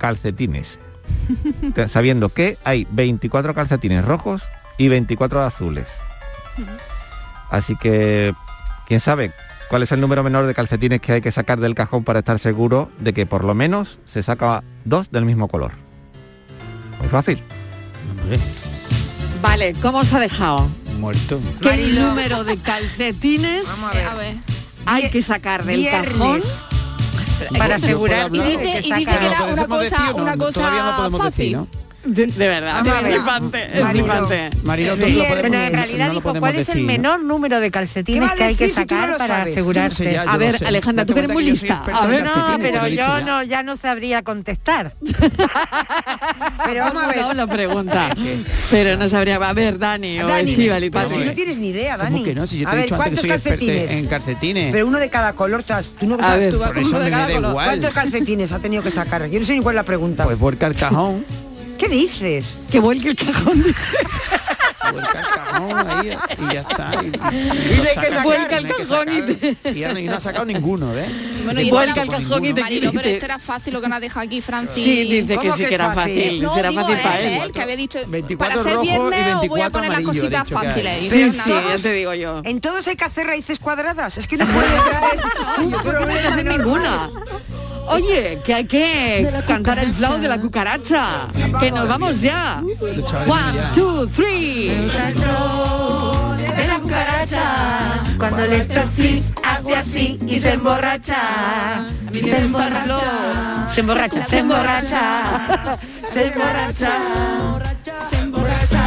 calcetines. 0.00 0.80
Sabiendo 1.86 2.30
que 2.30 2.58
hay 2.64 2.86
24 2.90 3.54
calcetines 3.54 4.04
rojos 4.04 4.42
y 4.78 4.88
24 4.88 5.42
azules. 5.42 5.86
Así 7.50 7.76
que, 7.76 8.34
¿quién 8.86 9.00
sabe 9.00 9.32
cuál 9.68 9.82
es 9.84 9.92
el 9.92 10.00
número 10.00 10.22
menor 10.24 10.46
de 10.46 10.54
calcetines 10.54 11.00
que 11.00 11.12
hay 11.12 11.20
que 11.20 11.30
sacar 11.32 11.60
del 11.60 11.74
cajón 11.74 12.02
para 12.04 12.20
estar 12.20 12.38
seguro 12.38 12.90
de 12.98 13.12
que 13.12 13.26
por 13.26 13.44
lo 13.44 13.54
menos 13.54 13.98
se 14.04 14.22
saca 14.22 14.62
dos 14.84 15.10
del 15.10 15.24
mismo 15.24 15.46
color? 15.48 15.72
Muy 16.98 17.08
fácil. 17.08 17.42
Vale, 19.42 19.72
¿cómo 19.80 19.98
os 19.98 20.12
ha 20.12 20.20
dejado? 20.20 20.68
Muerto. 20.98 21.40
¿Qué 21.62 21.68
Marilo. 21.70 22.08
número 22.08 22.44
de 22.44 22.56
calcetines 22.58 23.66
Vamos 23.66 23.84
a 23.84 23.92
ver. 23.96 24.06
A 24.08 24.14
ver. 24.14 24.34
hay 24.86 25.10
que 25.10 25.22
sacar 25.22 25.64
del 25.64 25.76
Viernes. 25.78 26.10
cajón? 26.12 26.40
Para 27.58 27.74
asegurar 27.76 28.30
Y 28.34 28.38
dice, 28.40 28.80
que 28.82 28.88
y 28.88 28.92
dice 28.92 29.04
saca- 29.04 29.18
que 29.20 29.26
era 29.26 29.44
una 29.44 29.66
cosa, 29.68 30.14
una 30.14 30.36
cosa 30.36 30.60
fácil. 31.18 31.52
decir, 31.52 31.56
¿no? 31.56 31.66
De, 32.02 32.26
de 32.26 32.48
verdad, 32.48 32.76
Vamos 32.82 32.94
es 32.96 33.02
ver. 33.02 33.12
flipante, 33.12 33.64
es 33.78 33.86
flipante. 33.90 34.50
Marilo, 34.62 34.94
Sí, 34.96 35.00
lo 35.02 35.06
podemos- 35.06 35.26
Pero 35.28 35.46
en 35.46 35.52
no 35.52 35.58
realidad 35.78 36.06
lo 36.08 36.14
dijo 36.14 36.34
cuál 36.40 36.54
es 36.54 36.60
el 36.60 36.66
decir, 36.66 36.80
¿no? 36.82 36.86
menor 36.86 37.22
número 37.24 37.60
de 37.60 37.66
¿Qué 37.66 37.70
calcetines 37.72 38.32
que 38.32 38.44
hay 38.44 38.54
que 38.56 38.64
si 38.64 38.70
no 38.70 38.74
sacar 38.76 39.08
lo 39.10 39.18
para 39.18 39.36
sabes? 39.44 39.66
no 39.66 39.90
sé 39.90 40.12
ya, 40.12 40.22
A 40.22 40.24
no 40.32 40.38
ver. 40.38 40.66
Alejandra, 40.66 41.04
tú 41.04 41.12
que 41.12 41.18
eres 41.20 41.30
muy 41.32 41.44
lista. 41.44 41.82
A 41.92 42.06
ver, 42.06 42.24
No, 42.24 42.56
pero 42.58 42.88
yo 42.88 43.20
no, 43.20 43.42
ya 43.42 43.62
no 43.62 43.76
sabría 43.76 44.22
contestar. 44.22 44.94
Pero 46.64 46.84
vamos 46.84 47.02
a 47.04 47.08
ver. 47.08 47.16
No, 47.18 47.34
la 47.34 47.46
pregunta. 47.46 48.14
Pero 48.70 48.96
no 48.96 49.08
sabría. 49.08 49.36
A 49.36 49.52
ver, 49.52 49.78
Dani 49.78 50.20
o 50.20 50.26
Dani, 50.28 50.50
Estíbal 50.52 50.84
y 50.84 50.90
pero 50.90 51.10
si 51.10 51.18
no 51.24 51.32
tienes 51.32 51.58
ni 51.60 51.68
idea, 51.68 51.96
¿Cómo 51.96 52.10
Dani. 52.10 52.24
que 52.24 52.34
no? 52.34 52.46
Si 52.46 52.58
yo 52.58 52.64
te 52.64 52.70
a 52.70 52.72
he 52.72 52.76
ver, 52.76 52.84
dicho 52.84 52.94
antes 52.94 53.20
que 53.20 53.28
¿cuántos 53.28 53.50
soy 53.50 53.50
calcetines? 53.50 53.90
en 53.92 54.06
calcetines. 54.06 54.72
Pero 54.72 54.86
uno 54.86 54.98
de 54.98 55.08
cada 55.08 55.32
color, 55.34 55.62
tú 55.98 56.06
no 56.06 56.16
ver, 56.16 56.56
vas 56.56 56.70
Por 56.70 56.78
eso 56.78 56.98
me 56.98 57.10
cada 57.10 57.28
da 57.28 57.34
color. 57.34 57.50
igual. 57.50 57.66
¿Cuántos 57.66 57.90
calcetines 57.90 58.52
ha 58.52 58.58
tenido 58.58 58.82
que 58.82 58.90
sacar? 58.90 59.28
Yo 59.28 59.38
no 59.40 59.44
sé 59.46 59.54
ni 59.54 59.60
cuál 59.62 59.74
es 59.74 59.76
la 59.76 59.84
pregunta. 59.84 60.24
Pues 60.24 60.38
vuelca 60.38 60.66
el 60.66 60.74
cajón. 60.74 61.24
¿Qué 61.80 61.88
dices? 61.88 62.54
Que 62.70 62.78
vuelque 62.78 63.08
el 63.08 63.16
cajón. 63.16 63.64
Vuelca 64.92 65.20
el 65.20 65.26
cajón 65.26 65.88
ahí 65.88 66.08
y 66.50 66.52
ya 66.54 66.60
está. 66.62 66.90
Y, 67.02 67.06
Y 67.06 67.10
no 67.10 67.82
hay 67.84 67.94
que 67.94 68.06
sacar. 68.08 68.24
Vuelca 68.24 68.58
el 68.58 68.66
que 68.66 68.72
cajón 68.74 69.08
y 69.08 69.34
sacar. 69.34 69.76
Y 69.76 69.78
ya 69.78 69.92
no, 69.92 69.98
y 70.00 70.06
no 70.06 70.16
ha 70.16 70.20
sacado 70.20 70.44
ninguno, 70.44 70.92
¿eh? 70.96 71.06
Bueno, 71.44 71.60
y 71.60 71.70
Vuelca 71.70 72.02
el 72.02 72.08
era- 72.08 72.18
cajón 72.18 72.44
y 72.44 72.52
te 72.52 72.60
Marilo, 72.60 72.92
pero 72.92 73.08
y 73.08 73.12
esto 73.12 73.24
era 73.26 73.38
fácil 73.38 73.72
lo 73.74 73.80
que 73.80 73.88
nos 73.88 73.96
ha 73.96 74.00
dejado 74.00 74.26
aquí 74.26 74.40
Francis. 74.40 74.82
Sí, 74.82 75.04
dice 75.04 75.26
que 75.28 75.34
¿Cómo 75.36 75.56
sí 75.56 75.64
que 75.64 75.74
era 75.74 75.92
fácil? 75.94 76.14
fácil. 76.22 76.42
No, 76.42 76.54
digo 76.54 76.74
fácil 76.82 76.96
para 77.02 77.20
él, 77.20 77.26
él. 77.28 77.42
él, 77.44 77.52
que 77.52 77.62
había 77.62 77.76
dicho 77.76 77.98
24 78.06 78.56
para 78.62 78.62
ser 78.70 78.84
y 78.84 78.88
viernes 78.88 79.00
os 79.36 79.48
voy 79.48 79.60
a 79.60 79.68
24 79.68 79.70
poner 79.70 79.90
las 79.92 80.02
cositas 80.02 80.48
fáciles. 80.48 80.98
Sí, 81.10 81.30
sí, 81.30 81.50
ya 81.50 81.76
te 81.80 81.92
digo 81.92 82.14
yo. 82.14 82.40
En 82.44 82.60
todos 82.60 82.86
hay 82.88 82.96
que 82.96 83.04
hacer 83.04 83.26
raíces 83.26 83.58
cuadradas. 83.58 84.18
Es 84.18 84.26
que 84.26 84.36
no 84.38 84.46
puede 84.46 84.66
haber 84.66 85.20
un 85.66 85.70
problema 85.72 86.30
normal. 86.30 86.58
ninguna. 86.58 87.10
Oye, 87.90 88.40
que 88.44 88.54
hay 88.54 88.64
que 88.66 89.28
cantar 89.46 89.78
el 89.80 89.92
flow 89.92 90.18
de 90.18 90.28
la 90.28 90.38
cucaracha. 90.38 91.26
Que 91.58 91.72
nos 91.72 91.88
vamos 91.88 92.20
ya. 92.20 92.62
One, 92.62 93.60
two, 93.74 94.06
three. 94.08 94.68
De 96.56 96.66
la 96.66 96.78
cucaracha, 96.80 98.02
cuando 98.16 98.46
le 98.46 98.68
chofis 98.68 99.32
hace 99.42 99.76
así 99.76 100.18
y 100.26 100.38
se 100.38 100.52
emborracha. 100.52 101.78
A 101.78 102.10
mí 102.12 102.22
me 102.22 102.42
gusta 102.42 102.68
el 102.68 102.76
flow. 102.76 103.00
Se 103.74 103.80
emborracha, 103.80 104.26
se 104.26 104.38
emborracha, 104.38 105.78
se 106.10 106.26
emborracha. 106.26 106.92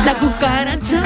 La 0.06 0.14
cucaracha. 0.16 1.04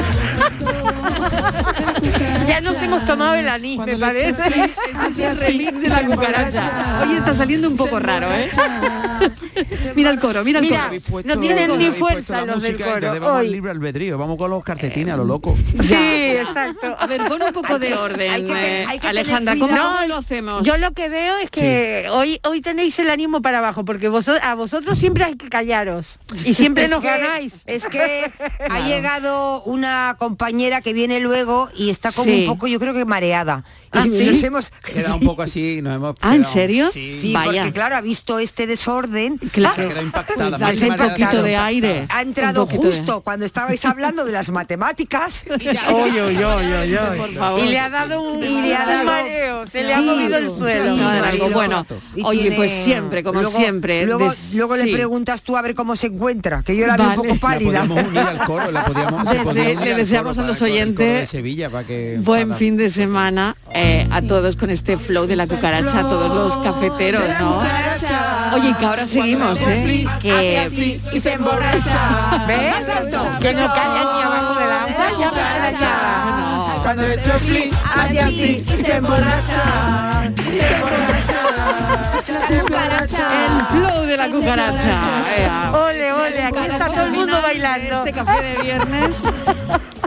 Ya 2.46 2.60
nos 2.62 2.76
hemos 2.82 3.04
tomado 3.06 3.34
el 3.34 3.48
anís, 3.48 3.78
me 3.84 3.96
parece. 3.96 4.30
Este 4.30 4.64
es 4.64 5.18
el 5.18 5.38
remix 5.46 5.80
de 5.80 5.88
la 5.88 6.00
cucaracha. 6.06 7.00
Oye, 7.02 7.18
está 7.18 7.34
saliendo 7.34 7.68
un 7.68 7.76
poco 7.76 7.98
raro, 8.00 8.28
¿eh? 8.32 8.50
mira 9.94 10.10
el 10.10 10.18
coro, 10.18 10.44
mira 10.44 10.60
el 10.60 10.64
Mira, 10.64 10.90
coro. 11.10 11.22
no 11.24 11.38
tienen 11.40 11.76
ni 11.78 11.86
fuerza 11.90 12.44
los 12.44 12.62
del 12.62 12.76
coro. 12.76 13.00
vamos 13.00 13.28
al 13.28 13.36
hoy. 13.46 13.50
libre 13.50 13.70
albedrío, 13.70 14.16
vamos 14.18 14.38
con 14.38 14.50
los 14.50 14.64
calcetines 14.64 15.14
a 15.14 15.16
lo 15.16 15.24
loco. 15.24 15.54
Sí, 15.86 15.94
exacto. 15.94 16.96
A 16.98 17.06
ver, 17.06 17.24
pon 17.28 17.42
un 17.42 17.52
poco 17.52 17.78
de 17.78 17.94
orden, 17.94 18.30
Hay 18.30 18.42
que 18.42 18.48
tener- 18.48 18.64
eh, 18.82 18.86
hay 18.88 18.98
que 18.98 19.08
Alejandra. 19.08 19.54
¿Cómo, 19.58 19.76
cómo 19.76 19.98
lo 20.06 20.16
hacemos? 20.16 20.62
Yo 20.66 20.76
lo 20.78 20.92
que 20.92 21.08
veo 21.08 21.36
es 21.38 21.50
que 21.50 22.06
hoy 22.10 22.40
hoy 22.44 22.60
tenéis 22.60 22.98
el 22.98 23.10
ánimo 23.10 23.42
para 23.42 23.58
abajo, 23.58 23.84
porque 23.84 24.08
vosotros, 24.08 24.42
a 24.44 24.54
vosotros 24.54 24.98
siempre 24.98 25.24
hay 25.24 25.36
que 25.36 25.48
callaros. 25.48 26.18
Y 26.44 26.54
siempre 26.54 26.84
Es 26.84 26.90
nos 26.90 27.00
que- 27.00 27.08
ganáis. 27.08 27.54
Es 27.66 27.86
que 27.86 28.32
ha 28.92 28.96
llegado 28.96 29.62
una 29.62 30.16
compañera 30.18 30.80
que 30.80 30.92
viene 30.92 31.20
luego 31.20 31.68
y 31.76 31.90
está 31.90 32.12
como 32.12 32.30
Sí. 32.32 32.40
un 32.42 32.46
poco, 32.46 32.66
yo 32.66 32.78
creo 32.80 32.94
que 32.94 33.04
mareada. 33.04 33.64
Ah, 33.90 34.06
y 34.06 34.12
¿sí? 34.12 34.30
nos 34.30 34.42
hemos 34.42 34.70
Queda 34.84 35.14
un 35.14 35.20
poco 35.20 35.42
así, 35.42 35.80
nos 35.82 35.94
hemos 35.96 36.14
Ah, 36.20 36.34
¿en 36.34 36.44
serio? 36.44 36.90
Sí, 36.92 37.10
Sí, 37.10 37.32
Vaya. 37.32 37.62
porque 37.62 37.72
claro, 37.72 37.96
ha 37.96 38.00
visto 38.02 38.38
este 38.38 38.66
desorden. 38.66 39.38
Claro. 39.38 39.74
Se 39.94 40.02
impactada, 40.02 40.56
un 40.56 40.96
poquito 41.08 41.42
de 41.42 41.56
aire. 41.56 42.06
Ha 42.10 42.22
entrado 42.22 42.66
de- 42.66 42.76
justo 42.76 43.22
cuando 43.22 43.46
estabais 43.46 43.84
hablando 43.84 44.24
de 44.24 44.32
las 44.32 44.50
matemáticas. 44.50 45.44
Y 45.58 45.64
le 45.64 45.78
ha 47.78 47.88
dado 47.90 48.22
un, 48.22 48.42
Y 48.42 48.60
le 48.62 48.74
ha 48.74 48.86
dado- 48.86 49.04
mareo, 49.04 49.66
se 49.66 49.82
le 49.82 49.94
ha 49.94 50.00
movido 50.00 50.36
el 50.36 50.46
suelo. 50.58 51.08
Algo. 51.08 51.50
Bueno, 51.50 51.86
oye, 52.24 52.52
pues 52.52 52.70
siempre, 52.84 53.22
como 53.22 53.42
siempre. 53.44 54.04
Luego, 54.06 54.76
le 54.76 54.92
preguntas 54.92 55.42
tú 55.42 55.56
a 55.56 55.62
ver 55.62 55.74
cómo 55.74 55.96
se 55.96 56.08
encuentra, 56.08 56.62
que 56.62 56.76
yo 56.76 56.86
la 56.86 56.96
veo 56.96 57.08
un 57.10 57.14
poco 57.16 57.36
pálida. 57.38 57.82
podíamos 57.84 58.06
unir 58.06 58.18
al 58.20 58.38
coro, 58.44 58.70
la 58.78 58.84
podíamos, 58.84 59.28
se 59.28 59.38
unir 59.60 59.80
le 59.80 59.94
deseamos 59.94 60.38
a 60.38 60.42
los 60.42 60.60
oyentes 60.62 61.20
de 61.20 61.26
Sevilla 61.26 61.70
para 61.70 61.84
que 61.86 62.16
Buen 62.20 62.48
para- 62.48 62.58
fin 62.58 62.76
de 62.76 62.90
semana 62.90 63.56
eh, 63.74 64.06
a 64.10 64.22
todos 64.22 64.56
con 64.56 64.70
este 64.70 64.96
flow 64.96 65.26
de 65.26 65.36
la 65.36 65.46
cucaracha, 65.46 66.00
a 66.00 66.02
todos 66.02 66.34
los 66.34 66.56
cafeteros, 66.64 67.22
¿no? 67.40 67.62
Oye, 68.54 68.74
que 68.78 68.84
ahora 68.86 69.06
seguimos, 69.06 69.60
¿eh? 69.62 70.06
Que 70.22 70.98
y 71.12 71.20
se 71.20 71.32
emborracha. 71.32 72.44
¿Ves? 72.46 72.84
Que 73.40 73.54
no 73.54 73.66
calla 73.66 74.02
ni 74.16 74.22
abajo 74.22 74.54
agua, 74.54 75.06
ya 75.20 75.28
cucaracha. 75.28 76.82
Cuando 76.82 77.02
chofli 77.22 77.70
hace 77.96 78.20
así 78.20 78.64
y 78.78 78.82
se 78.84 78.96
emborracha. 78.96 80.32
El 81.88 83.66
flow 83.66 84.04
de 84.04 84.16
la 84.16 84.28
cucaracha. 84.28 85.72
Ole, 85.72 86.12
ole, 86.12 86.42
aquí 86.42 86.58
está 86.70 86.86
todo 86.86 87.04
el 87.06 87.12
mundo 87.12 87.40
bailando. 87.42 87.98
Este 87.98 88.12
café 88.12 88.42
de 88.42 88.62
viernes. 88.62 89.16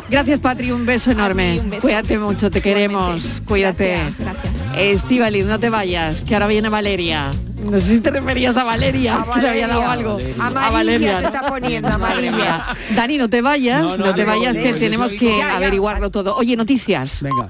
Gracias, 0.10 0.40
Patri, 0.42 0.72
un 0.72 0.86
beso 0.86 1.12
enorme. 1.12 1.60
un 1.60 1.70
beso. 1.70 1.82
Cuídate 1.88 2.18
mucho, 2.20 2.52
te 2.52 2.62
queremos. 2.62 3.42
Cuídate. 3.48 3.98
Gracias. 4.20 4.54
Estivaliz, 4.78 5.46
no 5.46 5.60
te 5.60 5.70
vayas, 5.70 6.22
que 6.22 6.34
ahora 6.34 6.48
viene 6.48 6.70
Valeria. 6.70 7.32
No 7.70 7.80
sé 7.80 7.88
si 7.88 8.00
te 8.00 8.10
referías 8.10 8.58
a 8.58 8.64
Valeria, 8.64 9.18
A 9.22 9.24
que 9.34 9.42
le 9.42 9.50
había 9.50 9.68
dado 9.68 9.82
Valeria. 9.82 10.12
algo. 10.38 10.42
Amarilla 10.42 11.20
se 11.20 11.26
está 11.26 11.46
poniendo, 11.46 11.90
amarilla. 11.90 12.66
Dani, 12.96 13.18
no 13.18 13.30
te 13.30 13.42
vayas, 13.42 13.82
No, 13.82 13.98
no, 13.98 14.06
no, 14.08 14.16
te 14.16 14.26
vayas, 14.26 14.56
que 14.56 14.74
tenemos 14.74 15.14
que 15.14 15.38
Ya, 15.38 15.50
ya. 15.50 15.56
averiguarlo 15.58 16.10
todo. 16.10 16.36
Oye, 16.36 16.56
noticias. 16.58 17.22
Venga. 17.22 17.50